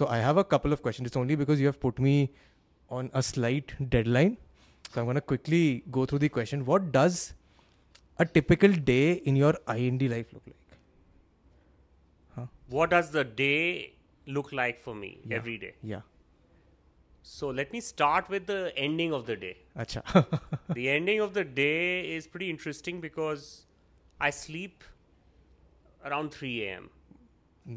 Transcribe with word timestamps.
So 0.00 0.06
I 0.06 0.16
have 0.16 0.38
a 0.38 0.44
couple 0.44 0.72
of 0.72 0.80
questions. 0.80 1.08
It's 1.08 1.16
only 1.18 1.36
because 1.36 1.60
you 1.60 1.66
have 1.66 1.78
put 1.78 1.98
me 1.98 2.32
on 2.88 3.10
a 3.12 3.22
slight 3.22 3.72
deadline. 3.90 4.38
So 4.94 5.00
I'm 5.00 5.06
going 5.06 5.16
to 5.16 5.20
quickly 5.20 5.84
go 5.90 6.06
through 6.06 6.20
the 6.20 6.30
question. 6.30 6.64
What 6.64 6.90
does 6.90 7.34
a 8.18 8.24
typical 8.24 8.72
day 8.72 9.12
in 9.32 9.36
your 9.36 9.54
IND 9.68 10.04
life 10.10 10.32
look 10.32 10.42
like? 10.46 10.56
What 12.70 12.90
does 12.90 13.10
the 13.10 13.24
day 13.24 13.92
look 14.26 14.52
like 14.52 14.80
for 14.80 14.94
me 14.94 15.18
Yeah. 15.26 15.36
every 15.36 15.58
day? 15.58 15.74
Yeah. 15.82 16.00
So 17.22 17.50
let 17.50 17.72
me 17.74 17.80
start 17.80 18.30
with 18.30 18.46
the 18.46 18.72
ending 18.86 19.12
of 19.12 19.26
the 19.26 19.36
day. 19.36 19.56
Acha. 19.76 20.40
the 20.80 20.88
ending 20.88 21.20
of 21.20 21.34
the 21.34 21.44
day 21.44 22.10
is 22.14 22.26
pretty 22.26 22.48
interesting 22.48 23.02
because 23.02 23.66
I 24.18 24.30
sleep 24.30 24.82
around 26.06 26.32
3 26.40 26.56
a.m. 26.68 26.90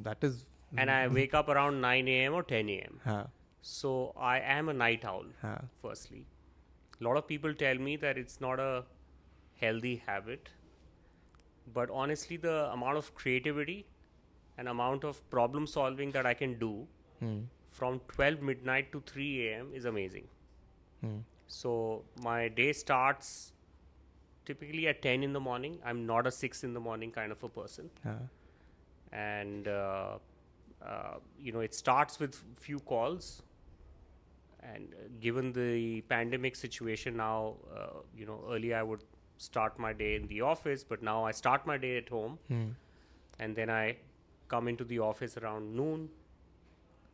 that 0.09 0.23
is. 0.23 0.45
And 0.77 0.89
I 0.91 1.07
wake 1.07 1.33
up 1.33 1.49
around 1.49 1.81
9 1.81 2.07
a.m. 2.07 2.33
or 2.33 2.43
10 2.43 2.69
a.m. 2.69 2.99
Huh, 3.05 3.23
So 3.61 4.13
I 4.17 4.39
am 4.39 4.69
a 4.69 4.73
night 4.73 5.05
owl, 5.05 5.25
huh. 5.41 5.57
firstly. 5.81 6.25
A 6.99 7.03
lot 7.03 7.17
of 7.17 7.27
people 7.27 7.53
tell 7.53 7.77
me 7.77 7.95
that 7.97 8.17
it's 8.17 8.39
not 8.41 8.59
a 8.59 8.83
healthy 9.61 9.95
habit. 10.07 10.49
But 11.73 11.89
honestly, 11.89 12.37
the 12.37 12.71
amount 12.71 12.97
of 12.97 13.13
creativity 13.15 13.85
and 14.57 14.67
amount 14.67 15.03
of 15.03 15.21
problem 15.29 15.65
solving 15.67 16.11
that 16.11 16.25
I 16.25 16.33
can 16.33 16.57
do 16.59 16.71
Hmm. 17.19 17.39
from 17.71 17.99
12 18.09 18.41
midnight 18.41 18.91
to 18.91 19.01
3 19.13 19.47
a.m. 19.47 19.71
is 19.73 19.85
amazing. 19.85 20.27
Hmm. 21.01 21.19
So 21.47 22.03
my 22.23 22.47
day 22.49 22.71
starts 22.73 23.53
typically 24.45 24.87
at 24.87 25.01
10 25.01 25.23
in 25.23 25.33
the 25.33 25.39
morning. 25.39 25.79
I'm 25.85 26.05
not 26.05 26.27
a 26.27 26.31
6 26.31 26.63
in 26.63 26.73
the 26.73 26.79
morning 26.79 27.11
kind 27.11 27.31
of 27.31 27.43
a 27.43 27.49
person. 27.49 27.89
Huh. 28.03 28.15
And, 29.11 29.67
uh, 29.67 30.17
uh, 30.85 31.15
you 31.39 31.51
know, 31.51 31.59
it 31.61 31.73
starts 31.73 32.19
with 32.19 32.41
few 32.59 32.79
calls. 32.79 33.41
And 34.61 34.93
uh, 34.93 35.07
given 35.19 35.51
the 35.53 36.01
pandemic 36.01 36.55
situation 36.55 37.17
now, 37.17 37.55
uh, 37.75 37.87
you 38.17 38.25
know, 38.25 38.41
earlier 38.49 38.77
I 38.77 38.83
would 38.83 39.03
start 39.37 39.77
my 39.77 39.91
day 39.93 40.15
in 40.15 40.27
the 40.27 40.41
office, 40.41 40.83
but 40.83 41.03
now 41.03 41.23
I 41.25 41.31
start 41.31 41.65
my 41.67 41.77
day 41.77 41.97
at 41.97 42.07
home. 42.09 42.39
Hmm. 42.47 42.69
And 43.39 43.55
then 43.55 43.69
I 43.69 43.97
come 44.47 44.67
into 44.67 44.83
the 44.83 44.99
office 44.99 45.37
around 45.37 45.75
noon. 45.75 46.09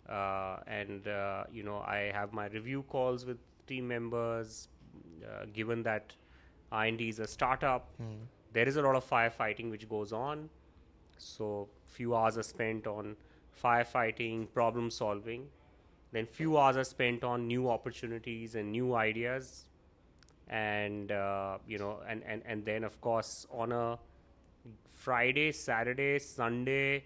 Uh, 0.07 0.57
and, 0.67 1.07
uh, 1.07 1.43
you 1.51 1.63
know, 1.63 1.79
I 1.79 2.11
have 2.13 2.33
my 2.33 2.47
review 2.47 2.83
calls 2.83 3.25
with 3.25 3.37
team 3.67 3.87
members. 3.87 4.67
Uh, 5.23 5.45
given 5.53 5.83
that 5.83 6.15
IND 6.71 7.01
is 7.01 7.19
a 7.19 7.27
startup, 7.27 7.89
Hmm. 7.97 8.23
there 8.53 8.67
is 8.67 8.77
a 8.77 8.81
lot 8.81 8.95
of 8.95 9.07
firefighting 9.07 9.69
which 9.69 9.87
goes 9.89 10.13
on. 10.13 10.49
So 11.17 11.69
few 11.87 12.15
hours 12.15 12.37
are 12.37 12.43
spent 12.43 12.87
on 12.87 13.15
firefighting, 13.63 14.51
problem 14.53 14.89
solving. 14.89 15.47
Then 16.11 16.25
few 16.25 16.57
hours 16.57 16.77
are 16.77 16.83
spent 16.83 17.23
on 17.23 17.47
new 17.47 17.69
opportunities 17.69 18.55
and 18.55 18.71
new 18.71 18.95
ideas. 18.95 19.65
And 20.47 21.11
uh, 21.11 21.59
you 21.67 21.77
know, 21.77 21.99
and, 22.07 22.23
and 22.25 22.41
and 22.45 22.65
then 22.65 22.83
of 22.83 22.99
course 23.01 23.45
on 23.51 23.71
a 23.71 23.99
Friday, 24.89 25.51
Saturday, 25.51 26.19
Sunday, 26.19 27.03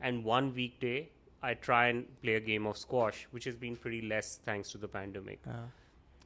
and 0.00 0.22
one 0.22 0.54
weekday, 0.54 1.08
I 1.42 1.54
try 1.54 1.88
and 1.88 2.06
play 2.22 2.34
a 2.34 2.40
game 2.40 2.66
of 2.66 2.76
squash, 2.76 3.26
which 3.30 3.44
has 3.44 3.56
been 3.56 3.74
pretty 3.76 4.02
less 4.02 4.38
thanks 4.44 4.70
to 4.72 4.78
the 4.78 4.86
pandemic. 4.88 5.40
Huh. 5.46 5.52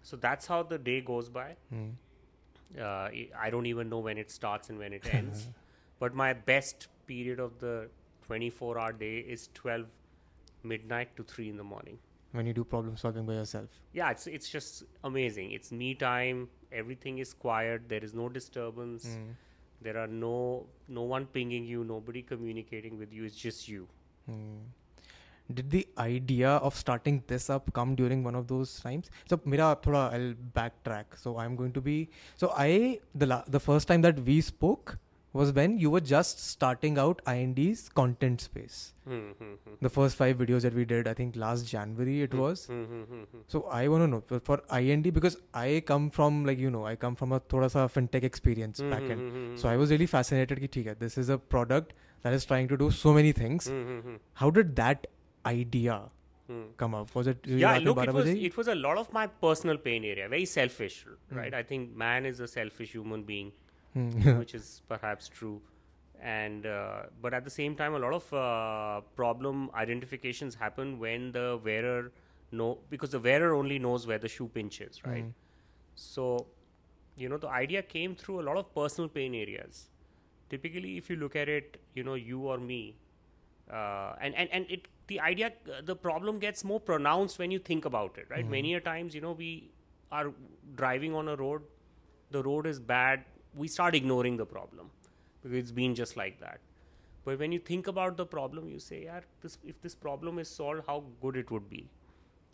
So 0.03 0.17
that's 0.17 0.47
how 0.47 0.63
the 0.65 0.79
day 0.79 1.01
goes 1.01 1.29
by. 1.29 1.57
Hmm. 1.71 1.91
Uh, 2.79 3.09
I 3.39 3.51
don't 3.51 3.67
even 3.67 3.89
know 3.89 3.99
when 4.01 4.19
it 4.19 4.31
starts 4.31 4.69
and 4.71 4.79
when 4.79 4.93
it 4.93 5.07
ends. 5.15 5.49
but 6.01 6.15
my 6.15 6.33
best 6.33 6.89
period 7.07 7.39
of 7.39 7.59
the 7.61 7.89
24 8.27 8.79
hour 8.79 8.93
day 8.93 9.19
is 9.19 9.49
12 9.55 9.87
midnight 10.63 11.17
to 11.17 11.23
3 11.25 11.49
in 11.51 11.57
the 11.57 11.65
morning. 11.65 11.99
When 12.33 12.47
you 12.47 12.55
do 12.55 12.65
problem 12.65 12.97
solving 12.97 13.27
by 13.27 13.35
yourself. 13.35 13.69
Yeah, 13.93 14.11
it's 14.11 14.27
it's 14.27 14.49
just 14.49 14.85
amazing. 15.05 15.51
It's 15.53 15.71
me 15.71 15.95
time. 15.95 16.49
Everything 16.73 17.19
is 17.19 17.35
quiet. 17.35 17.89
There 17.89 18.03
is 18.03 18.15
no 18.15 18.29
disturbance. 18.29 19.09
Hmm. 19.15 19.33
There 19.83 19.99
are 19.99 20.07
no 20.07 20.67
no 20.89 21.03
one 21.03 21.27
pinging 21.27 21.67
you. 21.67 21.85
Nobody 21.85 22.23
communicating 22.23 22.97
with 23.03 23.13
you. 23.13 23.25
It's 23.25 23.37
just 23.37 23.69
you. 23.69 23.87
Hmm. 24.31 24.63
Did 25.53 25.71
the 25.71 25.87
idea 25.99 26.51
of 26.69 26.75
starting 26.75 27.23
this 27.27 27.51
up 27.51 27.71
come 27.75 27.95
during 27.95 28.25
one 28.25 28.35
of 28.35 28.47
those 28.47 28.81
times? 28.81 29.11
So, 29.29 29.39
mira 29.45 29.77
thoda 29.83 30.05
I'll 30.15 30.35
backtrack. 30.59 31.19
So, 31.25 31.37
I'm 31.37 31.57
going 31.57 31.73
to 31.73 31.83
be. 31.83 32.09
So, 32.37 32.53
I 32.57 33.01
the 33.15 33.27
la- 33.27 33.45
the 33.47 33.61
first 33.61 33.89
time 33.89 34.01
that 34.03 34.21
we 34.21 34.41
spoke 34.41 34.97
was 35.33 35.53
when 35.53 35.79
you 35.79 35.91
were 35.91 36.01
just 36.01 36.45
starting 36.47 36.99
out 36.99 37.21
IND's 37.27 37.89
content 37.89 38.41
space. 38.41 38.93
Mm-hmm. 39.09 39.55
The 39.81 39.89
first 39.89 40.17
five 40.17 40.37
videos 40.37 40.63
that 40.63 40.75
we 40.75 40.85
did, 40.85 41.09
I 41.09 41.15
think 41.15 41.37
last 41.37 41.67
January 41.67 42.23
it 42.23 42.33
hmm, 42.33 42.39
was. 42.39 42.67
Mm-hmm. 42.67 43.23
So 43.49 43.65
I 43.65 43.89
want 43.89 44.03
to 44.03 44.09
know 44.09 44.41
for 44.41 44.61
IND 44.71 45.13
because 45.13 45.39
I 45.55 45.83
come 45.87 46.11
from 46.11 46.45
like 46.45 46.59
you 46.59 46.71
know 46.71 46.87
I 46.87 46.97
come 46.97 47.17
from 47.17 47.33
a 47.33 47.41
thoda 47.41 47.71
sa 47.71 47.89
fintech 47.89 48.25
experience 48.25 48.81
mm-hmm. 48.81 49.57
So 49.57 49.69
I 49.69 49.77
was 49.77 49.91
really 49.91 50.07
fascinated. 50.07 50.71
Ki, 50.71 50.85
hai, 50.85 50.95
this 50.99 51.17
is 51.17 51.31
a 51.31 51.39
product 51.39 51.95
that 52.23 52.33
is 52.33 52.45
trying 52.45 52.69
to 52.69 52.77
do 52.77 52.91
so 52.91 53.13
many 53.13 53.33
things. 53.33 53.71
How 54.35 54.51
did 54.51 54.77
that 54.77 55.07
idea 55.47 56.03
come 56.77 56.95
up? 56.95 57.15
Was 57.15 57.27
it? 57.27 57.39
Yeah, 57.47 57.79
look, 57.79 57.99
it 57.99 58.13
was, 58.13 58.29
it 58.29 58.57
was 58.57 58.69
a 58.69 58.75
lot 58.75 58.99
of 58.99 59.13
my 59.13 59.27
personal 59.27 59.79
pain 59.79 60.05
area. 60.05 60.29
Very 60.29 60.45
selfish, 60.45 61.07
right? 61.31 61.55
I 61.55 61.63
think 61.63 61.97
man 61.97 62.27
is 62.27 62.41
a 62.41 62.47
selfish 62.47 62.93
human 62.93 63.23
being 63.23 63.53
which 64.39 64.55
is 64.55 64.83
perhaps 64.89 65.29
true. 65.29 65.61
And 66.21 66.67
uh, 66.67 67.03
but 67.21 67.35
at 67.35 67.45
the 67.45 67.51
same 67.51 67.75
time 67.75 67.95
a 67.95 67.99
lot 67.99 68.13
of 68.15 68.33
uh, 68.33 69.01
problem 69.17 69.71
identifications 69.75 70.55
happen 70.55 70.99
when 70.99 71.33
the 71.33 71.61
wearer 71.65 72.13
know 72.53 72.79
because 72.91 73.11
the 73.11 73.19
wearer 73.21 73.55
only 73.55 73.79
knows 73.79 74.07
where 74.07 74.19
the 74.19 74.29
shoe 74.29 74.49
pinches 74.49 75.03
right 75.05 75.25
Hmm. 75.25 75.31
so 75.95 76.47
you 77.17 77.29
know 77.29 77.39
the 77.39 77.49
idea 77.49 77.83
came 77.83 78.15
through 78.15 78.41
a 78.41 78.45
lot 78.45 78.57
of 78.57 78.75
personal 78.75 79.09
pain 79.09 79.35
areas. 79.35 79.89
Typically 80.51 80.97
if 80.99 81.11
you 81.11 81.17
look 81.17 81.37
at 81.37 81.49
it 81.49 81.81
you 81.95 82.05
know 82.05 82.15
you 82.15 82.41
or 82.43 82.59
me 82.59 82.97
uh, 83.71 84.15
and 84.21 84.35
and 84.35 84.49
and 84.53 84.67
it 84.71 84.89
the 85.09 85.21
idea 85.21 85.53
uh, 85.71 85.81
the 85.85 85.97
problem 85.97 86.39
gets 86.39 86.65
more 86.65 86.81
pronounced 86.81 87.39
when 87.39 87.51
you 87.51 87.59
think 87.59 87.85
about 87.85 88.19
it 88.19 88.27
right? 88.31 88.49
Many 88.49 88.75
a 88.75 88.81
times 88.81 89.15
you 89.15 89.21
know 89.21 89.33
we 89.33 89.71
are 90.11 90.33
driving 90.77 91.15
on 91.15 91.29
a 91.29 91.37
road 91.37 91.63
the 92.31 92.43
road 92.43 92.67
is 92.67 92.81
bad 92.81 93.25
we 93.55 93.69
start 93.69 93.95
ignoring 93.95 94.37
the 94.37 94.47
problem 94.47 94.91
because 95.43 95.57
it's 95.57 95.71
been 95.71 95.95
just 95.95 96.17
like 96.17 96.41
that. 96.41 96.61
But 97.25 97.39
when 97.39 97.53
you 97.53 97.59
think 97.59 97.87
about 97.87 98.17
the 98.17 98.27
problem 98.27 98.69
you 98.69 98.79
say 98.79 99.05
yeah 99.05 99.21
this 99.41 99.59
if 99.65 99.81
this 99.83 99.95
problem 99.95 100.39
is 100.39 100.49
solved 100.49 100.83
how 100.87 101.05
good 101.21 101.37
it 101.37 101.51
would 101.51 101.69
be? 101.69 101.89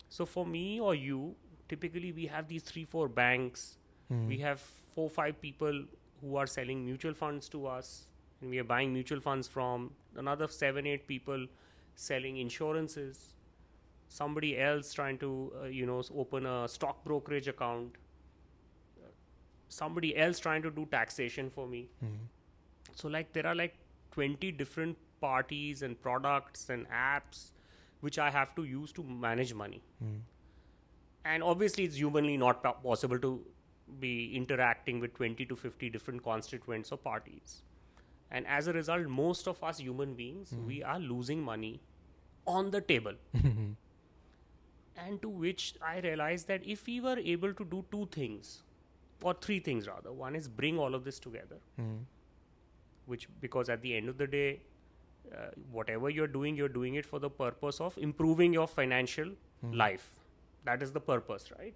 So 0.09 0.25
for 0.25 0.45
me 0.45 0.79
or 0.79 0.95
you 0.95 1.35
typically 1.67 2.11
we 2.11 2.25
have 2.25 2.47
these 2.47 2.63
three 2.63 2.85
four 2.85 3.07
banks. 3.07 3.75
Hmm. 4.09 4.27
we 4.27 4.37
have 4.39 4.61
four 4.93 5.09
five 5.15 5.39
people 5.41 5.83
who 6.21 6.35
are 6.35 6.47
selling 6.47 6.83
mutual 6.85 7.13
funds 7.13 7.49
to 7.49 7.67
us 7.67 7.89
and 8.41 8.49
we 8.49 8.57
are 8.59 8.63
buying 8.63 8.93
mutual 8.93 9.19
funds 9.19 9.47
from 9.47 9.91
another 10.15 10.47
seven 10.47 10.87
eight 10.87 11.07
people 11.07 11.45
selling 11.95 12.37
insurances. 12.37 13.35
Somebody 14.07 14.59
else 14.59 14.93
trying 14.93 15.19
to 15.19 15.51
uh, 15.61 15.65
you 15.65 15.85
know 15.85 16.01
open 16.15 16.45
a 16.45 16.67
stock 16.67 17.03
brokerage 17.03 17.47
account 17.47 17.97
somebody 19.69 20.15
else 20.17 20.39
trying 20.39 20.61
to 20.63 20.71
do 20.71 20.85
taxation 20.91 21.49
for 21.49 21.67
me. 21.67 21.81
Hmm. 21.99 22.15
so 22.95 23.07
like 23.07 23.31
there 23.33 23.45
are 23.49 23.55
like 23.55 23.75
20 24.13 24.51
different 24.63 24.97
parties 25.21 25.81
and 25.87 25.99
products 26.05 26.69
and 26.75 26.87
apps 27.01 27.41
which 28.07 28.17
i 28.25 28.29
have 28.37 28.53
to 28.55 28.63
use 28.71 28.91
to 28.99 29.03
manage 29.03 29.53
money. 29.61 29.81
Hmm. 30.03 30.17
and 31.25 31.43
obviously 31.43 31.85
it's 31.89 31.97
humanly 32.03 32.37
not 32.43 32.63
po- 32.63 32.77
possible 32.89 33.19
to 33.27 33.31
be 33.99 34.13
interacting 34.39 34.99
with 34.99 35.13
20 35.15 35.45
to 35.45 35.55
50 35.55 35.89
different 35.89 36.23
constituents 36.23 36.91
or 36.91 36.97
parties. 36.97 37.63
And 38.31 38.45
as 38.55 38.67
a 38.67 38.73
result 38.73 39.07
most 39.07 39.47
of 39.47 39.63
us 39.63 39.79
human 39.79 40.13
beings 40.13 40.53
we 40.67 40.83
are 40.83 40.99
losing 40.99 41.41
money 41.43 41.79
on 42.45 42.69
the 42.71 42.81
table. 42.81 43.13
And 45.05 45.21
to 45.21 45.29
which 45.43 45.75
i 45.81 45.99
realized 46.05 46.47
that 46.49 46.65
if 46.75 46.85
we 46.87 46.99
were 47.05 47.17
able 47.33 47.53
to 47.59 47.65
do 47.73 47.85
two 47.91 48.07
things 48.15 48.49
or 49.23 49.33
three 49.33 49.59
things 49.59 49.87
rather. 49.87 50.11
One 50.13 50.35
is 50.35 50.47
bring 50.47 50.77
all 50.79 50.95
of 50.95 51.03
this 51.03 51.19
together 51.19 51.57
Hmm. 51.75 51.97
which 53.05 53.27
because 53.41 53.69
at 53.69 53.81
the 53.81 53.95
end 53.95 54.09
of 54.09 54.17
the 54.17 54.27
day 54.27 54.61
uh, 55.35 55.47
whatever 55.71 56.09
you're 56.09 56.27
doing 56.35 56.55
you're 56.55 56.69
doing 56.77 56.95
it 56.95 57.05
for 57.05 57.19
the 57.19 57.29
purpose 57.29 57.79
of 57.81 57.97
improving 57.97 58.53
your 58.53 58.67
financial 58.67 59.31
life. 59.83 60.09
That 60.65 60.81
is 60.83 60.91
the 60.91 60.99
purpose 61.01 61.51
right? 61.59 61.73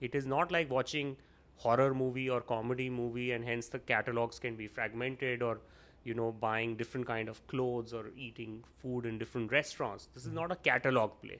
It 0.00 0.14
is 0.14 0.26
not 0.26 0.50
like 0.52 0.70
watching 0.70 1.16
horror 1.56 1.94
movie 1.94 2.28
or 2.30 2.40
comedy 2.40 2.88
movie 2.90 3.32
and 3.32 3.44
hence 3.44 3.68
the 3.68 3.78
catalogs 3.78 4.38
can 4.38 4.56
be 4.56 4.66
fragmented 4.66 5.42
or 5.42 5.58
you 6.04 6.14
know 6.14 6.30
buying 6.32 6.76
different 6.76 7.06
kind 7.06 7.28
of 7.28 7.46
clothes 7.46 7.92
or 7.92 8.06
eating 8.16 8.62
food 8.78 9.06
in 9.06 9.18
different 9.18 9.52
restaurants. 9.52 10.08
This 10.14 10.26
is 10.26 10.32
not 10.32 10.50
a 10.52 10.56
catalog 10.56 11.20
play. 11.22 11.38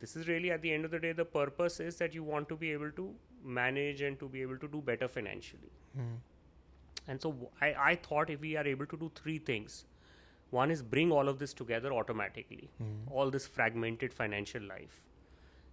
This 0.00 0.14
is 0.16 0.28
really 0.28 0.50
at 0.50 0.62
the 0.62 0.72
end 0.72 0.84
of 0.84 0.90
the 0.90 0.98
day 0.98 1.12
the 1.12 1.24
purpose 1.24 1.80
is 1.80 1.96
that 1.96 2.14
you 2.14 2.22
want 2.22 2.48
to 2.50 2.56
be 2.56 2.70
able 2.72 2.90
to 2.92 3.14
manage 3.46 4.02
and 4.02 4.18
to 4.20 4.28
be 4.28 4.42
able 4.42 4.58
to 4.58 4.68
do 4.68 4.82
better 4.82 5.08
financially 5.08 5.72
Hmm. 5.96 6.16
and 7.08 7.20
so 7.22 7.50
I, 7.60 7.74
I 7.90 7.96
thought 7.96 8.30
if 8.30 8.40
we 8.40 8.56
are 8.56 8.66
able 8.66 8.86
to 8.86 8.96
do 8.96 9.10
three 9.22 9.38
things 9.38 9.84
One 10.56 10.70
is 10.72 10.82
bring 10.92 11.12
all 11.12 11.28
of 11.30 11.38
this 11.40 11.52
together 11.58 11.90
automatically, 11.94 12.70
hmm. 12.78 13.08
all 13.18 13.30
this 13.34 13.46
fragmented 13.56 14.14
financial 14.18 14.62
life. 14.70 14.96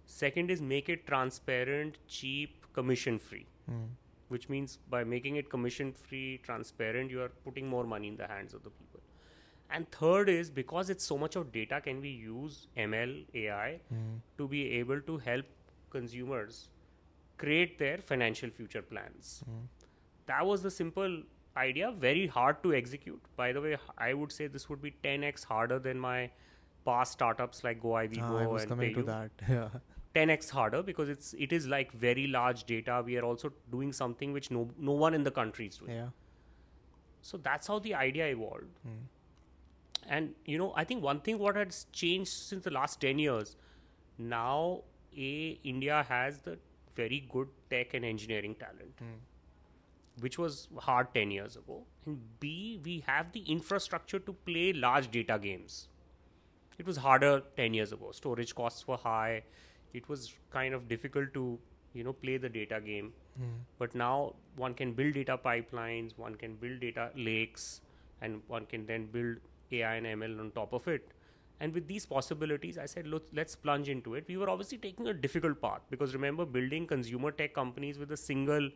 Second 0.06 0.50
is 0.54 0.62
make 0.72 0.90
it 0.94 1.06
transparent, 1.06 1.98
cheap, 2.16 2.66
commission 2.78 3.18
free, 3.18 3.46
hmm. 3.70 3.84
which 4.28 4.48
means 4.54 4.78
by 4.96 5.02
making 5.04 5.36
it 5.42 5.50
commission 5.54 5.92
free, 5.92 6.40
transparent, 6.48 7.10
you 7.10 7.22
are 7.22 7.30
putting 7.48 7.68
more 7.68 7.84
money 7.94 8.08
in 8.08 8.16
the 8.16 8.28
hands 8.34 8.54
of 8.54 8.64
the 8.64 8.70
people. 8.70 9.00
And 9.70 9.90
third 9.92 10.28
is 10.28 10.50
because 10.50 10.90
it's 10.90 11.04
so 11.04 11.18
much 11.18 11.36
of 11.36 11.52
data, 11.52 11.80
can 11.80 12.00
we 12.00 12.10
use 12.10 12.68
ML, 12.76 13.16
AI 13.34 13.80
hmm. 13.88 14.16
to 14.38 14.48
be 14.48 14.64
able 14.82 15.00
to 15.12 15.18
help 15.18 15.46
consumers 15.90 16.68
create 17.38 17.78
their 17.78 17.98
financial 17.98 18.50
future 18.50 18.82
plans? 18.82 19.42
That 20.26 20.46
was 20.46 20.62
the 20.62 20.70
simple 20.70 21.22
idea, 21.56 21.92
very 21.92 22.26
hard 22.26 22.62
to 22.62 22.74
execute. 22.74 23.20
By 23.36 23.52
the 23.52 23.60
way, 23.60 23.76
I 23.98 24.14
would 24.14 24.32
say 24.32 24.46
this 24.46 24.68
would 24.68 24.82
be 24.82 24.94
10x 25.02 25.44
harder 25.44 25.78
than 25.78 25.98
my 25.98 26.30
past 26.84 27.12
startups 27.12 27.64
like 27.64 27.82
Goibibo 27.82 28.22
Ah, 28.22 28.38
I 28.38 28.46
was 28.46 28.62
and 28.62 28.70
coming 28.70 28.94
to 28.94 29.02
that. 29.02 29.30
Yeah. 29.48 29.68
10x 30.14 30.50
harder 30.50 30.80
because 30.82 31.08
it's 31.08 31.34
it 31.34 31.52
is 31.52 31.66
like 31.66 31.92
very 31.92 32.26
large 32.28 32.64
data. 32.64 33.02
We 33.04 33.16
are 33.18 33.24
also 33.24 33.52
doing 33.72 33.92
something 33.92 34.32
which 34.32 34.50
no 34.50 34.68
no 34.78 34.92
one 34.92 35.12
in 35.14 35.24
the 35.24 35.30
country 35.38 35.66
is 35.66 35.78
doing. 35.78 35.90
Yeah. 35.96 36.10
So 37.20 37.36
that's 37.38 37.66
how 37.66 37.78
the 37.80 37.94
idea 37.94 38.26
evolved. 38.26 38.78
And 40.06 40.34
you 40.44 40.58
know, 40.58 40.72
I 40.76 40.84
think 40.84 41.02
one 41.02 41.20
thing 41.20 41.38
what 41.38 41.56
has 41.56 41.86
changed 41.92 42.30
since 42.30 42.64
the 42.64 42.70
last 42.70 43.00
10 43.00 43.18
years, 43.18 43.56
now 44.18 44.82
A, 45.16 45.58
India 45.64 46.04
has 46.08 46.38
the 46.40 46.58
very 46.96 47.26
good 47.30 47.48
tech 47.70 47.94
and 47.94 48.04
engineering 48.04 48.54
talent, 48.54 48.94
hmm. 48.98 50.20
which 50.20 50.38
was 50.38 50.68
hard 50.78 51.14
10 51.14 51.30
years 51.30 51.56
ago. 51.56 51.82
And 52.06 52.20
B, 52.40 52.80
we 52.84 53.02
have 53.06 53.32
the 53.32 53.40
infrastructure 53.40 54.18
to 54.18 54.32
play 54.32 54.72
large 54.72 55.10
data 55.10 55.38
games. 55.38 55.88
It 56.78 56.86
was 56.86 56.96
harder 56.96 57.42
10 57.56 57.74
years 57.74 57.92
ago. 57.92 58.10
Storage 58.12 58.54
costs 58.54 58.86
were 58.86 58.96
high. 58.96 59.42
It 59.92 60.08
was 60.08 60.34
kind 60.50 60.74
of 60.74 60.88
difficult 60.88 61.32
to, 61.34 61.58
you 61.92 62.04
know, 62.04 62.12
play 62.12 62.36
the 62.36 62.48
data 62.48 62.80
game. 62.80 63.12
Hmm. 63.38 63.58
But 63.78 63.94
now 63.94 64.34
one 64.56 64.74
can 64.74 64.92
build 64.92 65.14
data 65.14 65.38
pipelines, 65.38 66.16
one 66.18 66.34
can 66.34 66.56
build 66.56 66.80
data 66.80 67.10
lakes, 67.16 67.80
and 68.20 68.42
one 68.48 68.66
can 68.66 68.86
then 68.86 69.06
build 69.06 69.38
AI 69.72 69.94
and 69.96 70.06
ML 70.06 70.40
on 70.40 70.50
top 70.52 70.72
of 70.72 70.86
it. 70.88 71.13
And 71.64 71.72
with 71.76 71.86
these 71.88 72.04
possibilities, 72.04 72.76
I 72.76 72.84
said, 72.84 73.06
look, 73.06 73.26
let's 73.32 73.56
plunge 73.56 73.88
into 73.88 74.14
it. 74.16 74.24
We 74.28 74.36
were 74.40 74.48
obviously 74.54 74.76
taking 74.86 75.06
a 75.12 75.14
difficult 75.14 75.62
path 75.62 75.80
because 75.92 76.12
remember, 76.16 76.44
building 76.56 76.86
consumer 76.86 77.30
tech 77.30 77.54
companies 77.54 77.98
with 78.02 78.12
a 78.12 78.18
single 78.18 78.68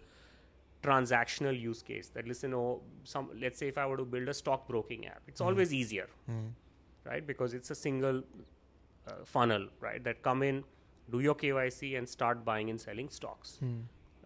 transactional 0.82 1.58
use 1.60 1.82
case. 1.82 2.08
That 2.14 2.26
listen, 2.26 2.54
oh, 2.54 2.80
some 3.04 3.28
let's 3.38 3.58
say 3.58 3.68
if 3.68 3.76
I 3.76 3.84
were 3.84 3.98
to 3.98 4.06
build 4.14 4.28
a 4.28 4.34
stock 4.40 4.66
broking 4.68 5.06
app, 5.06 5.20
it's 5.28 5.42
always 5.42 5.74
easier, 5.74 6.08
right? 7.04 7.26
Because 7.26 7.52
it's 7.52 7.70
a 7.70 7.74
single 7.74 8.22
uh, 9.06 9.12
funnel, 9.24 9.68
right? 9.80 10.02
That 10.02 10.22
come 10.22 10.42
in, 10.42 10.64
do 11.10 11.20
your 11.20 11.34
KYC, 11.34 11.98
and 11.98 12.08
start 12.08 12.42
buying 12.42 12.70
and 12.70 12.80
selling 12.80 13.10
stocks. 13.10 13.58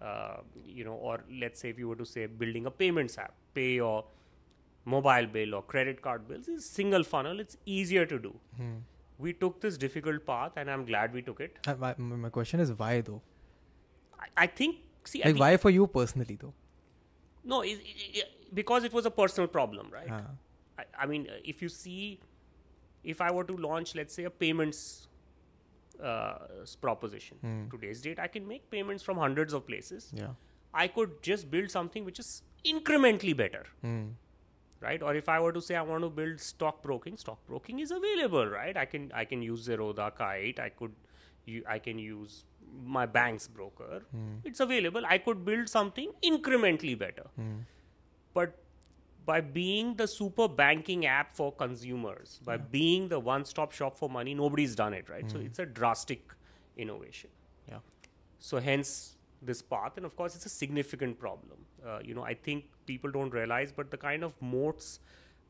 Uh, 0.00 0.36
you 0.64 0.84
know, 0.84 0.94
or 0.94 1.24
let's 1.44 1.58
say 1.60 1.70
if 1.70 1.78
you 1.80 1.88
were 1.88 1.96
to 1.96 2.06
say 2.06 2.26
building 2.26 2.66
a 2.66 2.70
payments 2.70 3.18
app, 3.18 3.34
pay 3.54 3.72
your 3.74 4.04
mobile 4.84 5.26
bill 5.26 5.54
or 5.54 5.62
credit 5.62 6.00
card 6.02 6.26
bills 6.28 6.48
is 6.48 6.64
single 6.68 7.04
funnel. 7.04 7.40
It's 7.40 7.56
easier 7.66 8.04
to 8.06 8.18
do. 8.18 8.34
We 9.18 9.32
took 9.32 9.60
this 9.60 9.76
difficult 9.78 10.26
path, 10.26 10.52
and 10.56 10.70
I'm 10.70 10.84
glad 10.84 11.12
we 11.14 11.22
took 11.22 11.40
it. 11.40 11.58
Uh, 11.66 11.74
my, 11.78 11.94
my 11.98 12.28
question 12.28 12.58
is 12.60 12.72
why 12.72 13.00
though? 13.00 13.22
I, 14.18 14.26
I 14.44 14.46
think. 14.46 14.76
See, 15.04 15.22
I 15.22 15.26
Like 15.26 15.34
think, 15.34 15.40
why 15.40 15.56
for 15.56 15.70
you 15.70 15.86
personally 15.86 16.36
though? 16.40 16.54
no, 17.44 17.60
it, 17.62 17.72
it, 17.72 18.16
it- 18.18 18.54
because 18.54 18.84
it 18.84 18.92
was 18.92 19.06
a 19.06 19.10
personal 19.10 19.48
problem, 19.48 19.88
right? 19.90 20.08
Ah. 20.10 20.26
I, 20.78 20.84
I 21.04 21.06
mean, 21.06 21.26
uh, 21.30 21.38
if 21.44 21.62
you 21.62 21.68
see, 21.70 22.20
if 23.02 23.20
I 23.20 23.30
were 23.32 23.44
to 23.44 23.56
launch, 23.56 23.94
let's 23.94 24.12
say, 24.14 24.24
a 24.24 24.30
payments 24.30 25.06
uh, 26.02 26.34
proposition 26.80 27.38
today's 27.70 28.00
date, 28.02 28.18
I 28.18 28.26
can 28.26 28.46
make 28.46 28.68
payments 28.70 29.02
from 29.02 29.16
hundreds 29.16 29.52
of 29.52 29.66
places. 29.66 30.10
Yeah. 30.14 30.28
I 30.74 30.88
could 30.88 31.22
just 31.22 31.50
build 31.50 31.70
something 31.70 32.04
which 32.04 32.18
is 32.18 32.42
incrementally 32.66 33.36
better, 33.36 33.64
Hmm. 33.82 34.08
Right? 34.82 35.02
Or 35.02 35.14
if 35.14 35.28
I 35.28 35.40
were 35.40 35.52
to 35.52 35.60
say 35.60 35.76
I 35.76 35.82
want 35.82 36.02
to 36.04 36.10
build 36.10 36.40
stock 36.40 36.82
broking, 36.82 37.16
stock 37.16 37.38
broking 37.46 37.80
is 37.80 37.90
available, 37.90 38.46
right? 38.46 38.76
I 38.76 38.84
can 38.84 39.10
I 39.14 39.24
can 39.24 39.42
use 39.42 39.68
Zerodha, 39.68 40.14
Kite. 40.14 40.58
I 40.60 40.68
could, 40.70 40.92
you, 41.44 41.62
I 41.68 41.78
can 41.78 41.98
use 41.98 42.44
my 42.84 43.06
bank's 43.06 43.46
broker. 43.48 44.02
Hmm. 44.10 44.36
It's 44.44 44.60
available. 44.60 45.02
I 45.06 45.18
could 45.18 45.44
build 45.44 45.68
something 45.68 46.10
incrementally 46.24 46.98
better, 46.98 47.26
hmm. 47.36 47.60
but 48.34 48.58
by 49.24 49.40
being 49.40 49.94
the 49.94 50.06
super 50.08 50.48
banking 50.48 51.06
app 51.06 51.36
for 51.36 51.52
consumers, 51.52 52.40
by 52.44 52.56
being 52.56 53.08
the 53.08 53.20
one-stop 53.20 53.70
shop 53.70 53.96
for 53.96 54.10
money, 54.10 54.34
nobody's 54.34 54.74
done 54.74 54.92
it, 54.92 55.08
right? 55.08 55.30
So 55.30 55.38
hmm. 55.38 55.46
it's 55.46 55.60
a 55.60 55.66
drastic 55.66 56.32
innovation. 56.76 57.30
Yeah. 57.68 57.78
So 58.40 58.58
hence 58.58 59.16
this 59.44 59.60
path, 59.60 59.96
and 59.96 60.06
of 60.06 60.14
course 60.16 60.34
it's 60.36 60.46
a 60.46 60.48
significant 60.48 61.18
problem. 61.18 61.58
Uh, 61.86 61.98
you 62.04 62.14
know, 62.14 62.22
I 62.22 62.34
think 62.34 62.64
people 62.86 63.10
don't 63.10 63.32
realize, 63.34 63.72
but 63.72 63.90
the 63.90 63.96
kind 63.96 64.22
of 64.24 64.40
moats 64.40 65.00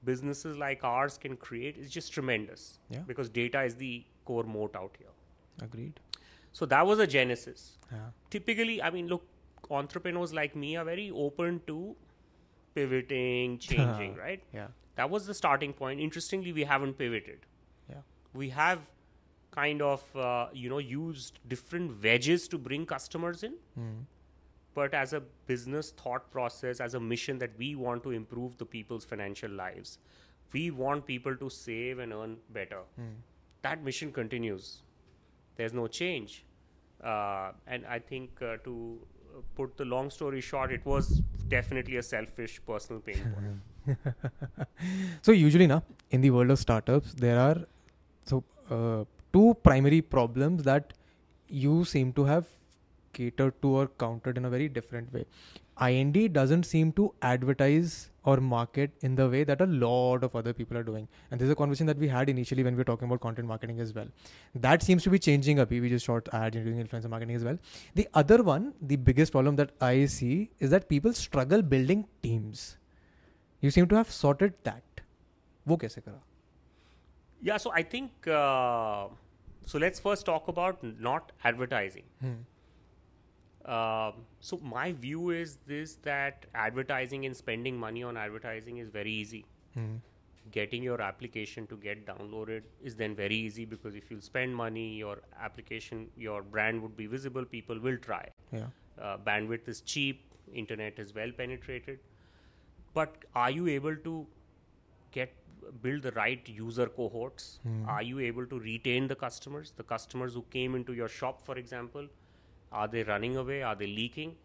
businesses 0.04 0.56
like 0.58 0.82
ours 0.82 1.16
can 1.16 1.36
create 1.36 1.76
is 1.76 1.90
just 1.90 2.12
tremendous. 2.12 2.78
Yeah. 2.90 3.00
Because 3.06 3.28
data 3.28 3.62
is 3.62 3.76
the 3.76 4.04
core 4.24 4.42
moat 4.44 4.74
out 4.74 4.96
here. 4.98 5.12
Agreed. 5.62 6.00
So 6.52 6.66
that 6.66 6.86
was 6.86 6.98
a 6.98 7.06
genesis. 7.06 7.78
Yeah. 7.90 7.98
Typically, 8.30 8.82
I 8.82 8.90
mean, 8.90 9.06
look, 9.06 9.24
entrepreneurs 9.70 10.34
like 10.34 10.56
me 10.56 10.76
are 10.76 10.84
very 10.84 11.10
open 11.10 11.60
to 11.68 11.94
pivoting, 12.74 13.58
changing, 13.68 14.16
right? 14.16 14.42
Yeah. 14.52 14.68
That 14.96 15.08
was 15.10 15.26
the 15.26 15.34
starting 15.34 15.72
point. 15.72 16.00
Interestingly, 16.00 16.52
we 16.52 16.64
haven't 16.64 16.98
pivoted 16.98 17.46
Yeah. 17.88 18.02
we 18.34 18.50
have 18.50 18.80
kind 19.52 19.82
of 19.82 20.02
uh, 20.16 20.46
you 20.52 20.68
know 20.70 20.78
used 20.78 21.38
different 21.48 22.02
wedges 22.02 22.48
to 22.48 22.58
bring 22.58 22.84
customers 22.86 23.42
in. 23.42 23.54
But 24.74 24.94
as 24.94 25.12
a 25.12 25.20
business 25.46 25.90
thought 25.90 26.30
process 26.32 26.80
as 26.80 26.94
a 26.94 27.00
mission 27.00 27.38
that 27.38 27.50
we 27.58 27.74
want 27.74 28.02
to 28.04 28.10
improve 28.12 28.56
the 28.58 28.64
people's 28.64 29.04
financial 29.04 29.50
lives 29.50 29.98
we 30.54 30.70
want 30.70 31.04
people 31.06 31.34
to 31.42 31.48
save 31.50 31.98
and 31.98 32.12
earn 32.12 32.36
better. 32.50 32.80
That 33.62 33.82
mission 33.82 34.12
continues. 34.12 34.82
There's 35.56 35.72
no 35.72 35.86
change. 35.86 36.44
Uh, 37.10 37.50
and 37.66 37.84
i 37.92 37.98
think 37.98 38.40
uh, 38.48 38.56
to 38.64 38.72
uh, 39.36 39.40
put 39.56 39.76
the 39.76 39.84
long 39.92 40.08
story 40.16 40.40
short 40.48 40.70
it 40.74 40.84
was 40.90 41.08
definitely 41.54 41.96
a 41.96 42.02
selfish 42.08 42.60
personal 42.64 43.00
pain 43.06 43.24
point. 43.86 43.98
So 45.22 45.32
usually 45.32 45.66
now 45.66 45.82
in 46.12 46.20
the 46.20 46.30
world 46.30 46.52
of 46.52 46.60
startups 46.60 47.14
there 47.14 47.40
are 47.46 47.56
so 48.24 48.44
uh, 48.70 49.04
two 49.33 49.55
primary 49.63 50.01
problems 50.01 50.63
that 50.63 50.93
you 51.47 51.85
seem 51.85 52.13
to 52.13 52.25
have 52.25 52.45
catered 53.13 53.61
to 53.61 53.69
or 53.69 53.87
countered 53.87 54.37
in 54.37 54.45
a 54.45 54.49
very 54.49 54.67
different 54.69 55.11
way. 55.13 55.25
IND 55.79 56.33
doesn't 56.33 56.63
seem 56.63 56.91
to 56.93 57.13
advertise 57.21 58.09
or 58.23 58.37
market 58.37 58.91
in 59.01 59.15
the 59.15 59.29
way 59.29 59.43
that 59.43 59.61
a 59.61 59.65
lot 59.65 60.23
of 60.23 60.35
other 60.35 60.53
people 60.53 60.77
are 60.77 60.83
doing. 60.83 61.07
And 61.29 61.39
this 61.39 61.45
is 61.45 61.51
a 61.51 61.55
conversation 61.55 61.85
that 61.87 61.97
we 61.97 62.07
had 62.07 62.29
initially 62.29 62.63
when 62.63 62.73
we 62.73 62.79
were 62.79 62.83
talking 62.83 63.07
about 63.07 63.21
content 63.21 63.47
marketing 63.47 63.79
as 63.79 63.93
well. 63.93 64.07
That 64.55 64.81
seems 64.81 65.03
to 65.03 65.09
be 65.09 65.19
changing 65.19 65.59
up. 65.59 65.69
We 65.69 65.87
just 65.87 66.05
short 66.05 66.27
ads 66.33 66.55
and 66.55 66.65
doing 66.65 66.83
influencer 66.83 67.09
marketing 67.09 67.35
as 67.35 67.43
well. 67.43 67.57
The 67.95 68.07
other 68.13 68.43
one, 68.43 68.73
the 68.81 68.95
biggest 68.95 69.31
problem 69.31 69.55
that 69.57 69.71
I 69.79 70.05
see 70.07 70.49
is 70.59 70.71
that 70.71 70.89
people 70.89 71.13
struggle 71.13 71.61
building 71.61 72.05
teams. 72.23 72.77
You 73.61 73.71
seem 73.71 73.87
to 73.87 73.95
have 73.95 74.11
sorted 74.11 74.53
that. 74.63 74.81
वो 75.67 75.77
कैसे 75.77 76.01
करा 76.01 76.21
Yeah, 77.42 77.56
so 77.56 77.72
I 77.72 77.82
think 77.82 78.28
uh, 78.28 79.08
so. 79.66 79.78
Let's 79.78 80.00
first 80.00 80.24
talk 80.26 80.48
about 80.48 80.82
not 81.10 81.32
advertising. 81.44 82.04
Um 83.72 84.22
so 84.46 84.56
my 84.70 84.92
view 84.92 85.30
is 85.30 85.58
this: 85.72 85.96
that 86.06 86.46
advertising 86.62 87.26
and 87.26 87.36
spending 87.40 87.76
money 87.82 88.02
on 88.02 88.16
advertising 88.22 88.78
is 88.84 88.88
very 88.96 89.12
easy. 89.12 89.44
Getting 90.54 90.82
your 90.86 91.00
application 91.00 91.66
to 91.72 91.76
get 91.82 92.00
downloaded 92.06 92.62
is 92.90 92.96
then 93.02 93.14
very 93.20 93.36
easy 93.36 93.64
because 93.74 93.94
if 94.00 94.10
you 94.14 94.20
spend 94.20 94.56
money, 94.60 94.86
your 95.02 95.18
application, 95.48 96.08
your 96.16 96.42
brand 96.42 96.82
would 96.82 96.96
be 96.96 97.06
visible. 97.12 97.44
People 97.44 97.78
will 97.88 97.98
try. 98.08 98.24
Yeah. 98.50 98.66
Uh, 99.00 99.16
bandwidth 99.28 99.68
is 99.74 99.80
cheap. 99.92 100.24
Internet 100.62 100.98
is 100.98 101.14
well 101.20 101.30
penetrated. 101.42 102.00
But 103.00 103.24
are 103.34 103.50
you 103.50 103.68
able 103.68 103.96
to 104.08 104.26
get 105.12 105.32
build 105.82 106.02
the 106.02 106.12
right 106.12 106.48
user 106.48 106.86
cohorts? 106.86 107.58
Are 107.86 108.02
you 108.02 108.18
able 108.20 108.46
to 108.46 108.58
retain 108.58 109.06
the 109.08 109.14
customers? 109.14 109.72
The 109.76 109.82
customers 109.84 110.34
who 110.34 110.42
came 110.50 110.74
into 110.74 110.92
your 110.92 111.08
shop, 111.08 111.40
for 111.42 111.56
example, 111.56 112.06
are 112.72 112.88
they 112.88 113.02
running 113.02 113.36
away? 113.36 113.62
Are 113.62 113.74
they 113.74 113.86
leaking? 113.86 114.36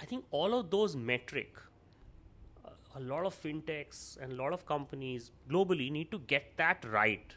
I 0.00 0.04
think 0.06 0.24
all 0.30 0.54
of 0.58 0.70
those 0.70 0.96
metric, 0.96 1.56
uh, 2.64 2.70
a 2.96 3.00
lot 3.00 3.24
of 3.26 3.34
fintechs 3.42 4.16
and 4.20 4.32
a 4.32 4.36
lot 4.36 4.52
of 4.52 4.64
companies 4.66 5.30
globally 5.48 5.90
need 5.90 6.10
to 6.10 6.18
get 6.20 6.56
that 6.56 6.84
right 6.90 7.34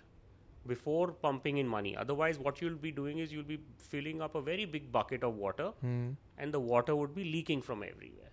before 0.66 1.12
pumping 1.12 1.58
in 1.58 1.68
money. 1.68 1.96
Otherwise, 1.98 2.40
what 2.40 2.62
you'll 2.62 2.76
be 2.76 2.92
doing 2.92 3.20
is 3.20 3.34
you'll 3.34 3.44
be 3.44 3.60
filling 3.78 4.22
up 4.22 4.36
a 4.36 4.42
very 4.42 4.66
big 4.66 4.92
bucket 4.92 5.24
of 5.24 5.36
water, 5.36 5.72
and 6.38 6.54
the 6.54 6.60
water 6.60 6.96
would 6.96 7.14
be 7.14 7.26
leaking 7.26 7.62
from 7.62 7.84
everywhere. 7.84 8.32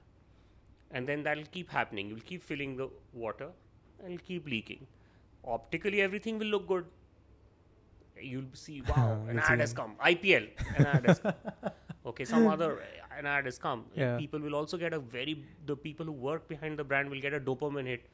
And 0.92 1.08
then 1.08 1.22
that'll 1.24 1.44
keep 1.50 1.70
happening. 1.70 2.08
You'll 2.08 2.20
keep 2.30 2.42
filling 2.42 2.76
the 2.76 2.88
water 3.12 3.48
and 4.02 4.12
it'll 4.14 4.26
keep 4.32 4.46
leaking. 4.56 4.86
optically 5.52 6.00
everything 6.04 6.38
will 6.40 6.48
look 6.54 6.64
good. 6.70 6.86
You'll 8.20 8.44
see, 8.52 8.82
wow, 8.88 9.24
an 9.28 9.38
ad 9.38 9.60
has 9.60 9.72
come. 9.72 9.94
IPL, 10.04 10.48
an 10.76 10.86
ad 10.86 11.06
has 11.06 11.18
come. 11.20 11.34
Okay, 12.10 12.24
some 12.24 12.46
other 12.46 12.82
an 13.18 13.26
ad 13.26 13.46
has 13.46 13.58
come. 13.58 13.84
Yeah. 13.96 14.16
People 14.18 14.40
will 14.40 14.54
also 14.54 14.76
get 14.82 14.92
a 14.92 14.98
very 14.98 15.34
the 15.70 15.76
people 15.76 16.06
who 16.06 16.12
work 16.12 16.46
behind 16.48 16.78
the 16.78 16.84
brand 16.84 17.10
will 17.10 17.20
get 17.20 17.32
a 17.32 17.40
dopamine 17.40 17.86
hit. 17.86 18.04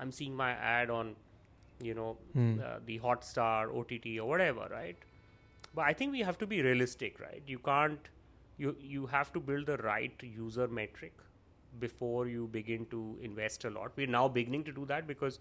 I'm 0.00 0.10
seeing 0.10 0.34
my 0.34 0.50
ad 0.72 0.90
on, 0.90 1.14
you 1.80 1.94
know, 1.94 2.10
Hmm. 2.32 2.50
uh, 2.60 2.72
the 2.86 2.98
Hotstar, 3.06 3.70
OTT, 3.82 4.18
or 4.18 4.26
whatever, 4.32 4.66
right? 4.72 4.96
But 5.74 5.84
I 5.84 5.92
think 5.92 6.12
we 6.12 6.20
have 6.30 6.38
to 6.38 6.46
be 6.54 6.60
realistic, 6.62 7.20
right? 7.20 7.42
You 7.46 7.58
can't, 7.70 8.10
you 8.58 8.74
you 8.96 9.06
have 9.16 9.32
to 9.38 9.40
build 9.52 9.66
the 9.74 9.76
right 9.88 10.26
user 10.40 10.66
metric 10.80 11.22
before 11.78 12.26
you 12.28 12.48
begin 12.48 12.86
to 12.86 13.18
invest 13.22 13.64
a 13.64 13.70
lot. 13.70 13.92
We're 13.96 14.06
now 14.06 14.28
beginning 14.28 14.64
to 14.64 14.72
do 14.72 14.84
that 14.86 15.06
because 15.06 15.38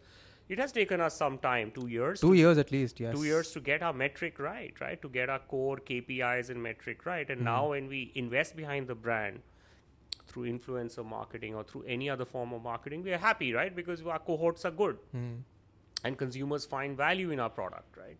it 0.50 0.58
has 0.60 0.72
taken 0.72 1.00
us 1.02 1.16
some 1.16 1.38
time, 1.38 1.72
two 1.72 1.88
years, 1.88 2.20
Two 2.22 2.34
years 2.34 2.58
at 2.58 2.72
least, 2.72 3.00
yes. 3.00 3.16
two 3.16 3.24
years 3.24 3.52
to 3.52 3.60
get 3.60 3.82
our 3.84 3.94
metric 3.94 4.40
right, 4.40 4.74
right? 4.82 5.02
To 5.02 5.10
get 5.10 5.30
our 5.30 5.40
core 5.40 5.78
KPIs 5.78 6.50
and 6.50 6.62
metric 6.62 7.06
right. 7.06 7.30
And 7.30 7.42
now 7.42 7.70
when 7.70 7.88
we 7.88 8.12
invest 8.16 8.56
behind 8.56 8.88
the 8.88 8.96
brand 8.96 9.42
through 10.28 10.52
influencer 10.52 11.06
marketing 11.06 11.56
or 11.56 11.64
through 11.64 11.84
any 11.84 12.10
other 12.10 12.26
form 12.26 12.54
of 12.54 12.64
marketing, 12.64 13.04
we 13.04 13.14
are 13.14 13.18
happy, 13.18 13.54
right? 13.54 13.76
Because 13.76 14.02
our 14.06 14.20
cohorts 14.20 14.66
are 14.66 14.72
good 14.72 14.98
Hmm. 15.12 15.36
and 16.04 16.18
consumers 16.18 16.66
find 16.66 16.98
value 16.98 17.32
in 17.32 17.40
our 17.40 17.50
product, 17.50 17.96
right? 17.98 18.18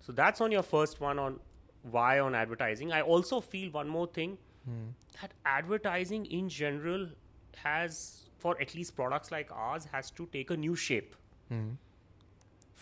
So 0.00 0.12
that's 0.12 0.40
on 0.40 0.52
your 0.52 0.62
first 0.62 1.00
one 1.00 1.18
on 1.18 1.40
why 1.82 2.18
on 2.18 2.34
advertising. 2.34 2.92
I 2.92 3.00
also 3.02 3.40
feel 3.40 3.70
one 3.70 3.88
more 3.88 4.06
thing 4.06 4.38
Hmm. 4.64 4.88
that 5.20 5.32
advertising 5.44 6.24
in 6.26 6.48
general 6.48 7.08
has, 7.56 8.28
for 8.38 8.60
at 8.60 8.74
least 8.74 8.94
products 8.96 9.30
like 9.30 9.50
ours, 9.52 9.86
has 9.92 10.10
to 10.12 10.26
take 10.32 10.50
a 10.50 10.56
new 10.56 10.76
shape. 10.76 11.14
Hmm. 11.48 11.72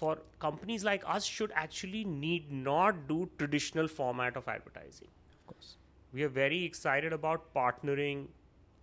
for 0.01 0.19
companies 0.43 0.85
like 0.85 1.03
us 1.15 1.25
should 1.25 1.53
actually 1.63 2.05
need 2.05 2.51
not 2.53 2.97
do 3.09 3.29
traditional 3.39 3.89
format 3.89 4.37
of 4.37 4.49
advertising. 4.49 5.09
Of 5.33 5.47
course. 5.47 5.77
we 6.13 6.23
are 6.23 6.29
very 6.29 6.63
excited 6.65 7.13
about 7.17 7.53
partnering 7.55 8.23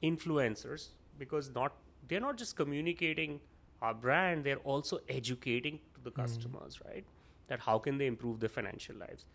influencers 0.04 0.88
because 1.18 1.50
not 1.56 1.74
they're 2.08 2.20
not 2.26 2.38
just 2.38 2.56
communicating 2.56 3.40
our 3.82 3.94
brand 3.94 4.44
they're 4.44 4.64
also 4.74 5.00
educating 5.18 5.80
to 5.96 6.02
the 6.04 6.12
customers 6.12 6.80
right? 6.86 7.06
That 7.48 7.60
how 7.60 7.78
can 7.80 7.98
they 7.98 8.08
improve 8.08 8.40
their 8.40 8.50
financial 8.50 8.96
lives? 8.96 9.26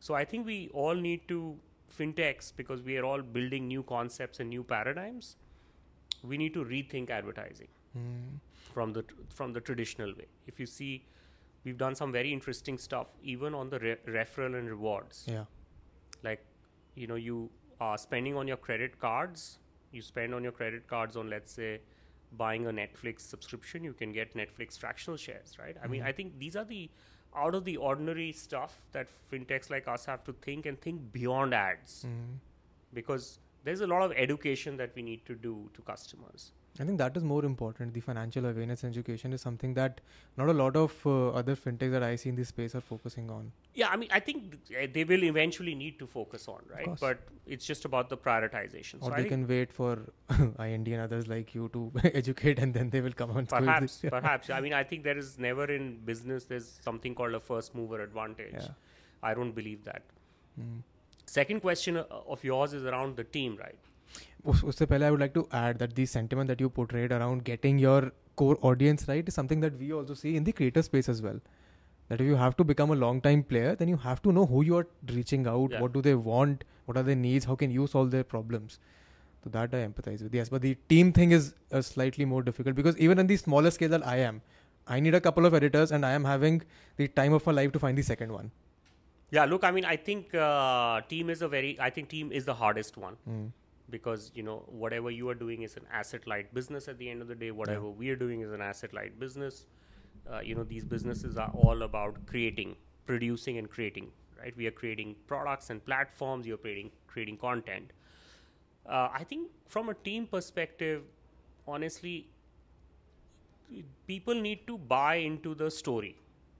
So 0.00 0.14
i 0.14 0.24
think 0.24 0.46
we 0.46 0.58
all 0.72 0.94
need 0.94 1.28
to 1.28 1.56
fintechs 1.98 2.52
because 2.56 2.82
we 2.82 2.96
are 2.98 3.04
all 3.04 3.22
building 3.22 3.68
new 3.68 3.82
concepts 3.82 4.40
and 4.40 4.48
new 4.50 4.62
paradigms 4.64 5.36
we 6.28 6.36
need 6.38 6.54
to 6.54 6.64
rethink 6.64 7.10
advertising 7.10 7.68
Hmm. 7.94 8.36
from 8.74 8.92
the 8.92 9.02
from 9.38 9.52
the 9.56 9.60
traditional 9.60 10.12
way. 10.20 10.26
If 10.52 10.58
you 10.62 10.66
see, 10.66 10.92
we've 11.64 11.78
done 11.82 11.94
some 11.94 12.12
very 12.12 12.32
interesting 12.36 12.78
stuff 12.84 13.12
even 13.34 13.54
on 13.54 13.68
the 13.74 13.78
re- 13.78 13.96
referral 14.18 14.58
and 14.60 14.68
rewards. 14.68 15.24
Yeah. 15.28 15.44
Like, 16.22 16.44
you 16.94 17.06
know, 17.06 17.14
you 17.26 17.50
are 17.80 17.96
spending 17.98 18.36
on 18.36 18.48
your 18.48 18.56
credit 18.56 18.98
cards. 18.98 19.58
You 19.92 20.02
spend 20.02 20.34
on 20.34 20.42
your 20.42 20.52
credit 20.52 20.88
cards 20.88 21.16
on, 21.16 21.30
let's 21.30 21.52
say, 21.52 21.80
buying 22.36 22.66
a 22.66 22.72
Netflix 22.72 23.20
subscription. 23.20 23.84
You 23.84 23.92
can 23.92 24.12
get 24.12 24.34
Netflix 24.34 24.78
fractional 24.78 25.16
shares, 25.16 25.56
right? 25.58 25.76
I 25.82 25.86
mean, 25.86 26.02
I 26.02 26.10
think 26.12 26.38
these 26.38 26.56
are 26.56 26.64
the 26.64 26.90
out 27.36 27.54
of 27.54 27.64
the 27.64 27.76
ordinary 27.76 28.32
stuff 28.32 28.80
that 28.92 29.08
fintechs 29.30 29.70
like 29.70 29.86
us 29.88 30.04
have 30.06 30.24
to 30.24 30.32
think 30.48 30.66
and 30.66 30.80
think 30.80 31.12
beyond 31.12 31.52
ads 31.54 32.02
Hmm. 32.02 32.34
because 32.92 33.38
there's 33.64 33.80
a 33.80 33.86
lot 33.86 34.02
of 34.02 34.12
education 34.12 34.76
that 34.76 34.94
we 34.94 35.02
need 35.02 35.24
to 35.26 35.34
do 35.34 35.70
to 35.74 35.82
customers. 35.82 36.52
I 36.80 36.84
think 36.84 36.98
that 36.98 37.16
is 37.16 37.22
more 37.22 37.44
important. 37.44 37.94
The 37.94 38.00
financial 38.00 38.46
awareness 38.46 38.82
education 38.82 39.32
is 39.32 39.40
something 39.40 39.74
that 39.74 40.00
not 40.36 40.48
a 40.48 40.52
lot 40.52 40.76
of 40.76 40.92
uh, 41.06 41.28
other 41.28 41.54
fintechs 41.54 41.92
that 41.92 42.02
I 42.02 42.16
see 42.16 42.30
in 42.30 42.34
this 42.34 42.48
space 42.48 42.74
are 42.74 42.80
focusing 42.80 43.30
on. 43.30 43.52
Yeah, 43.74 43.90
I 43.90 43.96
mean, 43.96 44.08
I 44.12 44.18
think 44.18 44.66
th- 44.66 44.92
they 44.92 45.04
will 45.04 45.22
eventually 45.22 45.76
need 45.76 46.00
to 46.00 46.06
focus 46.06 46.48
on, 46.48 46.62
right? 46.68 46.88
But 47.00 47.20
it's 47.46 47.64
just 47.64 47.84
about 47.84 48.08
the 48.08 48.16
prioritization. 48.16 48.96
Or 49.02 49.10
so 49.10 49.16
they 49.16 49.24
can 49.28 49.46
wait 49.46 49.72
for 49.72 49.98
IND 50.58 50.88
and 50.88 51.00
others 51.00 51.28
like 51.28 51.54
you 51.54 51.70
to 51.74 51.92
educate 52.12 52.58
and 52.58 52.74
then 52.74 52.90
they 52.90 53.00
will 53.00 53.12
come 53.12 53.30
on. 53.30 53.46
perhaps, 53.46 54.02
perhaps. 54.10 54.50
I 54.50 54.60
mean, 54.60 54.72
I 54.72 54.82
think 54.82 55.04
there 55.04 55.16
is 55.16 55.38
never 55.38 55.66
in 55.66 55.98
business 56.04 56.44
there's 56.44 56.80
something 56.82 57.14
called 57.14 57.34
a 57.34 57.40
first 57.40 57.76
mover 57.76 58.02
advantage. 58.02 58.54
Yeah. 58.54 58.68
I 59.22 59.32
don't 59.32 59.52
believe 59.52 59.84
that. 59.84 60.02
Hmm. 60.56 60.80
Second 61.33 61.61
question 61.61 61.97
uh, 61.97 62.05
of 62.27 62.43
yours 62.43 62.73
is 62.73 62.85
around 62.85 63.15
the 63.17 63.23
team, 63.37 63.57
right? 63.59 63.77
उस- 64.45 64.63
उससे 64.63 64.85
पहले 64.85 65.05
I 65.07 65.11
would 65.11 65.19
like 65.19 65.33
to 65.35 65.47
add 65.51 65.79
that 65.79 65.95
the 65.95 66.05
sentiment 66.05 66.47
that 66.47 66.61
you 66.65 66.69
portrayed 66.69 67.11
around 67.11 67.43
getting 67.49 67.79
your 67.85 68.11
core 68.41 68.57
audience 68.69 69.07
right 69.07 69.27
is 69.27 69.33
something 69.39 69.59
that 69.65 69.77
we 69.77 69.91
also 69.93 70.13
see 70.13 70.35
in 70.41 70.45
the 70.49 70.53
creator 70.59 70.81
space 70.81 71.09
as 71.13 71.21
well. 71.21 71.41
That 72.11 72.21
if 72.21 72.27
you 72.27 72.37
have 72.41 72.55
to 72.61 72.63
become 72.63 72.89
a 72.91 72.95
long 72.95 73.19
time 73.25 73.43
player, 73.43 73.75
then 73.81 73.87
you 73.93 73.97
have 74.05 74.21
to 74.27 74.31
know 74.37 74.45
who 74.53 74.63
you 74.69 74.77
are 74.77 74.87
reaching 75.17 75.45
out, 75.55 75.71
Yeah. 75.75 75.81
what 75.81 75.93
do 75.97 76.01
they 76.07 76.15
want, 76.29 76.63
what 76.85 76.97
are 77.01 77.03
their 77.09 77.19
needs, 77.25 77.45
how 77.51 77.55
can 77.63 77.69
you 77.79 77.85
solve 77.95 78.09
their 78.15 78.23
problems. 78.35 78.79
So 79.43 79.49
that 79.57 79.75
I 79.79 79.83
empathize 79.87 80.23
with. 80.23 80.33
Yes, 80.33 80.49
but 80.49 80.61
the 80.61 80.75
team 80.93 81.11
thing 81.19 81.31
is 81.31 81.53
uh, 81.71 81.81
slightly 81.81 82.25
more 82.25 82.41
difficult 82.47 82.75
because 82.75 82.97
even 82.97 83.19
in 83.19 83.27
the 83.27 83.37
smaller 83.37 83.71
scale 83.71 83.89
that 83.97 84.05
I 84.13 84.17
am, 84.31 84.41
I 84.87 84.99
need 84.99 85.13
a 85.13 85.21
couple 85.21 85.45
of 85.45 85.53
editors 85.53 85.91
and 85.91 86.05
I 86.05 86.11
am 86.13 86.25
having 86.25 86.61
the 86.97 87.07
time 87.19 87.33
of 87.33 87.45
my 87.45 87.53
life 87.59 87.71
to 87.73 87.79
find 87.79 87.97
the 87.97 88.01
second 88.01 88.31
one. 88.39 88.51
yeah, 89.34 89.44
look, 89.52 89.64
I 89.68 89.70
mean, 89.76 89.84
I 89.84 89.96
think 90.08 90.34
uh, 90.34 91.00
team 91.12 91.30
is 91.34 91.42
a 91.42 91.48
very, 91.48 91.70
I 91.88 91.90
think 91.90 92.08
team 92.08 92.32
is 92.40 92.44
the 92.44 92.54
hardest 92.64 92.96
one. 93.08 93.16
Mm. 93.34 93.44
because 93.94 94.22
you 94.38 94.42
know 94.44 94.54
whatever 94.82 95.10
you 95.14 95.26
are 95.30 95.34
doing 95.40 95.64
is 95.66 95.74
an 95.78 95.86
asset 95.98 96.26
light 96.32 96.46
business 96.58 96.86
at 96.92 96.96
the 97.00 97.08
end 97.14 97.24
of 97.24 97.28
the 97.32 97.34
day 97.42 97.50
whatever 97.56 97.90
we 98.02 98.12
are 98.12 98.16
doing 98.22 98.44
is 98.44 98.54
an 98.58 98.62
asset 98.66 98.94
light 98.98 99.18
business 99.24 99.58
uh, 100.30 100.40
you 100.50 100.54
know 100.58 100.64
these 100.70 100.86
businesses 100.92 101.36
are 101.42 101.50
all 101.64 101.84
about 101.86 102.16
creating 102.30 102.72
producing 103.10 103.58
and 103.62 103.70
creating 103.74 104.08
right 104.40 104.56
we 104.62 104.70
are 104.70 104.74
creating 104.80 105.12
products 105.32 105.68
and 105.74 105.84
platforms 105.90 106.50
you're 106.52 106.62
creating 106.64 106.90
creating 107.12 107.38
content 107.44 107.92
uh, 108.94 109.08
i 109.20 109.22
think 109.34 109.52
from 109.76 109.94
a 109.94 109.96
team 110.08 110.26
perspective 110.36 111.04
honestly 111.76 112.16
people 114.06 114.34
need 114.48 114.66
to 114.66 114.78
buy 114.78 115.14
into 115.30 115.54
the 115.54 115.70
story 115.70 116.16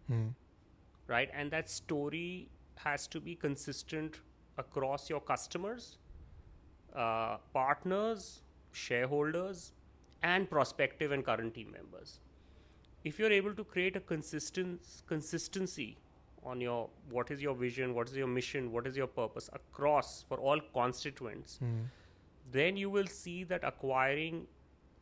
Hmm. 0.08 0.26
right? 1.06 1.30
And 1.32 1.50
that 1.52 1.70
story 1.70 2.48
has 2.76 3.06
to 3.08 3.20
be 3.20 3.34
consistent 3.34 4.20
across 4.58 5.08
your 5.10 5.20
customers, 5.20 5.98
uh, 6.94 7.36
partners, 7.52 8.42
shareholders, 8.72 9.72
and 10.22 10.48
prospective 10.48 11.12
and 11.12 11.24
current 11.24 11.54
team 11.54 11.70
members. 11.72 12.20
If 13.04 13.18
you're 13.18 13.32
able 13.32 13.54
to 13.54 13.64
create 13.64 13.96
a 13.96 14.00
consistent 14.00 14.80
consistency 15.06 15.98
on 16.42 16.60
your 16.60 16.88
what 17.10 17.30
is 17.30 17.42
your 17.42 17.54
vision, 17.54 17.94
what 17.94 18.08
is 18.08 18.16
your 18.16 18.26
mission, 18.26 18.70
what 18.72 18.86
is 18.86 18.96
your 18.96 19.06
purpose 19.06 19.50
across 19.52 20.24
for 20.28 20.38
all 20.38 20.60
constituents, 20.72 21.58
Hmm. 21.58 21.82
then 22.52 22.76
you 22.76 22.90
will 22.90 23.06
see 23.06 23.44
that 23.44 23.64
acquiring 23.64 24.46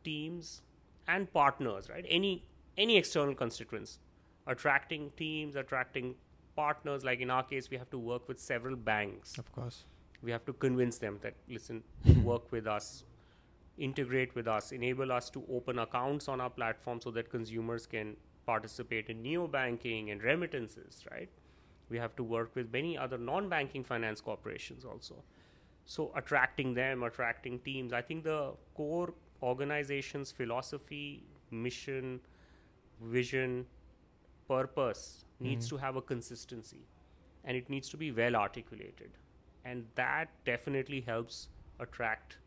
teams 0.03 0.61
and 1.07 1.31
partners 1.33 1.89
right 1.89 2.05
any 2.07 2.43
any 2.77 2.95
external 2.97 3.35
constituents 3.35 3.99
attracting 4.47 5.09
teams 5.17 5.57
attracting 5.61 6.15
partners 6.55 7.03
like 7.03 7.19
in 7.19 7.29
our 7.29 7.43
case 7.43 7.69
we 7.69 7.77
have 7.77 7.89
to 7.89 7.97
work 7.97 8.27
with 8.27 8.39
several 8.39 8.75
banks. 8.75 9.37
Of 9.37 9.51
course. 9.51 9.83
we 10.21 10.31
have 10.31 10.45
to 10.45 10.53
convince 10.53 10.97
them 10.97 11.19
that 11.21 11.33
listen 11.49 11.83
work 12.23 12.51
with 12.51 12.67
us 12.67 13.03
integrate 13.77 14.35
with 14.35 14.47
us 14.47 14.71
enable 14.71 15.11
us 15.11 15.29
to 15.29 15.43
open 15.51 15.79
accounts 15.79 16.27
on 16.27 16.39
our 16.39 16.49
platform 16.49 17.01
so 17.01 17.11
that 17.11 17.29
consumers 17.29 17.85
can 17.85 18.15
participate 18.45 19.09
in 19.09 19.21
neo 19.21 19.47
banking 19.47 20.11
and 20.11 20.23
remittances 20.23 21.03
right? 21.11 21.29
We 21.89 21.97
have 21.97 22.15
to 22.15 22.23
work 22.23 22.55
with 22.55 22.71
many 22.71 22.97
other 22.97 23.17
non-banking 23.17 23.83
finance 23.83 24.21
corporations 24.21 24.85
also. 24.85 25.15
So 25.85 26.11
attracting 26.15 26.73
them 26.73 27.03
attracting 27.03 27.59
teams. 27.59 27.93
I 27.93 28.01
think 28.01 28.23
the 28.23 28.53
core 28.73 29.13
organization's 29.41 30.31
philosophy 30.31 31.23
mission 31.51 32.19
vision 33.01 33.65
purpose 34.47 35.25
needs 35.39 35.67
to 35.69 35.77
have 35.77 35.95
a 35.95 36.01
consistency 36.01 36.81
and 37.43 37.57
it 37.57 37.69
needs 37.69 37.89
to 37.89 37.97
be 37.97 38.11
well 38.11 38.35
articulated 38.35 39.17
and 39.65 39.85
that 39.95 40.29
definitely 40.45 41.01
helps 41.01 41.47
attract 41.79 42.37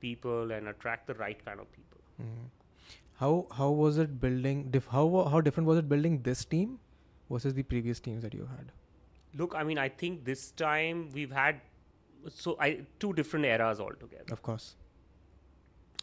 people 0.00 0.52
and 0.52 0.68
attract 0.68 1.06
the 1.06 1.14
right 1.14 1.44
kind 1.44 1.60
of 1.60 1.70
people 1.72 1.84
Mm. 2.22 2.46
How 3.18 3.46
how 3.56 3.66
was 3.78 3.98
it 4.02 4.14
building? 4.22 4.62
Dif- 4.76 4.86
how 4.94 5.02
how 5.32 5.40
different 5.48 5.68
was 5.68 5.78
it 5.80 5.88
building 5.88 6.16
this 6.28 6.40
team 6.54 6.72
versus 7.34 7.54
the 7.58 7.62
previous 7.72 8.00
teams 8.06 8.22
that 8.28 8.34
you 8.40 8.48
had? 8.56 8.72
look 9.40 9.54
i 9.60 9.62
mean 9.68 9.78
i 9.80 9.88
think 10.02 10.20
this 10.26 10.42
time 10.60 11.00
we've 11.16 11.32
had 11.38 11.58
so 12.36 12.52
i 12.66 12.68
two 13.04 13.10
different 13.18 13.44
eras 13.48 13.80
altogether 13.86 14.36
Of 14.36 14.40
course. 14.46 14.68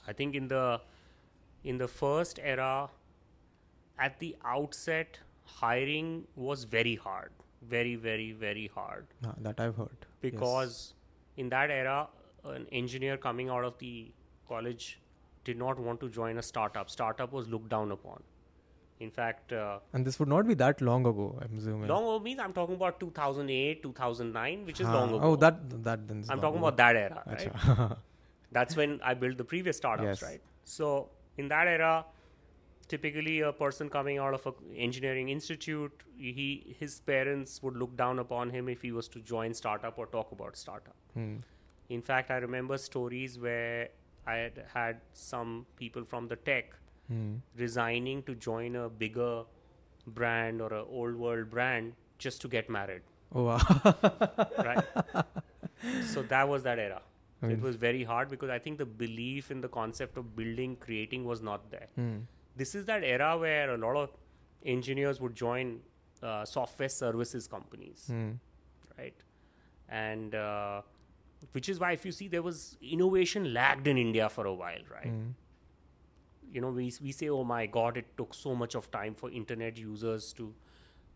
I 0.08 0.14
think 0.20 0.36
in 0.40 0.48
the 0.52 0.64
in 1.64 1.80
the 1.84 1.88
first 1.88 2.40
era, 2.52 2.90
at 4.08 4.20
the 4.20 4.36
outset, 4.46 5.18
hiring 5.46 6.26
was 6.36 6.64
very 6.64 6.96
hard, 6.96 7.32
very 7.62 7.96
very 7.96 8.32
very 8.32 8.68
hard 8.76 9.08
Ah, 9.26 9.34
that 9.42 9.60
I've 9.60 9.76
heard. 9.76 9.98
Yes. 10.02 10.12
because 10.22 10.94
in 11.38 11.50
that 11.50 11.70
era, 11.72 12.08
an 12.44 12.68
engineer 12.72 13.18
coming 13.18 13.50
out 13.50 13.64
of 13.64 13.78
the 13.80 14.12
college 14.48 15.00
did 15.44 15.58
not 15.58 15.80
want 15.80 16.00
to 16.00 16.10
join 16.10 16.38
a 16.38 16.42
startup. 16.44 16.90
Startup 16.90 17.32
was 17.32 17.48
looked 17.48 17.70
down 17.70 17.92
upon. 17.92 18.24
In 19.00 19.12
fact, 19.12 19.52
uh, 19.52 19.80
And 19.94 20.06
this 20.06 20.20
would 20.20 20.30
not 20.30 20.48
be 20.48 20.54
that 20.56 20.82
long 20.82 21.06
ago, 21.06 21.38
I'm 21.42 21.58
assuming. 21.58 21.88
long 21.90 22.04
ago 22.04 22.20
means 22.20 22.40
I'm 22.40 22.54
talking 22.54 22.76
about 22.76 23.00
2008, 23.00 23.84
2009, 23.84 24.66
which 24.66 24.80
is 24.80 24.88
Ah, 24.88 24.94
long 24.94 25.10
ago. 25.10 25.20
Oh, 25.22 25.36
that 25.36 25.58
that 25.84 26.08
then. 26.08 26.24
I'm 26.30 26.40
talking 26.40 26.60
ago. 26.60 26.68
about 26.68 26.78
that 26.78 26.96
era, 26.96 27.24
right? 27.28 27.98
That's 28.52 28.76
when 28.78 29.00
I 29.04 29.14
built 29.14 29.38
the 29.38 29.44
previous 29.44 29.78
startups, 29.78 30.22
Yes. 30.22 30.24
right? 30.24 30.42
So 30.64 31.10
in 31.38 31.50
that 31.50 31.68
era, 31.68 32.06
typically 32.88 33.40
a 33.42 33.52
person 33.52 33.90
coming 33.90 34.18
out 34.18 34.34
of 34.34 34.46
an 34.48 34.54
engineering 34.76 35.30
institute, 35.30 36.04
he 36.18 36.76
his 36.80 37.00
parents 37.02 37.62
would 37.64 37.78
look 37.84 37.96
down 37.98 38.20
upon 38.20 38.50
him 38.50 38.70
if 38.70 38.82
he 38.82 38.92
was 38.92 39.08
to 39.10 39.20
join 39.20 39.54
startup 39.54 39.98
or 39.98 40.08
talk 40.08 40.32
about 40.32 40.56
startup. 40.58 40.96
Hmm. 41.14 41.36
In 41.90 42.02
fact, 42.02 42.32
I 42.32 42.38
remember 42.38 42.78
stories 42.78 43.38
where 43.40 43.90
I 44.28 44.36
had 44.36 44.64
had 44.74 45.02
some 45.14 45.66
people 45.84 46.04
from 46.14 46.28
the 46.28 46.36
tech 46.52 46.74
Hmm. 47.08 47.34
resigning 47.64 48.22
to 48.28 48.34
join 48.44 48.76
a 48.76 48.90
bigger 48.90 49.44
brand 50.20 50.62
or 50.68 50.70
a 50.74 50.84
old 51.02 51.16
world 51.16 51.50
brand 51.52 51.94
just 52.18 52.42
to 52.42 52.48
get 52.48 52.70
married, 52.70 53.04
Oh 53.34 53.44
wow. 53.44 53.60
right? 54.70 54.84
so 56.14 56.24
that 56.24 56.48
was 56.50 56.64
that 56.64 56.80
era. 56.80 57.02
I 57.42 57.48
mean- 57.48 57.58
it 57.58 57.62
was 57.62 57.76
very 57.76 58.04
hard 58.04 58.30
because 58.30 58.50
I 58.50 58.58
think 58.60 58.78
the 58.80 58.86
belief 58.86 59.52
in 59.52 59.62
the 59.62 59.68
concept 59.68 60.18
of 60.18 60.36
building, 60.36 60.76
creating 60.88 61.26
was 61.26 61.42
not 61.42 61.70
there. 61.72 61.88
Hmm. 61.96 62.18
This 62.56 62.74
is 62.76 62.86
that 62.86 63.04
era 63.04 63.38
where 63.38 63.74
a 63.74 63.78
lot 63.78 63.96
of 63.96 64.10
engineers 64.66 65.20
would 65.22 65.36
join 65.36 65.80
uh, 66.24 66.46
software 66.46 66.90
services 66.90 67.48
companies, 67.48 68.06
Hmm. 68.08 68.32
right? 68.98 69.16
And 69.90 70.34
uh, 70.36 70.82
which 71.52 71.70
is 71.70 71.80
why, 71.80 71.92
if 71.92 72.06
you 72.06 72.12
see, 72.12 72.28
there 72.28 72.42
was 72.42 72.78
innovation 72.82 73.54
lagged 73.54 73.88
in 73.88 73.98
India 73.98 74.30
for 74.30 74.46
a 74.46 74.54
while, 74.54 74.86
right? 75.00 75.12
Hmm. 75.16 75.32
you 76.56 76.62
know 76.64 76.70
we, 76.76 76.84
we 77.06 77.12
say 77.16 77.28
oh 77.36 77.44
my 77.48 77.66
god 77.76 77.98
it 78.00 78.06
took 78.20 78.34
so 78.40 78.52
much 78.60 78.76
of 78.80 78.86
time 78.92 79.14
for 79.22 79.30
internet 79.40 79.80
users 79.80 80.28
to 80.38 80.46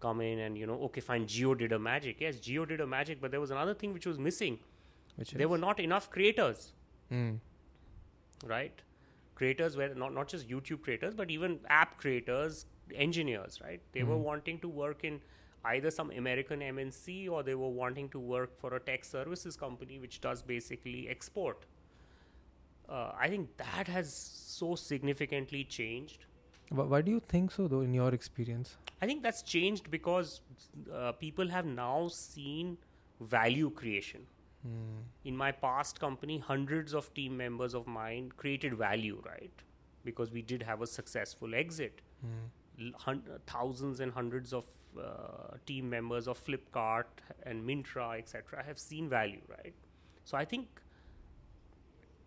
come 0.05 0.19
in 0.29 0.39
and 0.45 0.57
you 0.61 0.65
know 0.69 0.77
okay 0.87 1.03
fine 1.05 1.27
Jio 1.33 1.51
did 1.61 1.75
a 1.77 1.79
magic 1.85 2.23
yes 2.25 2.39
Jio 2.47 2.65
did 2.71 2.81
a 2.85 2.87
magic 2.93 3.21
but 3.25 3.31
there 3.35 3.39
was 3.43 3.51
another 3.57 3.75
thing 3.83 3.93
which 3.97 4.07
was 4.11 4.19
missing 4.25 4.57
Which 5.21 5.31
there 5.31 5.47
is? 5.47 5.51
were 5.53 5.61
not 5.67 5.79
enough 5.85 6.09
creators 6.15 6.65
Hmm. 7.13 7.29
right 8.55 8.81
creators 9.39 9.75
were 9.81 9.89
not, 10.03 10.13
not 10.19 10.27
just 10.35 10.47
youtube 10.53 10.81
creators 10.85 11.13
but 11.21 11.31
even 11.35 11.59
app 11.79 11.97
creators 12.03 12.65
engineers 13.07 13.59
right 13.65 13.81
they 13.97 14.03
were 14.11 14.21
wanting 14.29 14.59
to 14.65 14.69
work 14.83 15.03
in 15.09 15.19
either 15.73 15.91
some 15.97 16.11
american 16.21 16.61
mnc 16.69 17.29
or 17.35 17.43
they 17.49 17.55
were 17.61 17.73
wanting 17.81 18.09
to 18.15 18.19
work 18.33 18.57
for 18.63 18.73
a 18.75 18.79
tech 18.89 19.05
services 19.09 19.57
company 19.65 19.99
which 20.05 20.21
does 20.25 20.41
basically 20.51 21.07
export 21.15 21.65
uh, 22.89 23.11
i 23.25 23.29
think 23.33 23.55
that 23.57 23.87
has 23.97 24.13
so 24.57 24.75
significantly 24.89 25.63
changed 25.79 26.25
Why 26.79 26.97
do 27.05 27.11
you 27.11 27.19
think 27.31 27.53
so, 27.53 27.63
though, 27.69 27.81
in 27.85 27.93
your 27.97 28.07
experience? 28.15 28.71
I 29.03 29.07
think 29.09 29.23
that's 29.27 29.39
changed 29.51 29.87
because 29.93 30.33
uh, 30.97 31.13
people 31.21 31.47
have 31.53 31.69
now 31.69 32.09
seen 32.15 32.77
value 33.31 33.71
creation. 33.79 34.27
Hmm. 34.63 35.01
In 35.23 35.37
my 35.37 35.51
past 35.51 35.99
company, 35.99 36.37
hundreds 36.37 36.93
of 36.93 37.13
team 37.13 37.37
members 37.37 37.73
of 37.73 37.87
mine 37.87 38.31
created 38.35 38.73
value, 38.75 39.21
right? 39.25 39.51
Because 40.03 40.31
we 40.31 40.41
did 40.41 40.63
have 40.63 40.81
a 40.81 40.87
successful 40.87 41.55
exit. 41.55 42.01
L- 42.81 42.91
hun- 42.95 43.23
thousands 43.47 43.99
and 44.01 44.11
hundreds 44.11 44.53
of 44.53 44.65
uh, 44.97 45.55
team 45.65 45.89
members 45.89 46.27
of 46.27 46.43
Flipkart 46.43 47.05
and 47.43 47.63
Myntra, 47.63 48.17
etc., 48.17 48.63
have 48.65 48.77
seen 48.79 49.07
value, 49.07 49.41
right? 49.49 49.73
So 50.25 50.37
I 50.37 50.45
think 50.45 50.67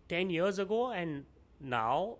10 0.09 0.29
years 0.29 0.59
ago 0.59 0.91
and 0.91 1.25
now 1.59 2.17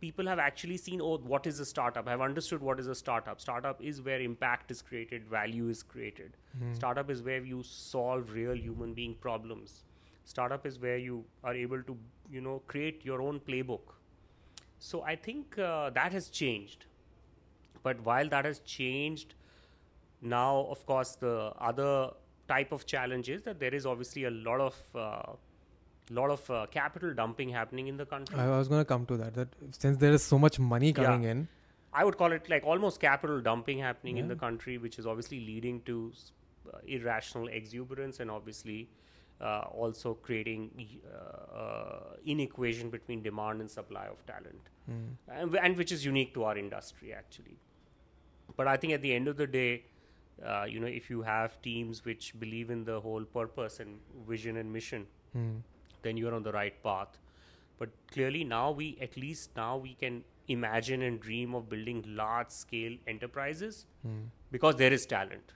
people 0.00 0.26
have 0.26 0.38
actually 0.38 0.76
seen 0.76 1.00
oh 1.00 1.18
what 1.18 1.46
is 1.46 1.60
a 1.60 1.64
startup? 1.64 2.08
Have 2.08 2.20
understood 2.20 2.60
what 2.60 2.80
is 2.80 2.86
a 2.86 2.94
startup. 2.94 3.40
Startup 3.40 3.82
is 3.82 4.02
where 4.02 4.20
impact 4.20 4.70
is 4.70 4.82
created 4.82 5.26
value 5.26 5.68
is 5.68 5.82
created. 5.82 6.36
Startup 6.72 7.10
is 7.10 7.22
where 7.22 7.42
you 7.42 7.62
solve 7.62 8.32
real 8.32 8.54
human 8.56 8.94
being 8.94 9.14
problems. 9.14 9.84
Startup 10.24 10.66
is 10.66 10.78
where 10.80 10.98
you 10.98 11.24
are 11.44 11.54
able 11.54 11.82
to 11.82 11.96
you 12.30 12.40
know 12.40 12.62
create 12.66 13.04
your 13.04 13.22
own 13.22 13.40
playbook. 13.40 13.94
So 14.78 15.02
i 15.02 15.16
think 15.16 15.58
uh, 15.58 15.90
that 15.90 16.12
has 16.12 16.28
changed. 16.28 16.86
But 17.82 18.00
while 18.04 18.28
that 18.28 18.44
has 18.44 18.58
changed 18.60 19.34
now 20.22 20.66
of 20.70 20.84
course 20.86 21.16
the 21.16 21.52
other 21.60 22.10
type 22.48 22.72
of 22.72 22.86
challenge 22.86 23.28
is 23.28 23.42
that 23.42 23.60
there 23.60 23.74
is 23.74 23.86
obviously 23.86 24.24
a 24.24 24.30
lot 24.30 24.60
of 24.60 24.76
uh, 24.94 25.32
lot 26.10 26.30
of 26.30 26.48
uh, 26.50 26.66
capital 26.70 27.12
dumping 27.14 27.48
happening 27.50 27.88
in 27.88 27.96
the 27.96 28.06
country 28.06 28.38
I 28.38 28.46
was 28.58 28.68
going 28.68 28.80
to 28.80 28.84
come 28.84 29.06
to 29.06 29.16
that. 29.16 29.34
That 29.34 29.48
since 29.72 29.96
there 29.98 30.12
is 30.12 30.22
so 30.22 30.38
much 30.38 30.58
money 30.58 30.92
coming 30.92 31.24
in, 31.24 31.48
I 31.92 32.04
would 32.04 32.16
call 32.16 32.32
it 32.32 32.48
like 32.48 32.64
almost 32.64 33.00
capital 33.00 33.40
dumping 33.40 33.78
happening 33.78 34.18
in 34.18 34.28
the 34.28 34.36
country, 34.36 34.78
which 34.78 34.98
is 34.98 35.06
obviously 35.06 35.40
leading 35.40 35.80
to 35.82 36.12
uh, 36.72 36.78
irrational 36.86 37.48
exuberance 37.48 38.20
and 38.20 38.30
obviously 38.30 38.88
uh, 39.40 39.60
also 39.82 40.14
creating 40.14 40.70
uh, 41.12 41.56
uh, 41.56 42.00
inequation 42.24 42.88
between 42.90 43.22
demand 43.22 43.60
and 43.60 43.70
supply 43.70 44.06
of 44.06 44.24
talent, 44.26 44.70
Hmm. 44.86 45.04
and, 45.28 45.56
and 45.56 45.76
which 45.76 45.90
is 45.92 46.04
unique 46.04 46.32
to 46.34 46.44
our 46.44 46.56
industry 46.56 47.12
actually. 47.12 47.56
But 48.56 48.68
I 48.68 48.76
think 48.76 48.92
at 48.92 49.02
the 49.02 49.12
end 49.12 49.26
of 49.28 49.36
the 49.36 49.46
day, 49.46 49.84
uh, 50.44 50.64
you 50.68 50.78
know, 50.80 50.86
if 50.86 51.10
you 51.10 51.22
have 51.22 51.60
teams 51.62 52.04
which 52.04 52.38
believe 52.38 52.70
in 52.70 52.84
the 52.84 53.00
whole 53.00 53.24
purpose 53.24 53.80
and 53.80 53.98
vision 54.28 54.56
and 54.58 54.72
mission, 54.72 55.06
Hmm. 55.32 55.56
Then 56.06 56.16
you're 56.22 56.34
on 56.38 56.42
the 56.48 56.52
right 56.56 56.82
path. 56.88 57.18
But 57.78 57.90
clearly 58.12 58.42
now 58.54 58.64
we 58.80 58.86
at 59.06 59.16
least 59.24 59.50
now 59.56 59.72
we 59.86 59.94
can 60.02 60.22
imagine 60.56 61.02
and 61.08 61.20
dream 61.28 61.54
of 61.58 61.68
building 61.74 62.02
large 62.22 62.50
scale 62.62 62.96
enterprises 63.14 63.84
Hmm. 64.06 64.20
because 64.56 64.76
there 64.82 64.92
is 64.98 65.06
talent. 65.12 65.52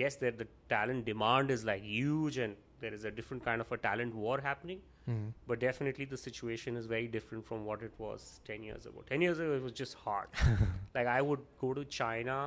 Yes, 0.00 0.16
there 0.24 0.36
the 0.42 0.46
talent 0.72 1.04
demand 1.10 1.50
is 1.56 1.64
like 1.70 1.82
huge 1.82 2.38
and 2.46 2.56
there 2.84 2.94
is 2.98 3.04
a 3.10 3.10
different 3.18 3.44
kind 3.48 3.60
of 3.66 3.72
a 3.76 3.78
talent 3.88 4.14
war 4.26 4.36
happening. 4.48 4.80
Hmm. 5.06 5.28
But 5.52 5.60
definitely 5.64 6.04
the 6.14 6.20
situation 6.24 6.76
is 6.82 6.86
very 6.94 7.08
different 7.16 7.44
from 7.50 7.64
what 7.70 7.82
it 7.88 7.92
was 8.06 8.26
10 8.50 8.62
years 8.68 8.86
ago. 8.92 9.02
10 9.10 9.20
years 9.26 9.38
ago 9.44 9.56
it 9.60 9.62
was 9.68 9.72
just 9.84 9.94
hard. 10.06 10.28
like 10.94 11.06
I 11.18 11.20
would 11.30 11.40
go 11.64 11.74
to 11.80 11.84
China 12.00 12.38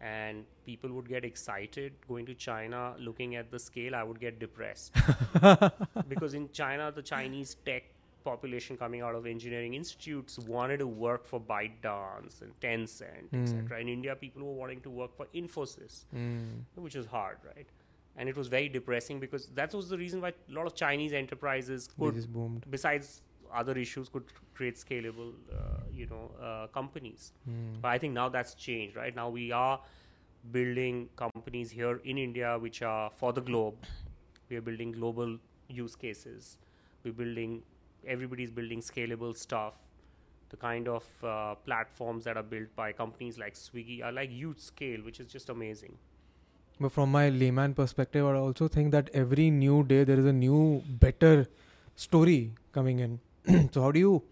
and 0.00 0.44
people 0.64 0.92
would 0.92 1.08
get 1.08 1.24
excited 1.24 1.92
going 2.08 2.26
to 2.26 2.34
China 2.34 2.94
looking 2.98 3.34
at 3.36 3.50
the 3.50 3.58
scale 3.58 3.94
I 3.94 4.02
would 4.02 4.20
get 4.20 4.38
depressed 4.38 4.92
because 6.08 6.34
in 6.34 6.50
China, 6.52 6.92
the 6.94 7.02
Chinese 7.02 7.56
tech 7.64 7.84
population 8.24 8.76
coming 8.76 9.00
out 9.02 9.14
of 9.14 9.24
engineering 9.24 9.74
institutes 9.74 10.38
wanted 10.40 10.78
to 10.80 10.86
work 10.86 11.24
for 11.24 11.40
ByteDance 11.40 12.42
and 12.42 12.52
Tencent, 12.60 13.28
Hmm. 13.30 13.42
etc. 13.42 13.80
In 13.80 13.88
India, 13.88 14.16
people 14.16 14.42
were 14.42 14.52
wanting 14.54 14.80
to 14.82 14.90
work 14.90 15.16
for 15.16 15.26
Infosys, 15.34 16.04
Hmm. 16.10 16.44
which 16.74 16.96
is 16.96 17.06
hard, 17.06 17.38
right? 17.54 17.66
And 18.16 18.28
it 18.28 18.36
was 18.36 18.48
very 18.48 18.68
depressing 18.68 19.20
because 19.20 19.46
that 19.54 19.72
was 19.74 19.88
the 19.88 19.96
reason 19.98 20.20
why 20.20 20.30
a 20.30 20.52
lot 20.52 20.66
of 20.66 20.74
Chinese 20.74 21.12
enterprises 21.12 21.88
could, 21.98 22.26
besides 22.70 23.22
other 23.56 23.76
issues, 23.78 24.08
could 24.08 24.24
create 24.54 24.76
scalable, 24.76 25.32
uh, 25.52 25.82
you 25.92 26.06
know, 26.06 26.30
uh, 26.42 26.66
companies. 26.68 27.32
Hmm. 27.44 27.80
But 27.80 27.88
I 27.88 27.98
think 27.98 28.14
now 28.14 28.28
that's 28.28 28.54
changed, 28.54 28.96
right? 28.96 29.14
Now 29.14 29.28
we 29.28 29.52
are 29.52 29.80
building 30.52 31.08
companies 31.16 31.70
here 31.70 32.00
in 32.04 32.18
India 32.18 32.56
which 32.58 32.82
are 32.82 33.10
for 33.10 33.32
the 33.32 33.40
globe. 33.40 33.74
We 34.48 34.56
are 34.56 34.60
building 34.60 34.92
global 34.92 35.38
use 35.68 35.96
cases. 35.96 36.58
We're 37.04 37.12
building, 37.12 37.62
everybody's 38.06 38.50
building 38.50 38.80
scalable 38.80 39.36
stuff. 39.36 39.74
The 40.50 40.56
kind 40.56 40.86
of 40.86 41.04
uh, 41.24 41.56
platforms 41.56 42.24
that 42.24 42.36
are 42.36 42.42
built 42.42 42.68
by 42.76 42.92
companies 42.92 43.38
like 43.38 43.54
Swiggy 43.54 44.04
are 44.04 44.12
like 44.12 44.30
huge 44.30 44.58
scale, 44.58 45.00
which 45.00 45.18
is 45.18 45.26
just 45.26 45.48
amazing. 45.48 45.96
But 46.78 46.92
from 46.92 47.10
my 47.10 47.30
layman 47.30 47.74
perspective, 47.74 48.24
I 48.26 48.34
also 48.34 48.68
think 48.68 48.92
that 48.92 49.10
every 49.14 49.50
new 49.50 49.82
day 49.82 50.04
there 50.04 50.18
is 50.18 50.26
a 50.26 50.32
new, 50.32 50.82
better 50.86 51.46
story 51.96 52.52
coming 52.72 53.00
in. 53.00 53.18
so 53.72 53.82
how 53.82 53.90
do 53.92 53.98
you 53.98 54.22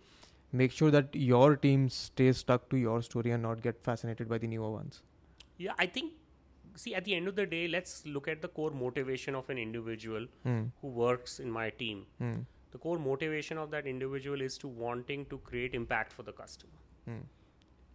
make 0.53 0.73
sure 0.73 0.91
that 0.91 1.15
your 1.15 1.57
team 1.57 1.89
stays 1.89 2.39
stuck 2.39 2.69
to 2.71 2.77
your 2.77 3.03
story 3.03 3.31
and 3.31 3.43
not 3.43 3.63
get 3.63 3.83
fascinated 3.83 4.29
by 4.29 4.39
the 4.39 4.47
newer 4.47 4.71
ones? 4.71 5.03
Yeah, 5.59 5.73
I 5.79 5.87
think, 5.87 6.13
see, 6.77 6.95
at 6.95 7.05
the 7.05 7.15
end 7.15 7.29
of 7.29 7.37
the 7.37 7.47
day, 7.47 7.69
let's 7.69 8.05
look 8.07 8.29
at 8.29 8.43
the 8.43 8.49
core 8.49 8.71
motivation 8.71 9.35
of 9.35 9.49
an 9.51 9.59
individual 9.59 10.27
Hmm. 10.45 10.63
who 10.81 10.89
works 10.89 11.39
in 11.41 11.51
my 11.51 11.71
team. 11.71 12.07
Hmm. 12.19 12.41
The 12.73 12.79
core 12.79 12.99
motivation 12.99 13.59
of 13.59 13.71
that 13.71 13.87
individual 13.87 14.41
is 14.41 14.59
to 14.59 14.69
wanting 14.69 15.27
to 15.27 15.39
create 15.39 15.75
impact 15.75 16.13
for 16.13 16.23
the 16.25 16.33
customer. 16.33 16.73
Hmm. 17.07 17.21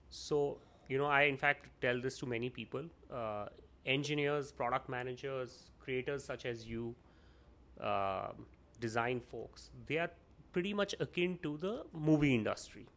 So, 0.10 0.60
you 0.88 0.98
know, 0.98 1.06
I 1.06 1.24
in 1.24 1.38
fact 1.38 1.68
tell 1.82 2.00
this 2.02 2.18
to 2.20 2.26
many 2.26 2.50
people 2.50 2.86
uh, 3.14 3.48
engineers, 3.86 4.52
product 4.52 4.90
managers, 4.90 5.58
creators 5.80 6.24
such 6.24 6.46
as 6.46 6.66
you, 6.68 6.96
um 7.80 8.46
design 8.82 9.20
folks, 9.20 9.70
they 9.88 9.98
are 9.98 10.10
pretty 10.52 10.74
much 10.74 10.96
akin 11.00 11.38
to 11.44 11.58
the 11.58 11.84
movie 11.94 12.34
industry. 12.36 12.88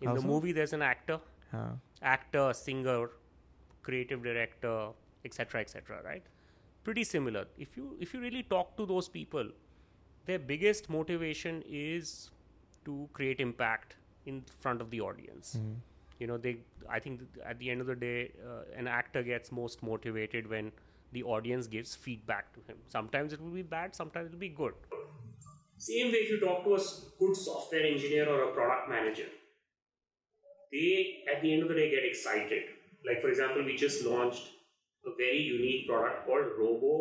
In 0.00 0.14
the 0.14 0.20
movie, 0.22 0.52
there's 0.52 0.72
an 0.72 0.82
actor, 0.82 1.20
actor, 2.02 2.52
singer, 2.52 3.10
creative 3.82 4.22
director, 4.22 4.88
etc., 5.24 5.60
etc. 5.60 6.00
right? 6.04 6.22
Pretty 6.82 7.04
similar. 7.04 7.46
If 7.56 7.76
you 7.76 7.96
if 8.00 8.12
you 8.14 8.20
really 8.20 8.42
talk 8.42 8.76
to 8.76 8.86
those 8.86 9.08
people, 9.08 9.48
their 10.26 10.38
biggest 10.38 10.88
motivation 10.90 11.62
is 11.66 12.30
to 12.84 13.08
create 13.12 13.40
impact 13.40 13.96
in 14.26 14.42
front 14.60 14.80
of 14.80 14.90
the 14.90 15.00
audience. 15.00 15.56
Hmm. 15.60 15.74
you 16.22 16.26
know 16.28 16.36
they 16.42 16.50
i 16.96 16.98
think 17.04 17.22
at 17.52 17.58
the 17.60 17.68
end 17.72 17.82
of 17.84 17.88
the 17.90 17.94
day 18.02 18.18
uh, 18.48 18.80
an 18.80 18.88
actor 18.96 19.22
gets 19.28 19.50
most 19.56 19.80
motivated 19.86 20.50
when 20.52 20.68
the 21.16 21.22
audience 21.36 21.66
gives 21.72 21.94
feedback 22.04 22.52
to 22.56 22.60
him 22.68 22.76
sometimes 22.92 23.32
it 23.36 23.40
will 23.46 23.56
be 23.56 23.64
bad 23.72 23.96
sometimes 24.00 24.28
it 24.28 24.36
will 24.36 24.44
be 24.44 24.50
good 24.60 24.74
same 25.78 26.12
way 26.12 26.18
if 26.24 26.30
you 26.30 26.40
talk 26.40 26.64
to 26.64 26.74
a 26.74 26.82
good 27.18 27.36
software 27.36 27.86
engineer 27.86 28.28
or 28.28 28.50
a 28.50 28.54
product 28.54 28.88
manager 28.88 29.28
they 30.72 31.22
at 31.32 31.42
the 31.42 31.52
end 31.52 31.62
of 31.62 31.68
the 31.68 31.74
day 31.74 31.90
get 31.90 32.04
excited 32.04 32.64
like 33.06 33.20
for 33.20 33.28
example 33.28 33.64
we 33.64 33.76
just 33.76 34.04
launched 34.04 34.48
a 35.06 35.14
very 35.16 35.38
unique 35.38 35.86
product 35.88 36.26
called 36.26 36.46
robo 36.58 36.92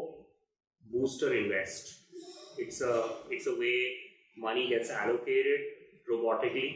booster 0.91 1.33
invest 1.33 1.93
it's 2.57 2.81
a 2.81 2.95
it's 3.29 3.47
a 3.47 3.55
way 3.59 3.77
money 4.37 4.67
gets 4.69 4.89
allocated 4.89 5.61
robotically 6.09 6.69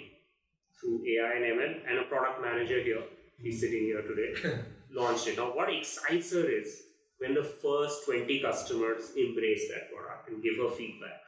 through 0.80 1.04
AI 1.08 1.34
and 1.38 1.46
ML, 1.46 1.90
and 1.90 2.00
a 2.00 2.04
product 2.04 2.42
manager 2.42 2.82
here, 2.82 3.04
he's 3.42 3.60
sitting 3.60 3.84
here 3.84 4.02
today, 4.02 4.60
launched 4.92 5.28
it. 5.28 5.38
Now, 5.38 5.56
what 5.56 5.74
excites 5.74 6.34
her 6.34 6.48
is 6.48 6.84
when 7.20 7.34
the 7.34 7.44
first 7.44 8.06
20 8.06 8.40
customers 8.42 9.12
embrace 9.18 9.68
that 9.70 9.92
product 9.92 10.30
and 10.30 10.44
give 10.44 10.58
her 10.58 10.70
feedback. 10.70 11.22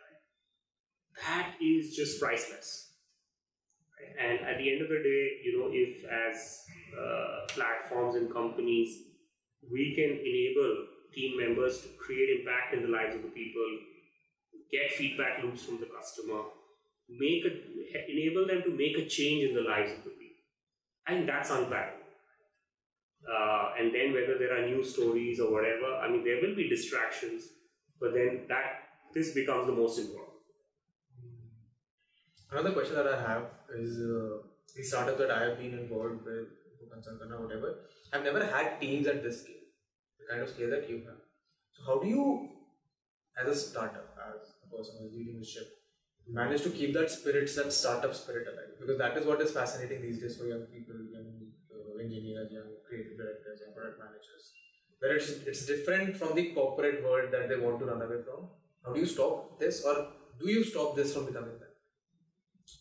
That 1.25 1.55
is 1.61 1.95
just 1.95 2.19
priceless. 2.19 2.91
And 4.19 4.39
at 4.47 4.57
the 4.57 4.71
end 4.71 4.81
of 4.81 4.89
the 4.89 5.01
day, 5.03 5.41
you 5.43 5.59
know, 5.59 5.69
if 5.71 6.03
as 6.05 6.63
uh, 6.95 7.47
platforms 7.47 8.15
and 8.15 8.31
companies, 8.31 9.03
we 9.71 9.93
can 9.95 10.19
enable 10.19 10.87
team 11.13 11.37
members 11.37 11.81
to 11.81 11.87
create 11.97 12.39
impact 12.39 12.73
in 12.73 12.83
the 12.83 12.89
lives 12.89 13.15
of 13.15 13.23
the 13.23 13.29
people, 13.29 13.67
get 14.71 14.91
feedback 14.91 15.43
loops 15.43 15.63
from 15.63 15.79
the 15.79 15.87
customer, 15.87 16.43
make 17.09 17.43
a 17.45 17.51
enable 18.11 18.47
them 18.47 18.61
to 18.63 18.71
make 18.71 18.97
a 18.97 19.05
change 19.05 19.43
in 19.43 19.55
the 19.55 19.61
lives 19.61 19.91
of 19.91 20.03
the 20.03 20.11
people. 20.11 20.43
I 21.07 21.13
think 21.13 21.27
that's 21.27 21.49
unparalleled. 21.49 21.95
Uh, 23.27 23.73
and 23.79 23.93
then 23.93 24.13
whether 24.13 24.37
there 24.37 24.57
are 24.57 24.65
new 24.65 24.83
stories 24.83 25.39
or 25.39 25.51
whatever, 25.51 25.95
I 25.95 26.09
mean, 26.09 26.23
there 26.23 26.39
will 26.41 26.55
be 26.55 26.69
distractions, 26.69 27.43
but 27.99 28.13
then 28.13 28.45
that 28.47 28.87
this 29.13 29.33
becomes 29.33 29.67
the 29.67 29.73
most 29.73 29.99
important. 29.99 30.38
Another 32.51 32.71
question 32.71 32.95
that 32.95 33.07
I 33.07 33.21
have 33.21 33.43
is 33.77 33.99
uh, 33.99 34.41
the 34.75 34.83
startup 34.83 35.17
that 35.19 35.29
I 35.29 35.43
have 35.43 35.59
been 35.59 35.77
involved 35.77 36.25
with, 36.25 36.47
Kanchan 36.89 37.39
whatever, 37.39 37.75
I've 38.11 38.23
never 38.23 38.43
had 38.43 38.81
teams 38.81 39.05
at 39.05 39.23
this 39.23 39.41
scale, 39.41 39.65
the 40.19 40.25
kind 40.29 40.41
of 40.41 40.49
scale 40.49 40.69
that 40.71 40.89
you 40.89 40.97
have. 41.05 41.21
So, 41.71 41.83
how 41.85 41.99
do 41.99 42.07
you, 42.07 42.49
as 43.39 43.47
a 43.47 43.55
startup, 43.55 44.17
as 44.17 44.53
a 44.65 44.75
person 44.75 44.95
who's 44.99 45.13
leading 45.13 45.39
the 45.39 45.45
ship, 45.45 45.67
manage 46.27 46.63
to 46.63 46.71
keep 46.71 46.93
that 46.95 47.11
spirit, 47.11 47.53
that 47.55 47.71
startup 47.71 48.15
spirit 48.15 48.47
alive? 48.47 48.73
Because 48.79 48.97
that 48.97 49.15
is 49.17 49.27
what 49.27 49.41
is 49.41 49.51
fascinating 49.51 50.01
these 50.01 50.19
days 50.19 50.37
for 50.37 50.45
young 50.45 50.65
people, 50.73 50.95
young 51.13 51.29
uh, 51.69 52.01
engineers, 52.01 52.51
young 52.51 52.73
creative 52.87 53.17
directors, 53.17 53.61
young 53.61 53.75
product 53.75 53.99
managers. 53.99 54.53
Where 54.99 55.15
it's, 55.15 55.29
it's 55.45 55.65
different 55.67 56.17
from 56.17 56.35
the 56.35 56.51
corporate 56.53 57.03
world 57.03 57.31
that 57.31 57.47
they 57.47 57.57
want 57.57 57.79
to 57.79 57.85
run 57.85 58.01
away 58.01 58.23
from. 58.25 58.49
How 58.83 58.93
do 58.93 58.99
you 58.99 59.05
stop 59.05 59.59
this, 59.59 59.83
or 59.85 60.07
do 60.41 60.49
you 60.49 60.63
stop 60.63 60.95
this 60.95 61.13
from 61.13 61.25
becoming 61.27 61.59
that? 61.59 61.68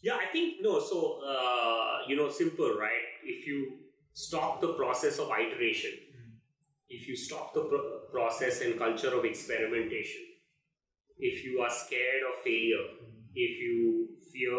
Yeah, 0.03 0.17
I 0.17 0.27
think 0.27 0.57
no. 0.61 0.81
So 0.81 1.21
uh, 1.27 1.99
you 2.09 2.17
know, 2.17 2.31
simple, 2.31 2.77
right? 2.79 3.09
If 3.25 3.47
you 3.47 3.79
stop 4.13 4.61
the 4.61 4.75
process 4.75 5.19
of 5.19 5.31
iteration, 5.31 5.93
if 6.89 7.09
you 7.09 7.17
stop 7.17 7.55
the 7.55 7.63
pro- 7.63 8.01
process 8.13 8.61
and 8.63 8.79
culture 8.79 9.13
of 9.17 9.25
experimentation, 9.25 10.23
if 11.19 11.45
you 11.45 11.61
are 11.61 11.71
scared 11.71 12.23
of 12.31 12.43
failure, 12.43 12.87
if 13.35 13.61
you 13.61 14.09
fear, 14.33 14.55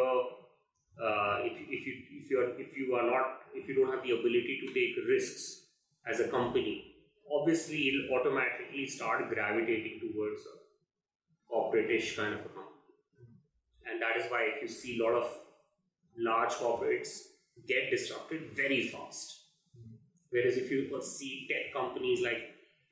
uh, 1.01 1.39
if, 1.43 1.57
if 1.69 1.87
you 1.87 1.93
if 2.21 2.29
you 2.29 2.39
are 2.39 2.49
if 2.59 2.77
you 2.77 2.95
are 2.95 3.09
not 3.09 3.41
if 3.55 3.67
you 3.67 3.75
don't 3.75 3.93
have 3.93 4.03
the 4.03 4.11
ability 4.11 4.59
to 4.65 4.73
take 4.73 4.95
risks 5.07 5.67
as 6.05 6.19
a 6.19 6.27
company, 6.27 6.95
obviously 7.31 7.87
it'll 7.87 8.19
automatically 8.19 8.85
start 8.87 9.29
gravitating 9.29 9.99
towards 10.01 10.41
a 10.41 10.55
corporate-ish 11.49 12.15
kind 12.15 12.33
of 12.33 12.41
a 12.41 12.43
company 12.43 12.58
and 13.89 14.01
that 14.01 14.17
is 14.17 14.31
why 14.31 14.47
if 14.53 14.61
you 14.61 14.67
see 14.67 14.99
a 14.99 15.03
lot 15.03 15.13
of 15.13 15.29
large 16.17 16.51
corporates 16.51 17.19
get 17.67 17.89
disrupted 17.89 18.51
very 18.55 18.87
fast. 18.87 19.35
Whereas 20.29 20.57
if 20.57 20.69
you 20.71 20.89
uh, 20.95 21.01
see 21.01 21.47
tech 21.49 21.73
companies 21.73 22.21
like 22.21 22.41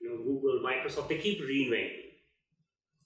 you 0.02 0.10
know 0.10 0.18
google 0.18 0.62
microsoft 0.66 1.10
they 1.10 1.18
keep 1.18 1.42
reinventing. 1.42 2.06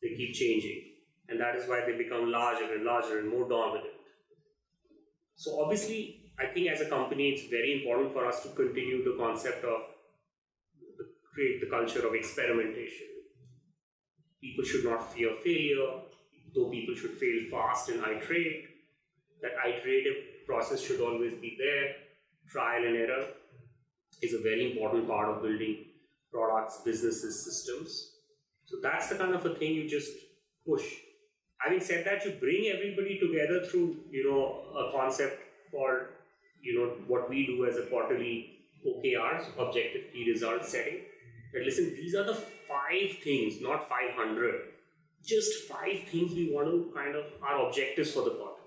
They 0.01 0.15
keep 0.15 0.33
changing. 0.33 0.81
And 1.29 1.39
that 1.39 1.55
is 1.55 1.67
why 1.67 1.83
they 1.85 1.97
become 1.97 2.31
larger 2.31 2.73
and 2.73 2.83
larger 2.83 3.19
and 3.19 3.29
more 3.29 3.47
dominant. 3.47 3.95
So 5.35 5.61
obviously 5.61 6.17
i 6.39 6.45
think 6.45 6.67
as 6.69 6.81
a 6.81 6.89
company 6.89 7.29
it's 7.29 7.49
very 7.49 7.71
important 7.79 8.13
for 8.13 8.25
us 8.25 8.41
to 8.43 8.49
continue 8.49 9.03
the 9.03 9.15
concept 9.17 9.63
of 9.65 9.81
create 11.33 11.61
the 11.61 11.67
culture 11.67 12.05
of 12.07 12.13
experimentation. 12.13 13.07
People 14.41 14.65
should 14.65 14.83
not 14.83 15.13
fear 15.13 15.33
failure 15.43 15.91
though 16.55 16.69
people 16.69 16.95
should 16.95 17.17
fail 17.17 17.39
fast 17.49 17.89
and 17.89 17.99
iterate, 17.99 18.65
that 19.41 19.51
iterative 19.67 20.45
process 20.45 20.81
should 20.81 21.01
always 21.01 21.33
be 21.35 21.57
there. 21.57 21.95
Trial 22.49 22.85
and 22.85 22.97
error 22.97 23.27
is 24.21 24.33
a 24.33 24.41
very 24.41 24.71
important 24.71 25.07
part 25.07 25.29
of 25.29 25.41
building 25.41 25.85
products, 26.31 26.81
businesses, 26.85 27.43
systems. 27.43 28.11
So 28.65 28.77
that's 28.81 29.09
the 29.09 29.15
kind 29.15 29.33
of 29.33 29.45
a 29.45 29.55
thing 29.55 29.73
you 29.73 29.89
just 29.89 30.11
push. 30.67 30.85
Having 31.59 31.81
said 31.81 32.05
that, 32.05 32.25
you 32.25 32.31
bring 32.39 32.71
everybody 32.73 33.19
together 33.19 33.65
through, 33.65 33.97
you 34.09 34.29
know, 34.29 34.77
a 34.77 34.91
concept 34.97 35.39
called, 35.71 36.07
you 36.61 36.79
know, 36.79 36.93
what 37.07 37.29
we 37.29 37.45
do 37.45 37.65
as 37.65 37.77
a 37.77 37.83
quarterly 37.83 38.61
OKRs, 38.85 39.45
objective 39.59 40.11
key 40.11 40.29
result 40.31 40.65
setting. 40.65 41.01
That 41.53 41.63
listen, 41.63 41.93
these 41.95 42.15
are 42.15 42.23
the 42.23 42.33
five 42.33 43.17
things, 43.23 43.61
not 43.61 43.87
500 43.87 44.70
just 45.25 45.67
five 45.67 46.03
things 46.09 46.33
we 46.33 46.51
want 46.53 46.67
to 46.67 46.91
kind 46.95 47.15
of 47.15 47.25
our 47.41 47.67
objectives 47.67 48.11
for 48.11 48.23
the 48.23 48.31
quarter. 48.31 48.61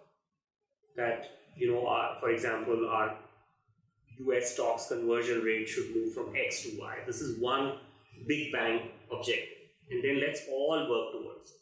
That 0.96 1.30
you 1.56 1.72
know, 1.72 1.86
our, 1.86 2.16
for 2.20 2.30
example, 2.30 2.88
our 2.88 3.16
U.S. 4.18 4.54
stocks 4.54 4.88
conversion 4.88 5.40
rate 5.40 5.68
should 5.68 5.94
move 5.94 6.14
from 6.14 6.34
X 6.36 6.62
to 6.62 6.78
Y. 6.78 6.98
This 7.06 7.20
is 7.20 7.40
one 7.40 7.78
big 8.28 8.52
bang 8.52 8.90
objective, 9.12 9.48
and 9.90 10.02
then 10.04 10.20
let's 10.20 10.42
all 10.50 10.78
work 10.88 11.12
towards 11.12 11.50
it. 11.50 11.56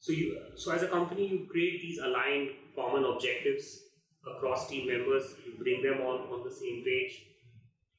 So 0.00 0.12
you, 0.12 0.36
so 0.56 0.72
as 0.72 0.82
a 0.82 0.88
company, 0.88 1.26
you 1.26 1.46
create 1.50 1.80
these 1.80 1.98
aligned 1.98 2.50
common 2.74 3.04
objectives 3.04 3.78
across 4.26 4.68
team 4.68 4.88
members. 4.88 5.34
You 5.46 5.62
bring 5.62 5.82
them 5.82 6.00
on 6.00 6.20
on 6.32 6.44
the 6.44 6.50
same 6.50 6.82
page, 6.84 7.22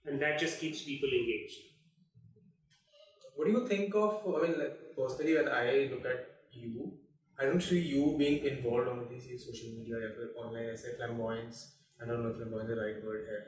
and 0.06 0.19
that 0.19 0.39
just 0.39 0.60
keeps 0.60 0.82
people 0.82 1.10
engaged. 1.10 1.58
What 3.36 3.46
do 3.46 3.52
you 3.52 3.67
think 3.67 3.94
of? 3.96 4.22
I 4.28 4.48
mean, 4.48 4.60
like, 4.60 4.96
personally, 4.96 5.36
when 5.36 5.48
I 5.48 5.89
look 5.91 6.06
at 6.06 6.20
you, 6.52 6.94
I 7.39 7.46
don't 7.46 7.62
see 7.62 7.80
you 7.80 8.15
being 8.17 8.46
involved 8.46 8.88
on 8.88 9.08
these 9.10 9.26
social 9.44 9.70
media, 9.70 9.96
online. 10.38 10.70
I 10.70 10.76
say 10.76 10.96
flamboyance. 10.98 11.76
I 12.02 12.06
don't 12.06 12.24
know 12.24 12.30
if 12.30 12.38
flamboyance 12.38 12.70
is 12.70 12.76
the 12.76 12.82
right 12.82 13.04
word 13.04 13.26
here. 13.30 13.46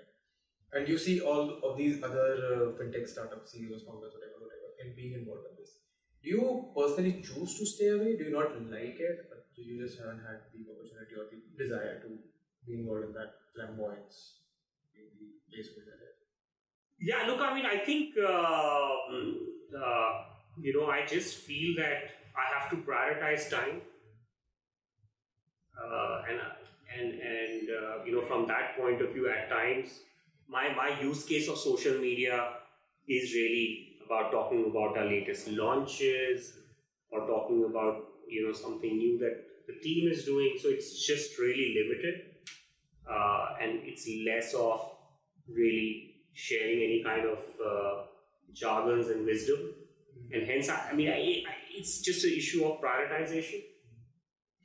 And 0.74 0.88
you 0.88 0.98
see 0.98 1.22
all 1.22 1.60
of 1.64 1.78
these 1.78 2.02
other 2.02 2.30
uh, 2.34 2.80
fintech 2.80 3.08
startups, 3.08 3.52
CEOs, 3.52 3.84
founders, 3.86 4.14
whatever, 4.16 4.42
whatever, 4.42 4.70
and 4.82 4.96
being 4.96 5.14
involved 5.14 5.46
in 5.52 5.58
this. 5.60 5.78
Do 6.24 6.30
you 6.30 6.72
personally 6.76 7.22
choose 7.22 7.60
to 7.60 7.66
stay 7.66 7.90
away? 7.90 8.18
Do 8.18 8.24
you 8.24 8.32
not 8.32 8.58
like 8.72 8.98
it, 8.98 9.30
or 9.30 9.46
do 9.56 9.62
you 9.62 9.84
just 9.86 10.00
haven't 10.00 10.26
had 10.26 10.50
the 10.50 10.66
opportunity 10.74 11.14
or 11.14 11.30
the 11.30 11.40
desire 11.62 12.02
to 12.02 12.18
be 12.66 12.80
involved 12.80 13.06
in 13.06 13.14
that 13.14 13.36
flamboyance 13.54 14.42
the 14.96 15.30
place 15.52 15.70
where? 15.76 16.13
Yeah, 17.04 17.24
look, 17.28 17.42
I 17.42 17.54
mean, 17.54 17.66
I 17.66 17.78
think, 17.80 18.16
uh, 18.18 18.24
uh, 19.78 20.12
you 20.62 20.74
know, 20.74 20.90
I 20.90 21.06
just 21.06 21.36
feel 21.36 21.76
that 21.78 22.12
I 22.38 22.58
have 22.58 22.70
to 22.70 22.78
prioritize 22.78 23.50
time. 23.50 23.82
Uh, 25.78 26.22
and, 26.30 26.40
and, 26.98 27.22
and 27.22 27.68
you 28.06 28.16
know, 28.16 28.26
from 28.28 28.48
that 28.48 28.78
point 28.78 29.02
of 29.02 29.12
view, 29.14 29.30
at 29.30 29.50
times, 29.50 30.00
my, 30.48 30.74
my 30.76 30.98
use 31.02 31.26
case 31.26 31.50
of 31.50 31.58
social 31.58 31.98
media 32.00 32.54
is 33.08 33.34
really 33.34 33.98
about 34.06 34.32
talking 34.32 34.66
about 34.70 34.98
our 34.98 35.06
latest 35.06 35.50
launches 35.50 36.54
or 37.12 37.28
talking 37.28 37.66
about, 37.66 38.04
you 38.30 38.48
know, 38.48 38.54
something 38.54 38.98
new 38.98 39.18
that 39.20 39.44
the 39.68 39.74
team 39.82 40.10
is 40.10 40.24
doing. 40.26 40.58
So 40.62 40.70
it's 40.70 41.06
just 41.06 41.38
really 41.40 41.76
limited. 41.84 42.22
Uh, 43.10 43.56
and 43.62 43.82
it's 43.84 44.08
less 44.26 44.54
of 44.54 44.80
really 45.50 46.13
sharing 46.34 46.82
any 46.84 47.04
kind 47.04 47.26
of 47.28 47.38
uh, 47.66 48.04
jargons 48.54 49.08
and 49.10 49.26
wisdom. 49.26 49.60
And 50.34 50.48
hence, 50.48 50.70
I, 50.70 50.90
I 50.92 50.94
mean, 50.94 51.10
I, 51.10 51.14
I, 51.48 51.54
it's 51.76 52.02
just 52.02 52.24
an 52.26 52.32
issue 52.32 52.66
of 52.66 52.82
prioritization. 52.82 53.62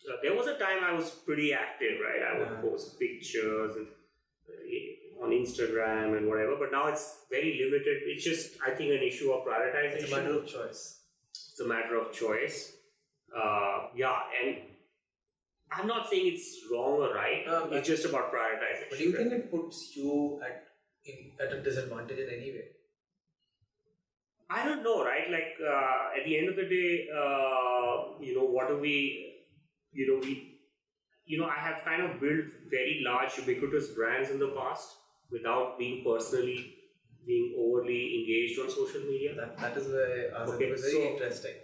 Uh, 0.08 0.16
there 0.22 0.34
was 0.34 0.46
a 0.46 0.58
time 0.58 0.78
I 0.82 0.92
was 0.92 1.10
pretty 1.10 1.52
active, 1.52 1.98
right? 2.02 2.22
I 2.34 2.38
would 2.38 2.48
Yeah. 2.48 2.60
post 2.62 2.98
pictures 2.98 3.76
and, 3.76 3.86
uh, 4.48 5.24
on 5.24 5.30
Instagram 5.30 6.16
and 6.16 6.28
whatever, 6.28 6.56
but 6.58 6.70
now 6.72 6.86
it's 6.86 7.24
very 7.30 7.60
limited. 7.62 8.02
It's 8.06 8.24
just, 8.24 8.56
I 8.64 8.70
think, 8.70 8.92
an 8.92 9.02
issue 9.02 9.32
of 9.32 9.44
prioritization 9.46 10.02
It's 10.02 10.12
a 10.12 10.16
matter 10.16 10.38
of 10.38 10.46
choice. 10.46 11.00
it's 11.32 11.60
a 11.60 11.66
matter 11.66 11.96
of 11.96 12.12
choice. 12.12 12.72
Uh, 13.36 13.88
yeah, 13.94 14.16
and 14.42 14.56
I'm 15.70 15.86
not 15.86 16.08
saying 16.08 16.28
it's 16.32 16.60
wrong 16.72 17.00
or 17.02 17.12
right. 17.12 17.46
Um, 17.46 17.72
it's 17.74 17.86
just 17.88 18.06
about 18.06 18.32
prioritization. 18.32 18.88
But 18.88 18.98
do 18.98 19.04
you 19.04 19.10
right? 19.18 19.28
think 19.28 19.32
it 19.34 19.50
puts 19.50 19.94
you 19.96 20.40
at 20.42 20.67
in, 21.08 21.32
at 21.44 21.52
a 21.52 21.62
disadvantage 21.62 22.18
in 22.18 22.28
any 22.28 22.50
way? 22.52 22.64
I 24.50 24.64
don't 24.64 24.82
know, 24.82 25.04
right? 25.04 25.30
Like 25.30 25.56
uh, 25.62 26.18
at 26.18 26.24
the 26.24 26.38
end 26.38 26.48
of 26.48 26.56
the 26.56 26.64
day, 26.68 27.08
uh, 27.14 28.18
you 28.20 28.34
know, 28.34 28.44
what 28.44 28.68
do 28.68 28.78
we, 28.78 29.44
you 29.92 30.06
know, 30.10 30.20
we, 30.22 30.60
you 31.26 31.38
know, 31.38 31.46
I 31.46 31.58
have 31.58 31.84
kind 31.84 32.02
of 32.02 32.20
built 32.20 32.46
very 32.70 33.02
large 33.04 33.36
ubiquitous 33.36 33.88
brands 33.88 34.30
in 34.30 34.38
the 34.38 34.48
past 34.48 34.88
without 35.30 35.78
being 35.78 36.02
personally 36.02 36.74
being 37.26 37.54
overly 37.58 38.20
engaged 38.20 38.58
on 38.58 38.70
social 38.70 39.02
media. 39.02 39.34
That 39.34 39.58
that 39.58 39.76
is 39.76 39.86
why 39.88 40.38
I 40.38 40.44
Okay, 40.54 40.70
was 40.70 40.80
very 40.80 40.92
so- 40.94 41.08
interesting. 41.12 41.56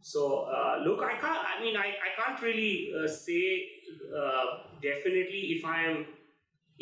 So 0.00 0.46
uh, 0.50 0.78
look, 0.84 1.00
I 1.02 1.12
can't. 1.20 1.38
I 1.52 1.62
mean, 1.62 1.76
I, 1.76 1.88
I 2.06 2.10
can't 2.20 2.40
really 2.42 2.92
uh, 2.98 3.06
say 3.06 3.68
uh, 4.16 4.44
definitely 4.82 5.42
if 5.56 5.64
I 5.64 5.84
am 5.84 6.06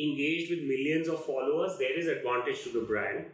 engaged 0.08 0.50
with 0.50 0.60
millions 0.62 1.08
of 1.08 1.24
followers, 1.24 1.78
there 1.78 1.98
is 1.98 2.06
advantage 2.08 2.62
to 2.64 2.70
the 2.72 2.86
brand. 2.86 3.26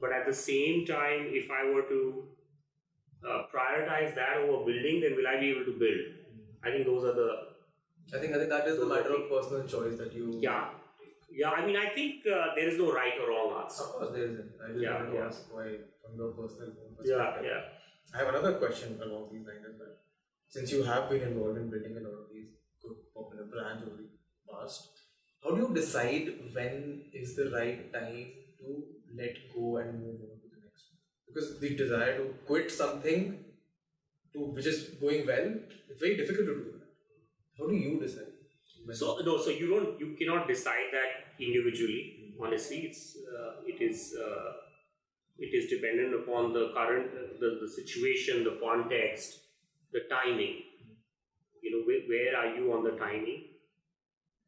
But 0.00 0.12
at 0.12 0.26
the 0.26 0.34
same 0.34 0.84
time, 0.86 1.28
if 1.40 1.50
I 1.50 1.64
were 1.72 1.82
to 1.82 2.24
uh, 3.26 3.42
prioritize 3.54 4.14
that 4.14 4.36
over 4.38 4.64
building, 4.64 5.00
then 5.00 5.16
will 5.16 5.26
I 5.26 5.40
be 5.40 5.50
able 5.50 5.64
to 5.64 5.78
build? 5.78 6.00
I 6.62 6.70
think 6.70 6.86
those 6.86 7.04
are 7.04 7.14
the 7.14 7.30
I 8.14 8.18
think 8.20 8.34
I 8.34 8.38
think 8.38 8.50
that 8.50 8.68
is 8.68 8.78
the 8.78 8.86
matter 8.86 9.14
of 9.14 9.28
personal 9.30 9.66
choice 9.66 9.96
that 9.98 10.12
you. 10.14 10.38
yeah, 10.42 10.68
yeah. 11.32 11.50
I 11.50 11.64
mean, 11.66 11.76
I 11.76 11.88
think 11.88 12.26
uh, 12.26 12.54
there 12.54 12.68
is 12.68 12.78
no 12.78 12.92
right 12.92 13.14
or 13.20 13.30
wrong 13.30 13.62
answer. 13.62 13.84
Of 13.84 13.92
course, 13.94 14.10
there 14.12 14.24
isn't. 14.30 14.50
I 14.62 14.68
just 14.72 14.82
Yeah, 14.84 14.94
wanted 14.96 15.10
to 15.12 15.16
yeah. 15.18 15.26
ask 15.26 15.54
why 15.54 15.66
from 16.02 16.16
your 16.20 16.30
personal 16.40 16.68
own 16.82 16.96
Yeah, 17.04 17.42
yeah. 17.42 17.62
I 18.14 18.18
have 18.18 18.28
another 18.28 18.52
question 18.64 19.00
along 19.02 19.30
these 19.32 19.46
lines 19.46 19.64
as 19.70 19.78
well. 19.80 19.94
Since 20.48 20.72
you 20.72 20.82
have 20.84 21.08
been 21.10 21.22
involved 21.22 21.58
in 21.58 21.70
building 21.70 21.96
a 21.96 22.02
lot 22.06 22.16
of 22.22 22.26
these 22.32 22.50
good 22.82 22.98
popular 23.16 23.46
brands 23.46 23.82
over 23.82 23.96
the 23.96 24.08
past, 24.52 24.90
how 25.44 25.54
do 25.54 25.60
you 25.62 25.74
decide 25.74 26.28
when 26.54 27.02
is 27.12 27.36
the 27.36 27.50
right 27.54 27.92
time 27.92 28.26
to 28.58 28.84
let 29.16 29.36
go 29.54 29.76
and 29.76 30.00
move 30.00 30.20
on 30.26 30.36
to 30.40 30.48
the 30.52 30.60
next 30.64 30.84
one? 30.90 31.00
Because 31.26 31.60
the 31.60 31.76
desire 31.76 32.16
to 32.16 32.34
quit 32.46 32.70
something 32.72 33.44
to 34.32 34.38
which 34.54 34.66
is 34.66 34.88
going 35.00 35.26
well, 35.26 35.54
it's 35.90 36.00
very 36.00 36.16
difficult 36.16 36.46
to 36.46 36.54
do 36.54 36.72
that. 36.72 36.88
How 37.58 37.68
do 37.68 37.74
you 37.74 38.00
decide? 38.00 38.32
So 38.92 39.18
no, 39.24 39.38
so 39.38 39.50
you 39.50 39.68
don't, 39.68 40.00
you 40.00 40.16
cannot 40.18 40.48
decide 40.48 40.88
that 40.92 41.42
individually. 41.42 42.34
Honestly, 42.40 42.78
it's 42.88 43.16
uh, 43.16 43.62
it 43.66 43.80
is 43.80 44.14
uh, 44.20 44.52
it 45.38 45.54
is 45.54 45.70
dependent 45.70 46.14
upon 46.14 46.52
the 46.52 46.72
current 46.74 47.10
uh, 47.14 47.38
the, 47.40 47.60
the 47.62 47.68
situation, 47.68 48.44
the 48.44 48.58
context, 48.62 49.38
the 49.92 50.00
timing. 50.10 50.56
You 51.62 51.70
know, 51.70 51.82
where, 51.86 52.02
where 52.08 52.36
are 52.36 52.56
you 52.56 52.72
on 52.72 52.84
the 52.84 52.90
timing? 52.90 53.53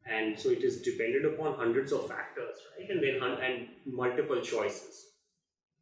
And 0.09 0.39
so 0.39 0.49
it 0.49 0.63
is 0.63 0.81
dependent 0.81 1.25
upon 1.25 1.55
hundreds 1.55 1.91
of 1.91 2.07
factors, 2.07 2.55
right? 2.77 2.89
And 2.89 3.03
then 3.03 3.21
and 3.21 3.67
multiple 3.85 4.41
choices. 4.41 5.05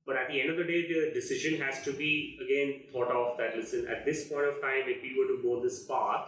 But 0.06 0.18
at 0.18 0.28
the 0.30 0.40
end 0.40 0.50
of 0.52 0.58
the 0.58 0.64
day, 0.64 0.88
the 0.88 1.12
decision 1.14 1.60
has 1.62 1.84
to 1.84 1.92
be 1.92 2.38
again 2.44 2.92
thought 2.92 3.12
of 3.12 3.38
that 3.38 3.56
listen, 3.56 3.88
at 3.88 4.06
this 4.06 4.28
point 4.30 4.46
of 4.48 4.62
time, 4.62 4.86
if 4.86 5.02
we 5.02 5.16
were 5.18 5.36
to 5.36 5.42
go 5.44 5.64
this 5.64 5.86
path, 5.86 6.28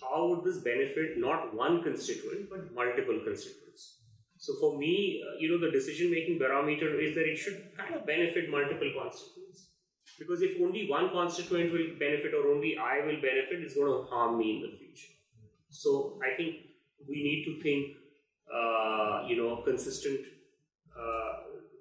how 0.00 0.28
would 0.28 0.44
this 0.44 0.58
benefit 0.58 1.18
not 1.18 1.54
one 1.54 1.82
constituent 1.82 2.48
but 2.50 2.72
multiple 2.74 3.20
constituents? 3.24 3.98
So 4.38 4.54
for 4.60 4.78
me, 4.78 5.22
uh, 5.26 5.38
you 5.40 5.50
know, 5.50 5.58
the 5.58 5.72
decision 5.72 6.12
making 6.12 6.38
barometer 6.38 7.00
is 7.00 7.14
that 7.16 7.26
it 7.26 7.36
should 7.36 7.76
kind 7.76 7.94
of 7.94 8.06
benefit 8.06 8.48
multiple 8.50 8.92
constituents. 8.96 9.66
Because 10.18 10.42
if 10.42 10.60
only 10.62 10.88
one 10.88 11.10
constituent 11.10 11.72
will 11.72 11.98
benefit 11.98 12.34
or 12.34 12.54
only 12.54 12.76
I 12.78 13.04
will 13.04 13.20
benefit, 13.20 13.62
it's 13.62 13.74
going 13.74 13.90
to 13.90 14.08
harm 14.08 14.38
me 14.38 14.56
in 14.56 14.62
the 14.62 14.76
future. 14.78 15.12
So 15.70 16.20
I 16.22 16.36
think 16.36 16.56
we 17.06 17.22
need 17.22 17.44
to 17.44 17.62
think, 17.62 17.96
uh, 18.52 19.26
you 19.28 19.36
know, 19.36 19.62
consistent 19.62 20.20
uh, 20.98 21.32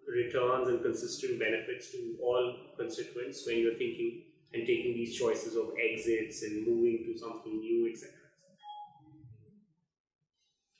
returns 0.08 0.68
and 0.68 0.82
consistent 0.82 1.40
benefits 1.40 1.92
to 1.92 2.16
all 2.22 2.56
constituents 2.78 3.46
when 3.46 3.60
you're 3.60 3.74
thinking 3.74 4.24
and 4.54 4.66
taking 4.66 4.94
these 4.94 5.18
choices 5.18 5.56
of 5.56 5.72
exits 5.78 6.44
and 6.44 6.66
moving 6.68 7.04
to 7.06 7.18
something 7.18 7.60
new, 7.60 7.90
etc. 7.90 8.14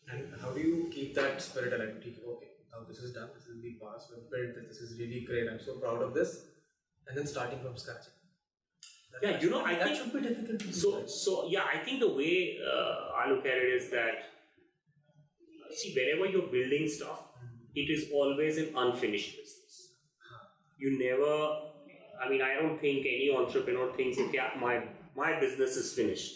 And 0.10 0.34
how 0.42 0.52
do 0.52 0.62
you 0.62 0.90
keep 0.92 1.16
that 1.16 1.42
spirit 1.42 1.74
alive? 1.74 1.98
Okay, 2.00 2.48
now 2.72 2.86
this 2.88 3.00
is 3.00 3.14
done, 3.14 3.30
this 3.34 3.48
is 3.48 3.62
the 3.62 3.78
past, 3.84 4.12
we've 4.16 4.30
built 4.32 4.56
this, 4.56 4.80
this 4.80 4.90
is 4.90 4.98
really 4.98 5.22
great, 5.22 5.50
I'm 5.50 5.60
so 5.60 5.74
proud 5.76 6.02
of 6.02 6.14
this. 6.14 6.46
And 7.08 7.18
then 7.18 7.28
starting 7.28 7.60
from 7.60 7.76
scratch. 7.78 8.06
Yeah, 9.22 9.40
you 9.42 9.50
know, 9.50 9.64
I 9.66 9.76
that 9.76 9.84
think- 9.88 9.98
should 9.98 10.14
be 10.14 10.22
difficult 10.28 10.60
to. 10.60 10.74
So, 10.74 11.06
so 11.08 11.48
yeah, 11.50 11.64
I 11.74 11.78
think 11.80 12.00
the 12.00 12.10
way 12.14 12.58
uh, 12.62 13.18
I 13.18 13.30
look 13.32 13.46
at 13.46 13.58
it 13.58 13.74
is 13.82 13.90
that 13.90 14.14
see, 15.72 15.94
wherever 15.96 16.26
you're 16.32 16.48
building 16.52 16.88
stuff, 16.88 17.20
it 17.76 17.90
is 17.90 18.10
always 18.14 18.58
an 18.58 18.74
unfinished 18.76 19.32
business. 19.38 19.94
You 20.78 20.98
never, 21.00 21.34
I 22.24 22.30
mean, 22.30 22.42
I 22.42 22.56
don't 22.62 22.80
think 22.80 23.00
any 23.06 23.32
entrepreneur 23.36 23.92
thinks, 23.96 24.20
okay, 24.20 24.40
my 24.60 24.84
my 25.16 25.40
business 25.40 25.76
is 25.78 25.94
finished. 25.94 26.34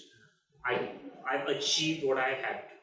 I 0.66 0.90
I've 1.30 1.48
achieved 1.48 2.04
what 2.04 2.18
I 2.18 2.30
had 2.30 2.62
to. 2.70 2.76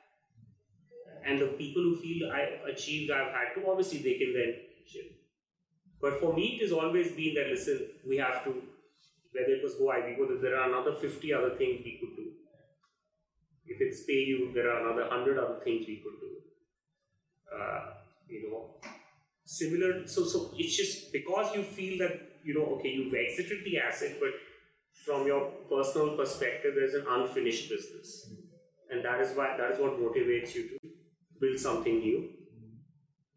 And 1.27 1.41
the 1.41 1.47
people 1.49 1.83
who 1.83 1.97
feel 1.97 2.31
I've 2.31 2.73
achieved, 2.73 3.11
I've 3.11 3.33
had 3.33 3.55
to, 3.57 3.69
obviously 3.69 3.99
they 3.99 4.15
can 4.15 4.33
then 4.33 4.55
chill. 4.87 5.11
But 6.01 6.21
for 6.21 6.33
me, 6.33 6.57
it 6.57 6.63
has 6.63 6.73
always 6.73 7.11
been 7.13 7.35
that 7.35 7.49
listen, 7.49 7.81
we 8.09 8.17
have 8.19 8.45
to, 8.45 8.63
whether 9.39 9.55
it 9.55 9.63
was 9.63 9.75
Go 9.79 10.27
that 10.27 10.43
there 10.43 10.59
are 10.59 10.69
another 10.69 10.95
50 10.95 11.33
other 11.33 11.51
things 11.51 11.81
we 11.85 11.99
could 12.01 12.17
do. 12.17 12.33
If 13.67 13.81
it's 13.81 14.01
PayU, 14.09 14.53
there 14.55 14.71
are 14.71 14.87
another 14.87 15.09
100 15.09 15.39
other 15.39 15.61
things 15.63 15.87
we 15.87 16.03
could 16.03 16.19
do. 16.21 16.31
Uh, 17.55 17.81
you 18.29 18.51
know, 18.51 18.75
similar. 19.45 20.07
So, 20.07 20.25
so 20.25 20.51
it's 20.57 20.77
just 20.77 21.13
because 21.13 21.55
you 21.55 21.63
feel 21.63 21.99
that, 21.99 22.21
you 22.43 22.55
know, 22.55 22.77
okay, 22.77 22.89
you've 22.89 23.15
exited 23.15 23.65
the 23.65 23.79
asset, 23.79 24.17
but 24.21 24.31
from 25.05 25.27
your 25.27 25.51
personal 25.71 26.17
perspective, 26.17 26.73
there's 26.75 26.95
an 26.95 27.05
unfinished 27.09 27.69
business. 27.69 28.31
And 28.91 29.05
that 29.05 29.21
is 29.21 29.37
why, 29.37 29.57
that 29.57 29.73
is 29.73 29.79
what 29.79 30.01
motivates 30.01 30.55
you 30.55 30.69
to 30.69 30.79
build 31.41 31.59
something 31.59 31.99
new. 31.99 32.31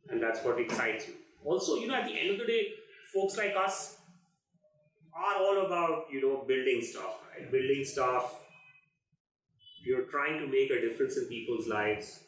And 0.10 0.22
that's 0.22 0.44
what 0.44 0.60
excites 0.60 1.08
you. 1.08 1.14
Also, 1.44 1.76
you 1.76 1.88
know, 1.88 1.96
at 1.96 2.08
the 2.08 2.18
end 2.18 2.32
of 2.32 2.38
the 2.40 2.46
day, 2.46 2.68
folks 3.14 3.38
like 3.38 3.54
us 3.58 3.98
are 5.16 5.38
all 5.38 5.66
about, 5.66 6.06
you 6.12 6.22
know, 6.22 6.44
building 6.48 6.82
stuff, 6.82 7.20
right? 7.32 7.52
Building 7.52 7.84
stuff. 7.84 8.40
You're 9.84 10.06
trying 10.12 10.40
to 10.40 10.48
make 10.48 10.70
a 10.70 10.80
difference 10.80 11.18
in 11.18 11.26
people's 11.26 11.68
lives, 11.68 12.24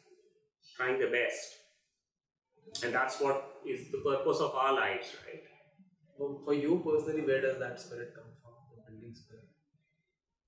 trying 0.75 0.99
the 0.99 1.07
best. 1.07 2.83
And 2.83 2.93
that's 2.93 3.19
what 3.19 3.61
is 3.67 3.91
the 3.91 3.99
purpose 3.99 4.39
of 4.39 4.55
our 4.55 4.73
lives, 4.73 5.15
right? 5.25 5.43
Well, 6.17 6.41
for 6.43 6.53
you 6.53 6.81
personally, 6.83 7.21
where 7.21 7.41
does 7.41 7.59
that 7.59 7.79
spirit 7.79 8.13
come 8.15 8.31
from? 8.41 8.53
The 8.73 8.91
building 8.91 9.13
spirit? 9.13 9.45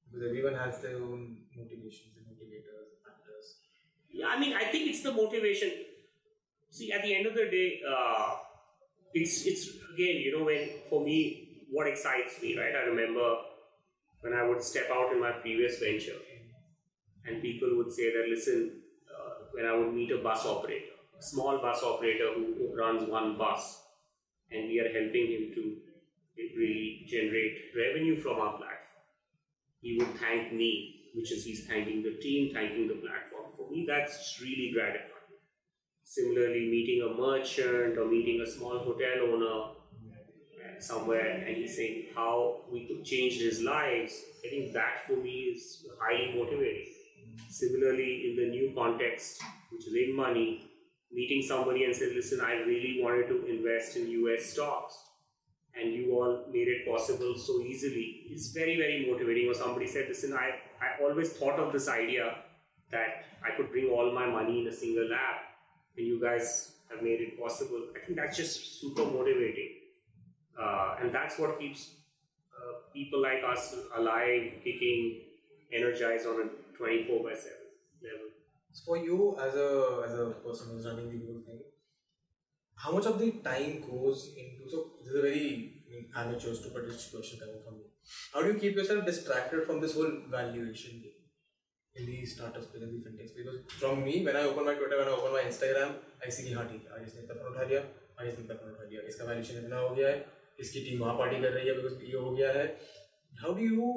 Because 0.06 0.28
everyone 0.30 0.56
has 0.56 0.82
their 0.82 0.96
own 0.96 1.38
motivations 1.56 2.18
and 2.18 2.26
motivators, 2.26 2.90
and 2.90 3.02
factors. 3.06 3.58
Yeah, 4.12 4.28
I 4.28 4.40
mean, 4.40 4.54
I 4.54 4.66
think 4.66 4.90
it's 4.90 5.04
the 5.04 5.12
motivation. 5.12 5.72
See, 6.70 6.92
at 6.92 7.04
the 7.04 7.16
end 7.16 7.26
of 7.28 7.36
the 7.36 7.46
day, 7.46 7.82
uh, 7.88 8.36
it's 9.14 9.46
it's 9.46 9.70
again, 9.94 10.18
you 10.22 10.38
know, 10.38 10.46
when 10.46 10.70
for 10.90 11.04
me, 11.04 11.45
what 11.76 11.88
excites 11.88 12.42
me, 12.42 12.58
right? 12.58 12.74
I 12.74 12.84
remember 12.88 13.36
when 14.22 14.34
I 14.34 14.48
would 14.48 14.64
step 14.64 14.90
out 14.90 15.12
in 15.12 15.20
my 15.20 15.32
previous 15.34 15.78
venture, 15.80 16.20
and 17.26 17.42
people 17.42 17.70
would 17.76 17.92
say 17.92 18.14
that, 18.14 18.30
listen, 18.30 18.80
uh, 19.14 19.34
when 19.52 19.66
I 19.66 19.76
would 19.76 19.94
meet 19.94 20.12
a 20.12 20.20
bus 20.20 20.46
operator, 20.46 20.96
a 21.20 21.22
small 21.22 21.58
bus 21.58 21.84
operator 21.84 22.32
who 22.34 22.74
runs 22.74 23.10
one 23.10 23.38
bus, 23.38 23.82
and 24.52 24.70
we 24.70 24.80
are 24.80 24.92
helping 24.98 25.28
him 25.34 25.52
to 25.56 25.76
really 26.56 27.06
generate 27.10 27.58
revenue 27.76 28.22
from 28.22 28.40
our 28.40 28.56
platform, 28.56 29.04
he 29.82 29.98
would 29.98 30.16
thank 30.18 30.54
me, 30.54 31.12
which 31.14 31.34
is 31.34 31.44
he's 31.44 31.68
thanking 31.68 32.02
the 32.04 32.18
team, 32.22 32.54
thanking 32.54 32.88
the 32.88 32.96
platform. 32.96 33.52
For 33.58 33.70
me, 33.70 33.86
that's 33.86 34.40
really 34.42 34.72
gratifying. 34.74 35.12
Similarly, 36.06 36.70
meeting 36.72 37.02
a 37.04 37.20
merchant 37.20 37.98
or 37.98 38.06
meeting 38.06 38.40
a 38.42 38.50
small 38.50 38.80
hotel 38.80 39.28
owner 39.34 39.75
somewhere 40.80 41.44
and 41.46 41.58
he's 41.58 41.76
saying 41.76 42.08
how 42.16 42.62
we 42.72 42.88
could 42.88 43.04
change 43.06 43.40
his 43.40 43.62
lives, 43.62 44.22
I 44.46 44.50
think 44.50 44.74
that 44.74 45.06
for 45.08 45.16
me 45.18 45.54
is 45.56 45.86
highly 46.00 46.38
motivating. 46.38 46.88
Similarly, 47.50 48.30
in 48.30 48.36
the 48.36 48.50
new 48.50 48.74
context, 48.76 49.42
which 49.72 49.88
is 49.88 49.94
in 49.94 50.16
money, 50.16 50.70
meeting 51.12 51.42
somebody 51.42 51.86
and 51.86 51.96
saying, 51.96 52.14
listen, 52.16 52.42
I 52.42 52.54
really 52.54 53.00
wanted 53.02 53.28
to 53.28 53.46
invest 53.46 53.96
in 53.96 54.10
US 54.10 54.46
stocks 54.46 54.96
and 55.76 55.94
you 55.94 56.12
all 56.14 56.46
made 56.52 56.68
it 56.68 56.88
possible 56.88 57.36
so 57.38 57.62
easily. 57.62 58.28
It's 58.30 58.52
very, 58.52 58.78
very 58.78 59.06
motivating. 59.10 59.50
Or 59.50 59.54
somebody 59.54 59.88
said, 59.88 60.06
listen, 60.08 60.34
I, 60.34 60.52
I 60.82 61.04
always 61.04 61.34
thought 61.34 61.60
of 61.60 61.74
this 61.74 61.90
idea 61.90 62.36
that 62.92 63.26
I 63.44 63.56
could 63.58 63.72
bring 63.72 63.90
all 63.90 64.14
my 64.14 64.26
money 64.26 64.62
in 64.62 64.68
a 64.68 64.74
single 64.74 65.10
app 65.14 65.42
and 65.98 66.06
you 66.06 66.22
guys 66.22 66.74
have 66.92 67.04
made 67.04 67.22
it 67.22 67.40
possible. 67.40 67.82
I 67.96 68.06
think 68.06 68.18
that's 68.18 68.38
just 68.38 68.82
super 68.82 69.06
motivating. 69.06 69.72
Uh, 70.59 70.97
and 71.01 71.15
that's 71.15 71.39
what 71.39 71.59
keeps 71.59 71.95
uh, 72.55 72.73
people 72.93 73.23
like 73.23 73.43
us 73.53 73.75
alive, 73.97 74.53
kicking, 74.63 75.23
energized 75.73 76.27
on 76.27 76.43
a 76.43 76.77
24 76.77 77.25
by 77.25 77.35
7 77.35 77.53
level. 78.03 78.27
For 78.87 78.97
you, 78.97 79.37
as 79.41 79.55
a 79.55 80.03
as 80.07 80.13
a 80.15 80.25
person 80.47 80.69
who's 80.73 80.87
running 80.87 81.11
the 81.11 81.27
whole 81.27 81.43
thing, 81.45 81.61
how 82.77 82.93
much 82.93 83.07
of 83.07 83.19
the 83.19 83.31
time 83.47 83.81
goes 83.81 84.35
into? 84.37 84.71
So 84.71 84.85
this 85.01 85.09
is 85.13 85.19
a 85.19 85.23
very 85.23 85.83
I 85.89 85.93
mean, 85.93 86.07
amateur, 86.17 86.55
stupid 86.55 86.87
question 86.87 87.41
coming 87.41 87.63
from 87.65 87.79
me. 87.79 87.85
How 88.33 88.43
do 88.43 88.53
you 88.53 88.59
keep 88.59 88.77
yourself 88.77 89.05
distracted 89.05 89.65
from 89.67 89.81
this 89.81 89.95
whole 89.95 90.13
valuation 90.31 91.03
game 91.03 91.19
in 91.97 92.07
the 92.07 92.25
startup 92.25 92.63
space, 92.63 92.83
in 92.83 92.91
the 92.95 93.11
fintech 93.11 93.29
space? 93.29 93.45
Because 93.45 93.61
from 93.81 94.05
me, 94.05 94.25
when 94.25 94.37
I 94.37 94.43
open 94.43 94.65
my 94.65 94.75
Twitter, 94.75 94.99
when 94.99 95.09
I 95.09 95.17
open 95.19 95.33
my 95.33 95.43
Instagram, 95.51 95.97
I 96.25 96.31
see 96.31 96.45
कि 96.47 96.53
हाँ 96.55 96.67
ठीक 96.71 96.87
है, 96.87 97.01
आज 97.01 97.07
इसने 97.09 97.23
इतना 97.23 97.35
phone 97.43 97.53
उठा 97.53 97.65
लिया, 97.71 97.81
आज 98.21 98.29
इसने 98.29 98.45
इतना 98.45 98.57
फोन 98.61 98.71
उठा 98.71 98.85
लिया, 98.91 99.03
इसका 99.13 99.27
valuation 99.31 99.65
इतना 99.65 99.79
हो 99.87 99.95
गया 99.95 100.09
है, 100.09 100.27
इसकी 100.61 100.81
टीम 100.89 101.01
वहाँ 101.01 101.15
पार्टी 101.19 101.41
कर 101.43 101.53
रही 101.59 101.69
है 101.69 101.75
because 101.81 102.03
ये 102.03 102.17
हो 102.27 102.31
गया 102.37 102.53
है. 102.53 102.67
How 103.43 103.53
do 103.59 103.67
you 103.67 103.91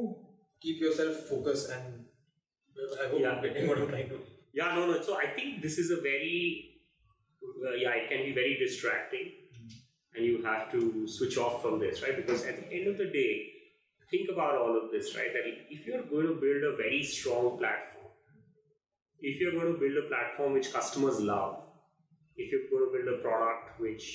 keep 0.66 0.82
yourself 0.82 1.24
focused 1.30 1.72
and 1.78 2.06
I 3.04 3.08
hope 3.10 3.20
Yeah. 3.20 3.32
I'm 3.32 3.42
getting 3.44 3.68
what 3.68 3.78
I'm 3.78 3.88
trying 3.88 4.10
to. 4.10 4.20
Yeah, 4.54 4.76
no, 4.76 4.86
no. 4.92 5.02
So 5.02 5.18
I 5.18 5.28
think 5.38 5.62
this 5.62 5.78
is 5.84 5.92
a 5.92 5.98
very, 6.02 6.80
uh, 7.68 7.74
yeah, 7.84 7.96
it 8.02 8.10
can 8.10 8.24
be 8.26 8.34
very 8.34 8.58
distracting, 8.58 9.32
and 10.16 10.26
you 10.26 10.44
have 10.44 10.72
to 10.74 11.08
switch 11.08 11.38
off 11.38 11.62
from 11.64 11.80
this, 11.80 12.04
right? 12.04 12.16
Because 12.16 12.46
at 12.52 12.60
the 12.62 12.76
end 12.80 12.88
of 12.88 12.98
the 12.98 13.08
day, 13.16 13.32
think 14.12 14.30
about 14.34 14.56
all 14.56 14.78
of 14.82 14.92
this, 14.92 15.16
right? 15.16 15.34
That 15.34 15.50
if 15.78 15.88
you're 15.88 16.04
going 16.04 16.28
to 16.28 16.36
build 16.46 16.64
a 16.72 16.76
very 16.82 17.02
strong 17.04 17.58
platform, 17.58 18.12
if 19.22 19.40
you're 19.42 19.54
going 19.54 19.74
to 19.74 19.80
build 19.80 19.98
a 20.04 20.08
platform 20.08 20.54
which 20.54 20.72
customers 20.72 21.20
love, 21.20 21.64
if 22.38 22.52
you're 22.52 22.68
going 22.70 22.86
to 22.92 22.98
build 22.98 23.20
a 23.20 23.22
product 23.24 23.80
which 23.80 24.10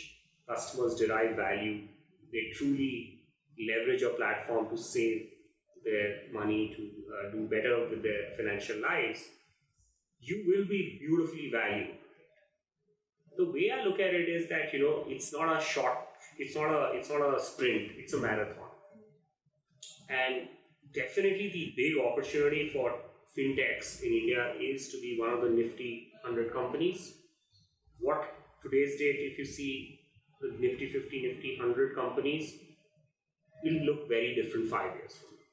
customers 0.49 0.95
derive 0.95 1.37
value, 1.37 1.89
they 2.34 2.52
truly 2.54 3.22
leverage 3.70 4.02
your 4.02 4.14
platform 4.14 4.68
to 4.70 4.78
save 4.78 5.30
their 5.86 6.34
money, 6.34 6.74
to 6.76 6.82
uh, 7.14 7.32
do 7.32 7.48
better 7.48 7.88
with 7.90 8.02
their 8.04 8.36
financial 8.36 8.82
lives, 8.82 9.22
you 10.20 10.44
will 10.48 10.66
be 10.66 10.98
beautifully 11.00 11.50
valued. 11.52 11.96
The 13.38 13.46
way 13.46 13.72
I 13.72 13.84
look 13.84 14.00
at 14.00 14.14
it 14.14 14.30
is 14.30 14.50
that 14.50 14.74
you 14.74 14.80
know 14.84 15.04
it's 15.08 15.34
not 15.34 15.58
a 15.58 15.64
short, 15.64 15.98
it's 16.38 16.56
not 16.56 16.72
a 16.72 16.92
it's 16.94 17.10
not 17.10 17.22
a 17.22 17.42
sprint, 17.42 17.92
it's 17.98 18.14
a 18.14 18.18
marathon. 18.18 18.70
And 20.10 20.48
definitely 20.94 21.50
the 21.50 21.74
big 21.76 21.98
opportunity 22.00 22.70
for 22.70 22.94
fintechs 23.38 24.02
in 24.04 24.14
India 24.14 24.54
is 24.62 24.90
to 24.90 25.02
be 25.02 25.18
one 25.20 25.32
of 25.32 25.42
the 25.42 25.50
nifty 25.50 26.12
100 26.22 26.54
companies. 26.54 27.16
What 28.00 28.24
today's 28.62 28.98
date, 29.00 29.20
if 29.32 29.38
you 29.40 29.46
see 29.46 29.93
nifty 30.60 30.88
50, 30.88 31.22
nifty 31.28 31.58
100 31.60 31.96
companies, 31.96 32.54
will 33.64 33.86
look 33.86 34.10
very 34.10 34.36
different 34.36 34.70
five 34.70 34.96
years 34.96 35.14
from 35.14 35.30
now. 35.38 35.52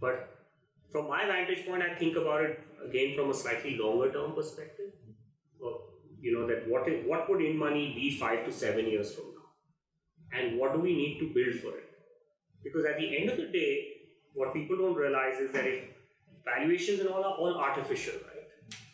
But 0.00 0.40
from 0.90 1.08
my 1.08 1.24
vantage 1.26 1.66
point, 1.66 1.82
I 1.82 1.94
think 1.94 2.16
about 2.16 2.42
it 2.42 2.64
again 2.84 3.14
from 3.16 3.30
a 3.30 3.34
slightly 3.34 3.76
longer 3.76 4.12
term 4.12 4.32
perspective. 4.34 4.92
Well, 5.60 5.80
you 6.20 6.32
know 6.36 6.46
that 6.46 6.68
what 6.68 6.88
what 7.06 7.30
would 7.30 7.40
INDmoney 7.40 7.94
be 7.94 8.16
five 8.18 8.44
to 8.46 8.52
seven 8.52 8.86
years 8.86 9.14
from 9.14 9.26
now, 9.36 10.38
and 10.38 10.58
what 10.58 10.72
do 10.74 10.80
we 10.80 10.94
need 10.94 11.18
to 11.20 11.32
build 11.32 11.60
for 11.60 11.76
it? 11.78 11.88
Because 12.64 12.84
at 12.84 12.98
the 12.98 13.16
end 13.16 13.30
of 13.30 13.36
the 13.36 13.46
day, 13.46 13.86
what 14.34 14.52
people 14.52 14.76
don't 14.76 14.94
realize 14.94 15.38
is 15.38 15.52
that 15.52 15.66
if 15.66 15.84
valuations 16.44 17.00
and 17.00 17.08
all 17.08 17.24
are 17.24 17.36
all 17.36 17.54
artificial, 17.56 18.14
right? 18.14 18.46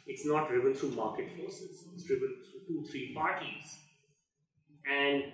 It's 0.07 0.25
not 0.25 0.49
driven 0.49 0.75
through 0.75 0.93
market 0.93 1.31
forces. 1.37 1.85
It's 1.95 2.05
driven 2.05 2.37
through 2.45 2.61
two, 2.69 2.89
three 2.89 3.13
parties, 3.13 3.79
and 4.87 5.25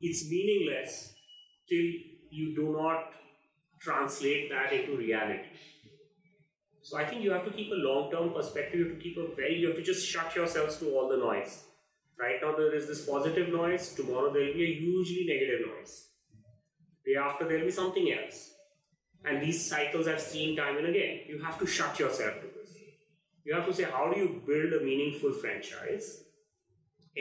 it's 0.00 0.28
meaningless 0.30 1.14
till 1.68 1.86
you 2.30 2.54
do 2.54 2.76
not 2.78 3.12
translate 3.80 4.50
that 4.50 4.72
into 4.72 4.96
reality. 4.96 5.48
So 6.82 6.96
I 6.96 7.04
think 7.04 7.22
you 7.22 7.32
have 7.32 7.44
to 7.44 7.50
keep 7.50 7.72
a 7.72 7.74
long-term 7.74 8.32
perspective. 8.32 8.78
You 8.78 8.88
have 8.88 8.98
to 8.98 9.02
keep 9.02 9.16
a 9.16 9.34
very. 9.34 9.56
You 9.56 9.68
have 9.68 9.76
to 9.76 9.82
just 9.82 10.06
shut 10.06 10.36
yourselves 10.36 10.76
to 10.78 10.90
all 10.90 11.08
the 11.08 11.16
noise. 11.16 11.64
Right 12.18 12.36
now 12.40 12.54
there 12.56 12.74
is 12.74 12.86
this 12.86 13.04
positive 13.04 13.48
noise. 13.48 13.92
Tomorrow 13.94 14.32
there 14.32 14.46
will 14.46 14.54
be 14.54 14.64
a 14.64 14.74
hugely 14.74 15.26
negative 15.28 15.66
noise. 15.66 16.08
Day 17.04 17.16
after 17.16 17.46
there 17.46 17.58
will 17.58 17.66
be 17.66 17.72
something 17.72 18.12
else. 18.12 18.52
And 19.24 19.42
these 19.42 19.68
cycles 19.68 20.06
I've 20.06 20.20
seen 20.20 20.56
time 20.56 20.76
and 20.76 20.86
again. 20.86 21.20
You 21.26 21.42
have 21.42 21.58
to 21.58 21.66
shut 21.66 21.98
yourself 21.98 22.34
to 22.40 22.46
this. 22.46 22.74
You 23.44 23.54
have 23.54 23.66
to 23.66 23.74
say, 23.74 23.84
how 23.84 24.12
do 24.12 24.18
you 24.18 24.42
build 24.46 24.80
a 24.80 24.84
meaningful 24.84 25.32
franchise? 25.32 26.22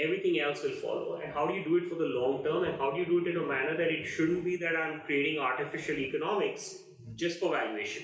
Everything 0.03 0.39
else 0.39 0.61
will 0.63 0.71
follow. 0.71 1.21
And 1.23 1.33
how 1.33 1.47
do 1.47 1.53
you 1.53 1.63
do 1.63 1.77
it 1.77 1.87
for 1.87 1.95
the 1.95 2.05
long 2.05 2.43
term? 2.43 2.63
And 2.65 2.77
how 2.77 2.91
do 2.91 2.99
you 2.99 3.05
do 3.05 3.19
it 3.19 3.29
in 3.29 3.37
a 3.37 3.45
manner 3.45 3.77
that 3.77 3.87
it 3.87 4.05
shouldn't 4.05 4.43
be 4.43 4.57
that 4.57 4.75
I'm 4.75 5.01
creating 5.01 5.39
artificial 5.39 5.97
economics 5.97 6.79
just 7.15 7.39
for 7.39 7.51
valuation? 7.51 8.03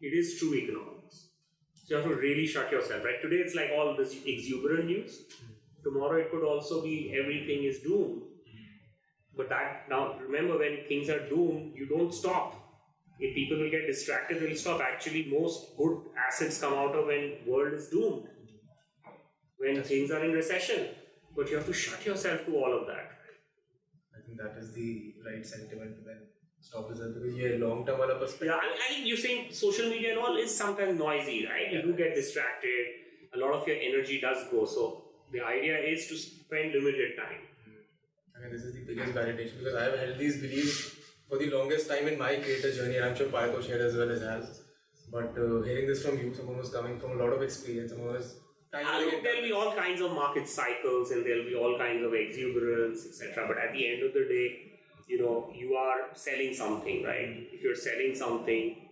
It 0.00 0.08
is 0.08 0.38
true 0.38 0.54
economics. 0.54 1.28
So 1.74 1.96
you 1.96 2.02
have 2.02 2.10
to 2.10 2.16
really 2.16 2.46
shut 2.46 2.70
yourself, 2.70 3.04
right? 3.04 3.20
Today 3.22 3.36
it's 3.36 3.54
like 3.54 3.70
all 3.76 3.96
this 3.96 4.14
exuberant 4.24 4.86
news. 4.86 5.22
Tomorrow 5.82 6.20
it 6.20 6.30
could 6.30 6.44
also 6.44 6.82
be 6.82 7.16
everything 7.18 7.64
is 7.64 7.80
doomed. 7.80 8.22
But 9.36 9.48
that 9.48 9.86
now 9.88 10.18
remember 10.18 10.58
when 10.58 10.84
things 10.88 11.08
are 11.08 11.26
doomed, 11.28 11.74
you 11.74 11.86
don't 11.86 12.12
stop. 12.12 12.56
If 13.18 13.34
people 13.34 13.58
will 13.58 13.70
get 13.70 13.86
distracted, 13.86 14.40
they'll 14.40 14.56
stop. 14.56 14.80
Actually, 14.80 15.26
most 15.30 15.76
good 15.76 16.00
assets 16.26 16.60
come 16.60 16.74
out 16.74 16.94
of 16.94 17.06
when 17.06 17.38
world 17.46 17.74
is 17.74 17.88
doomed. 17.88 18.28
When 19.58 19.82
things 19.82 20.10
are 20.10 20.24
in 20.24 20.32
recession. 20.32 20.88
But 21.40 21.48
you 21.50 21.56
have 21.56 21.64
to 21.64 21.72
shut 21.72 22.04
yourself 22.04 22.44
to 22.44 22.54
all 22.54 22.72
of 22.78 22.86
that. 22.88 23.12
I 24.14 24.20
think 24.20 24.36
that 24.36 24.58
is 24.62 24.74
the 24.74 25.14
right 25.24 25.46
sentiment 25.52 25.96
to 25.96 26.02
then 26.04 26.18
stop 26.60 26.90
yourself 26.90 27.14
because 27.14 27.34
yeah, 27.34 27.56
long 27.58 27.86
term 27.86 27.98
wala 27.98 28.16
perspective. 28.16 28.48
Yeah, 28.48 28.58
I 28.64 28.66
mean, 28.68 28.80
I 28.86 28.88
think 28.92 29.06
you're 29.06 29.16
saying 29.16 29.46
social 29.50 29.88
media 29.88 30.10
and 30.10 30.18
all 30.18 30.36
is 30.36 30.54
sometimes 30.54 30.98
noisy, 30.98 31.46
right? 31.46 31.72
You 31.72 31.80
do 31.80 31.94
get 31.94 32.14
distracted. 32.14 32.90
A 33.32 33.38
lot 33.38 33.54
of 33.54 33.66
your 33.66 33.78
energy 33.80 34.20
does 34.20 34.44
go. 34.50 34.66
So 34.66 35.04
the 35.32 35.40
idea 35.40 35.78
is 35.78 36.08
to 36.08 36.18
spend 36.18 36.74
limited 36.74 37.16
time. 37.16 37.40
I 38.36 38.42
mean, 38.42 38.52
this 38.52 38.64
is 38.64 38.74
the 38.74 38.84
biggest 38.84 39.14
validation 39.14 39.56
because 39.60 39.76
I 39.76 39.84
have 39.84 39.98
held 39.98 40.18
these 40.18 40.36
beliefs 40.42 40.94
for 41.26 41.38
the 41.38 41.48
longest 41.56 41.88
time 41.88 42.06
in 42.06 42.18
my 42.18 42.34
creator 42.36 42.70
journey, 42.70 42.96
and 42.96 43.06
I'm 43.06 43.16
sure 43.16 43.28
Parko 43.28 43.66
shared 43.66 43.80
as 43.80 43.96
well 43.96 44.10
as 44.10 44.20
has. 44.20 44.60
But 45.10 45.32
uh, 45.38 45.62
hearing 45.62 45.86
this 45.86 46.04
from 46.04 46.18
you, 46.18 46.34
someone 46.34 46.56
who's 46.56 46.68
coming 46.78 47.00
from 47.00 47.18
a 47.18 47.24
lot 47.24 47.32
of 47.32 47.40
experience, 47.40 47.92
someone 47.92 48.16
who's 48.16 48.34
look, 48.72 49.08
again- 49.08 49.22
there'll 49.24 49.42
be 49.42 49.52
all 49.52 49.72
kinds 49.74 50.00
of 50.00 50.12
market 50.12 50.48
cycles 50.48 51.10
and 51.10 51.24
there'll 51.24 51.44
be 51.44 51.54
all 51.54 51.76
kinds 51.78 52.04
of 52.04 52.14
exuberance, 52.14 53.06
etc. 53.06 53.46
But 53.48 53.58
at 53.58 53.72
the 53.72 53.86
end 53.92 54.02
of 54.04 54.12
the 54.12 54.24
day, 54.24 54.70
you 55.08 55.20
know, 55.20 55.52
you 55.54 55.74
are 55.74 56.14
selling 56.14 56.54
something, 56.54 57.02
right? 57.02 57.48
If 57.52 57.62
you're 57.62 57.74
selling 57.74 58.14
something, 58.14 58.88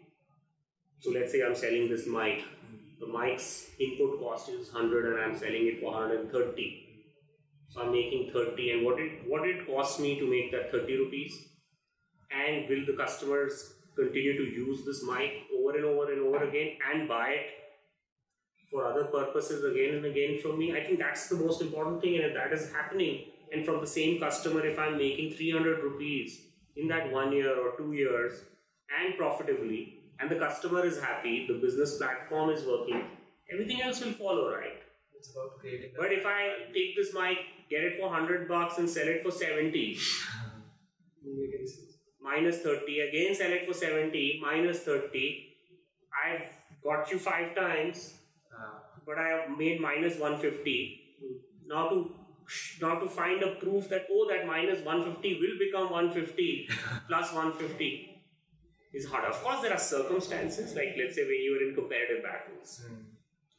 so 0.99 1.11
let's 1.11 1.31
say 1.31 1.43
I'm 1.43 1.55
selling 1.55 1.89
this 1.89 2.07
mic. 2.07 2.43
The 2.99 3.07
mic's 3.07 3.71
input 3.79 4.21
cost 4.21 4.49
is 4.49 4.73
100 4.73 5.13
and 5.13 5.21
I'm 5.23 5.39
selling 5.39 5.69
it 5.69 5.79
for 5.81 5.93
130. 5.93 6.85
So 7.69 7.83
I'm 7.83 7.93
making 7.93 8.33
30 8.33 8.73
and 8.73 8.85
what 8.85 8.97
did 8.97 9.29
what 9.29 9.45
did 9.45 9.59
it 9.59 9.67
cost 9.67 10.01
me 10.01 10.19
to 10.19 10.27
make 10.27 10.51
that 10.51 10.73
30 10.73 10.97
rupees? 10.97 11.39
And 12.33 12.69
will 12.69 12.85
the 12.85 12.95
customers 12.95 13.75
continue 13.95 14.37
to 14.39 14.45
use 14.45 14.85
this 14.85 15.05
mic 15.05 15.33
over 15.57 15.77
and 15.77 15.85
over 15.85 16.13
and 16.13 16.23
over 16.23 16.43
again 16.49 16.79
and 16.91 17.09
buy 17.09 17.29
it 17.31 17.47
for 18.71 18.85
other 18.85 19.05
purposes 19.05 19.65
again 19.65 19.97
and 19.97 20.05
again 20.05 20.39
from 20.43 20.59
me. 20.59 20.77
I 20.77 20.85
think 20.85 20.99
that's 20.99 21.29
the 21.29 21.37
most 21.37 21.63
important 21.63 22.01
thing, 22.01 22.17
and 22.17 22.25
if 22.25 22.35
that 22.35 22.53
is 22.53 22.73
happening, 22.73 23.25
and 23.53 23.65
from 23.65 23.81
the 23.81 23.87
same 23.87 24.19
customer, 24.21 24.67
if 24.67 24.79
I'm 24.79 24.99
making 24.99 25.33
300 25.33 25.83
rupees 25.83 26.41
in 26.77 26.89
that 26.89 27.11
one 27.11 27.33
year 27.33 27.59
or 27.59 27.77
two 27.77 27.93
years 27.93 28.43
and 29.01 29.17
profitably, 29.17 29.95
and 30.21 30.31
the 30.31 30.37
customer 30.37 30.85
is 30.85 31.01
happy, 31.01 31.47
the 31.47 31.55
business 31.55 31.97
platform 31.97 32.51
is 32.51 32.65
working, 32.65 33.05
everything 33.53 33.81
else 33.81 34.05
will 34.05 34.13
follow, 34.13 34.53
right? 34.55 34.83
it's 35.19 35.31
about 35.33 35.59
creating. 35.59 35.91
But 35.97 36.13
if 36.13 36.25
I 36.25 36.71
take 36.73 36.97
this 36.97 37.13
mic, 37.15 37.39
get 37.69 37.83
it 37.85 37.97
for 37.99 38.09
100 38.09 38.49
bucks, 38.49 38.79
and 38.79 38.89
sell 38.89 39.07
it 39.07 39.23
for 39.23 39.31
70, 39.31 39.99
minus 42.23 42.59
30, 42.59 43.01
again 43.01 43.35
sell 43.35 43.51
it 43.51 43.67
for 43.67 43.75
70, 43.75 44.41
minus 44.43 44.81
30, 44.81 45.57
I've 46.25 46.45
got 46.83 47.11
you 47.11 47.19
five 47.19 47.55
times 47.55 48.15
but 49.07 49.19
I 49.19 49.29
have 49.29 49.59
made 49.59 49.81
minus 49.81 50.19
150. 50.19 51.01
Now 51.67 51.89
to 51.89 52.13
now 52.81 52.99
to 52.99 53.09
find 53.09 53.43
a 53.43 53.55
proof 53.57 53.89
that 53.91 54.07
oh 54.11 54.27
that 54.31 54.47
minus 54.47 54.85
150 54.85 55.41
will 55.41 55.59
become 55.59 55.91
150 55.91 56.69
plus 57.09 57.33
150 57.33 58.23
is 58.95 59.07
hard. 59.07 59.25
Of 59.25 59.43
course, 59.43 59.61
there 59.63 59.73
are 59.73 59.79
circumstances 59.79 60.75
like 60.75 60.95
let's 60.99 61.15
say 61.17 61.23
when 61.23 61.41
you 61.43 61.59
are 61.59 61.69
in 61.69 61.75
comparative 61.75 62.23
battles, 62.23 62.83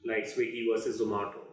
like 0.06 0.26
Swiggy 0.26 0.66
versus 0.72 1.02
Zomato. 1.02 1.45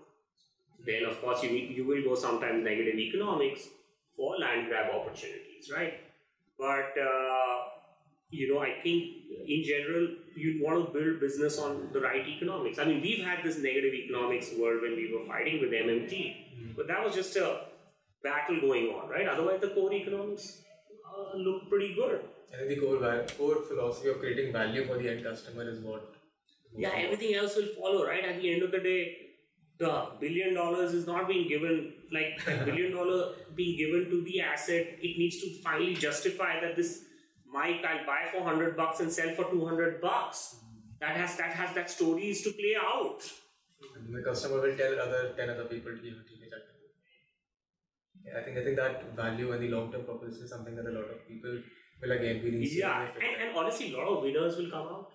Then 0.84 1.04
of 1.04 1.20
course 1.20 1.42
you 1.42 1.50
need, 1.50 1.76
you 1.76 1.84
will 1.84 2.02
go 2.02 2.14
sometimes 2.14 2.64
negative 2.64 2.98
economics 2.98 3.68
for 4.16 4.36
land 4.38 4.68
grab 4.68 4.94
opportunities, 4.94 5.70
right? 5.74 5.94
But 6.58 6.94
uh, 6.98 7.65
you 8.30 8.52
know, 8.52 8.60
I 8.60 8.80
think 8.82 9.04
in 9.46 9.62
general, 9.64 10.08
you 10.34 10.60
want 10.64 10.86
to 10.86 10.92
build 10.92 11.20
business 11.20 11.58
on 11.58 11.90
the 11.92 12.00
right 12.00 12.26
economics. 12.26 12.78
I 12.78 12.84
mean, 12.84 13.00
we've 13.00 13.24
had 13.24 13.44
this 13.44 13.58
negative 13.58 13.94
economics 13.94 14.50
world 14.58 14.82
when 14.82 14.96
we 14.96 15.12
were 15.12 15.24
fighting 15.26 15.60
with 15.60 15.70
MMT, 15.70 16.76
but 16.76 16.88
that 16.88 17.04
was 17.04 17.14
just 17.14 17.36
a 17.36 17.60
battle 18.22 18.60
going 18.60 18.88
on, 18.88 19.08
right? 19.08 19.28
Otherwise, 19.28 19.60
the 19.60 19.68
core 19.68 19.92
economics 19.92 20.62
uh, 21.06 21.36
look 21.36 21.68
pretty 21.68 21.94
good. 21.94 22.20
I 22.52 22.58
think 22.58 22.68
the 22.68 22.76
core 22.86 22.98
val- 22.98 23.26
core 23.38 23.62
philosophy 23.62 24.08
of 24.08 24.18
creating 24.18 24.52
value 24.52 24.84
for 24.86 24.98
the 24.98 25.08
end 25.08 25.24
customer 25.24 25.68
is 25.68 25.80
what 25.80 26.14
yeah, 26.76 26.90
everything 26.94 27.34
else 27.34 27.56
will 27.56 27.68
follow, 27.78 28.06
right? 28.06 28.24
At 28.24 28.40
the 28.40 28.52
end 28.52 28.62
of 28.62 28.70
the 28.70 28.80
day, 28.80 29.16
the 29.78 30.08
billion 30.20 30.54
dollars 30.54 30.92
is 30.92 31.06
not 31.06 31.28
being 31.28 31.48
given 31.48 31.92
like 32.12 32.44
billion 32.64 32.92
dollar 32.92 33.32
being 33.54 33.76
given 33.78 34.10
to 34.10 34.22
the 34.24 34.40
asset. 34.40 34.86
It 35.00 35.18
needs 35.18 35.40
to 35.42 35.50
finally 35.62 35.94
justify 35.94 36.60
that 36.60 36.76
this 36.76 37.04
mic 37.52 37.84
I'll 37.84 38.06
buy 38.06 38.28
for 38.32 38.42
hundred 38.42 38.76
bucks 38.76 39.00
and 39.00 39.12
sell 39.12 39.34
for 39.34 39.50
two 39.50 39.64
hundred 39.66 40.00
bucks. 40.00 40.56
That 41.00 41.16
has 41.16 41.36
that 41.36 41.52
has 41.52 41.74
that 41.74 41.90
story 41.90 42.30
is 42.30 42.42
to 42.42 42.52
play 42.52 42.76
out. 42.80 43.20
And 43.96 44.14
the 44.14 44.22
customer 44.22 44.60
will 44.60 44.76
tell 44.76 44.98
other 45.00 45.34
ten 45.36 45.50
other 45.50 45.64
people 45.64 45.92
to 45.92 46.02
give 46.02 46.14
yeah, 48.26 48.40
I 48.40 48.42
think 48.42 48.58
I 48.58 48.64
think 48.64 48.76
that 48.76 49.14
value 49.14 49.52
and 49.52 49.62
the 49.62 49.68
long 49.68 49.92
term 49.92 50.04
proposition 50.04 50.44
is 50.44 50.50
something 50.50 50.74
that 50.74 50.86
a 50.86 50.90
lot 50.90 51.06
of 51.14 51.28
people 51.28 51.62
will 52.02 52.12
again 52.12 52.42
be 52.42 52.50
researching. 52.50 52.80
Yeah, 52.80 53.06
and, 53.14 53.42
and 53.42 53.56
honestly, 53.56 53.94
a 53.94 53.96
lot 53.96 54.08
of 54.08 54.22
winners 54.24 54.56
will 54.56 54.70
come 54.70 54.88
out 54.88 55.12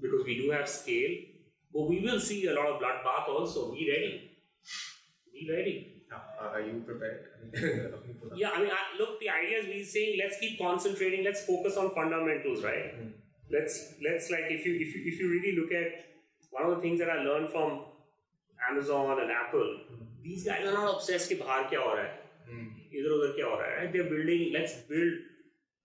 because 0.00 0.22
we 0.24 0.36
do 0.40 0.50
have 0.52 0.68
scale. 0.68 1.16
But 1.74 1.88
we 1.88 2.00
will 2.00 2.20
see 2.20 2.46
a 2.46 2.54
lot 2.54 2.66
of 2.66 2.80
bloodbath 2.80 3.28
also. 3.28 3.72
Be 3.72 3.90
ready. 3.90 4.30
Be 5.32 5.50
ready. 5.50 5.97
Now, 6.10 6.22
are 6.40 6.60
you 6.60 6.82
prepared? 6.86 7.26
yeah, 8.34 8.50
I 8.54 8.60
mean, 8.60 8.70
I, 8.70 8.98
look, 8.98 9.20
the 9.20 9.28
idea 9.28 9.58
is 9.58 9.66
we're 9.66 9.84
saying 9.84 10.18
let's 10.22 10.38
keep 10.38 10.58
concentrating, 10.58 11.24
let's 11.24 11.44
focus 11.44 11.76
on 11.76 11.94
fundamentals, 11.94 12.64
right? 12.64 12.98
Mm. 12.98 13.12
Let's 13.50 13.94
let's 14.02 14.30
like 14.30 14.46
if 14.48 14.64
you 14.64 14.74
if 14.74 14.94
you, 14.94 15.02
if 15.06 15.20
you 15.20 15.30
really 15.30 15.56
look 15.58 15.72
at 15.72 16.06
one 16.50 16.64
of 16.70 16.76
the 16.76 16.82
things 16.82 16.98
that 17.00 17.10
I 17.10 17.22
learned 17.22 17.50
from 17.50 17.84
Amazon 18.70 19.20
and 19.20 19.30
Apple, 19.30 19.80
mm. 19.92 20.06
these 20.22 20.44
guys 20.44 20.66
are 20.66 20.72
not 20.72 20.94
obsessed 20.94 21.28
with 21.30 21.40
bahar 21.40 21.64
kya 21.64 21.76
ho 21.76 21.96
raha 21.96 22.08
hai, 22.08 22.52
mm. 22.52 22.68
Right? 23.78 23.92
They're 23.92 24.04
building. 24.04 24.52
Let's 24.52 24.74
build 24.92 25.12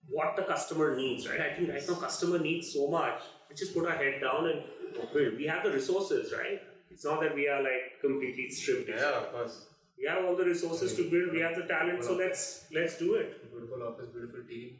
what 0.09 0.36
the 0.36 0.43
customer 0.43 0.95
needs, 0.95 1.28
right? 1.30 1.41
I 1.41 1.53
think 1.53 1.69
right 1.69 1.88
now 1.88 1.95
customer 1.95 2.39
needs 2.39 2.74
so 2.74 2.88
much. 2.88 3.21
Let's 3.49 3.61
just 3.61 3.74
put 3.74 3.86
our 3.88 3.95
head 3.95 4.21
down 4.21 4.49
and 4.49 4.63
build. 5.13 5.38
We 5.38 5.47
have 5.47 5.63
the 5.63 5.71
resources, 5.71 6.34
right? 6.34 6.61
It's 6.91 7.05
not 7.05 7.21
that 7.21 7.36
we 7.36 7.47
are 7.47 7.61
like 7.61 7.99
completely 8.01 8.49
stripped. 8.49 8.89
Yeah, 8.89 9.17
of 9.21 9.32
course 9.32 9.65
we 9.98 10.10
have 10.10 10.26
all 10.26 10.36
the 10.36 10.46
resources 10.46 10.96
to 10.96 11.10
build 11.12 11.32
we 11.32 11.41
have 11.46 11.56
the 11.56 11.68
talent 11.74 12.04
so 12.04 12.16
let's 12.16 12.66
let's 12.74 12.98
do 12.98 13.16
it 13.16 13.30
beautiful 13.52 13.84
office 13.89 14.10
beautiful 14.18 14.44
team 14.50 14.80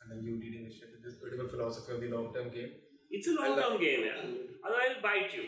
and 0.00 0.10
then 0.10 0.24
you 0.24 0.38
leading 0.40 0.64
the 0.68 0.74
ship 0.78 0.90
with 0.94 1.04
this 1.04 1.20
beautiful 1.20 1.48
philosophy 1.48 1.92
of 1.92 2.00
the 2.00 2.10
long 2.16 2.32
term 2.34 2.48
game 2.56 2.72
it's 3.10 3.28
a 3.28 3.34
long 3.40 3.60
term 3.60 3.80
game 3.80 4.02
yeah 4.08 4.24
otherwise 4.64 4.96
I'll 4.96 5.02
bite 5.02 5.30
you 5.38 5.44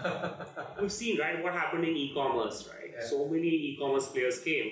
we've 0.80 0.92
seen 1.02 1.20
right 1.20 1.42
what 1.42 1.52
happened 1.52 1.84
in 1.84 1.96
e-commerce 1.96 2.68
right 2.72 2.92
yeah. 2.96 3.06
so 3.06 3.26
many 3.26 3.48
e-commerce 3.68 4.08
players 4.08 4.40
came 4.40 4.70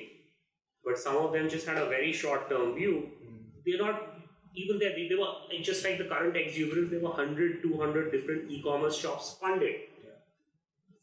but 0.85 0.99
some 0.99 1.17
of 1.17 1.33
them 1.33 1.49
just 1.49 1.67
had 1.67 1.79
a 1.79 1.87
very 1.87 2.13
short 2.13 2.49
term 2.49 2.75
view. 2.75 3.09
Mm. 3.25 3.39
They're 3.65 3.79
not 3.79 4.03
even 4.55 4.79
there, 4.79 4.91
they, 4.91 5.09
they, 5.09 5.15
were 5.17 5.33
just 5.63 5.83
like 5.85 5.99
the 5.99 6.05
current 6.05 6.37
exuberance, 6.37 6.91
there 6.91 7.01
were 7.01 7.09
100, 7.09 7.63
200 7.63 8.13
different 8.13 8.51
e 8.51 8.63
commerce 8.63 8.97
shops 8.97 9.37
funded. 9.41 9.75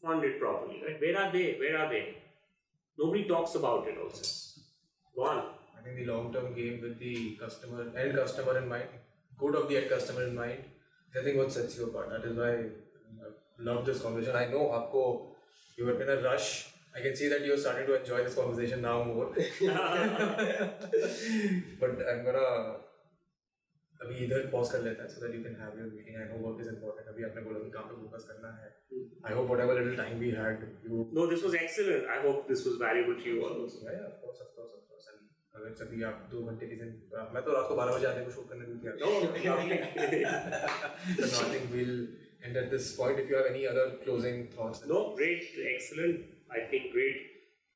Yeah. 0.02 0.08
Funded 0.08 0.40
properly, 0.40 0.82
right? 0.86 1.00
Where 1.00 1.18
are 1.18 1.32
they? 1.32 1.56
Where 1.58 1.78
are 1.78 1.88
they? 1.88 2.16
Nobody 2.98 3.24
talks 3.24 3.54
about 3.54 3.86
it 3.86 3.96
also. 4.02 4.24
Gone. 5.16 5.44
I 5.78 5.82
think 5.82 5.96
the 5.96 6.12
long 6.12 6.32
term 6.32 6.54
game 6.54 6.80
with 6.82 6.98
the 6.98 7.36
customer, 7.36 7.86
end 7.96 8.16
customer 8.16 8.58
in 8.58 8.68
mind, 8.68 8.88
good 9.38 9.54
of 9.54 9.68
the 9.68 9.76
end 9.76 9.90
customer 9.90 10.24
in 10.24 10.34
mind, 10.34 10.64
I 11.18 11.24
think 11.24 11.36
what 11.36 11.52
sets 11.52 11.76
you 11.76 11.86
apart. 11.86 12.10
That 12.10 12.24
is 12.28 12.36
why 12.36 12.52
I 12.52 13.30
love 13.58 13.84
this 13.84 14.00
conversation. 14.00 14.36
I 14.36 14.46
know 14.46 14.70
Aapko, 14.76 15.26
you 15.76 15.86
were 15.86 16.00
in 16.02 16.08
a 16.08 16.22
rush 16.22 16.72
I 16.94 17.00
can 17.00 17.16
see 17.16 17.28
that 17.28 17.44
you're 17.44 17.56
starting 17.56 17.86
to 17.86 17.98
enjoy 17.98 18.22
this 18.22 18.34
conversation 18.34 18.82
now 18.82 19.02
more. 19.02 19.32
but 21.80 21.90
I'm 21.90 22.24
gonna 22.24 22.76
अभी 24.04 24.16
इधर 24.24 24.46
pause 24.52 24.70
कर 24.72 24.82
लेता 24.86 25.02
है 25.02 25.08
so 25.14 25.20
that 25.24 25.34
you 25.36 25.42
can 25.44 25.56
have 25.62 25.78
your 25.80 25.90
meeting 25.96 26.16
I 26.20 26.28
know 26.28 26.38
work 26.46 26.62
is 26.64 26.70
important 26.74 27.08
अभी 27.14 27.26
आपने 27.28 27.42
बोला 27.48 27.58
कि 27.64 27.70
काम 27.76 27.84
पे 27.90 27.98
फोकस 28.02 28.24
करना 28.30 28.50
है। 28.62 28.70
I 29.26 29.34
hope 29.38 29.50
whatever 29.50 29.80
little 29.80 29.96
time 30.02 30.14
we 30.24 30.30
had 30.38 30.64
you 30.86 31.04
know 31.20 31.26
this 31.34 31.44
was 31.44 31.54
excellent 31.62 32.08
I 32.14 32.24
hope 32.26 32.48
this 32.48 32.66
was 32.66 32.80
valuable 32.86 33.20
to 33.22 33.30
you 33.30 33.36
also 33.50 33.92
yeah 33.92 34.00
of 34.08 34.16
course 34.24 34.40
of 34.46 34.50
course 34.56 34.72
of 34.78 34.84
course 34.88 35.04
अगर 35.60 35.70
कभी 35.84 36.02
आप 36.10 36.26
दो 36.32 36.42
घंटे 36.50 36.66
की 36.66 36.76
मैं 37.36 37.42
तो 37.44 37.52
रात 37.52 37.66
को 37.68 37.74
बारह 37.82 37.96
बजे 37.96 38.06
आने 38.14 38.24
को 38.24 38.30
शूट 38.40 38.48
करने 38.48 38.64
को 38.66 38.74
तैयार 38.82 38.96
no 39.04 39.10
nothing 41.44 41.70
will 41.76 41.94
end 42.46 42.56
at 42.56 42.70
this 42.70 42.86
point 42.94 43.18
if 43.22 43.28
you 43.30 43.36
have 43.36 43.48
any 43.48 43.66
other 43.72 43.84
closing 44.04 44.38
thoughts. 44.54 44.78
No 44.92 45.14
great 45.18 45.44
excellent. 45.72 46.24
I 46.50 46.62
think 46.72 46.92
great 46.94 47.20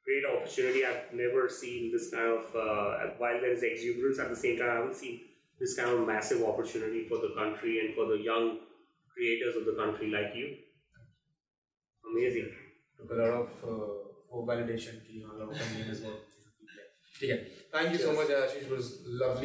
great 0.06 0.24
opportunity. 0.30 0.84
I've 0.84 1.12
never 1.20 1.48
seen 1.58 1.92
this 1.92 2.10
kind 2.14 2.32
of 2.32 2.56
uh, 2.64 3.10
while 3.20 3.40
there 3.44 3.52
is 3.58 3.62
exuberance 3.68 4.18
at 4.24 4.28
the 4.28 4.40
same 4.42 4.58
time, 4.58 4.70
I 4.70 4.76
haven't 4.80 4.98
seen 5.02 5.20
this 5.58 5.76
kind 5.76 5.90
of 5.90 6.06
massive 6.06 6.42
opportunity 6.44 7.06
for 7.08 7.18
the 7.18 7.32
country 7.36 7.80
and 7.80 7.94
for 7.94 8.06
the 8.06 8.18
young 8.22 8.58
creators 9.12 9.56
of 9.56 9.64
the 9.64 9.74
country 9.82 10.10
like 10.10 10.34
you. 10.34 10.48
Amazing. 12.10 12.50
Took 12.98 13.10
a 13.10 13.14
lot 13.14 13.32
of 13.42 13.48
uh, 13.64 14.42
validation. 14.52 15.04
Ki, 15.06 15.24
haan, 15.26 15.50
is 15.90 16.00
what. 16.02 16.20
Thank 17.72 17.92
you 17.92 17.98
so 17.98 18.12
much, 18.12 18.28
Ashish. 18.28 18.62
It 18.64 18.70
was 18.70 19.02
lovely. 19.06 19.44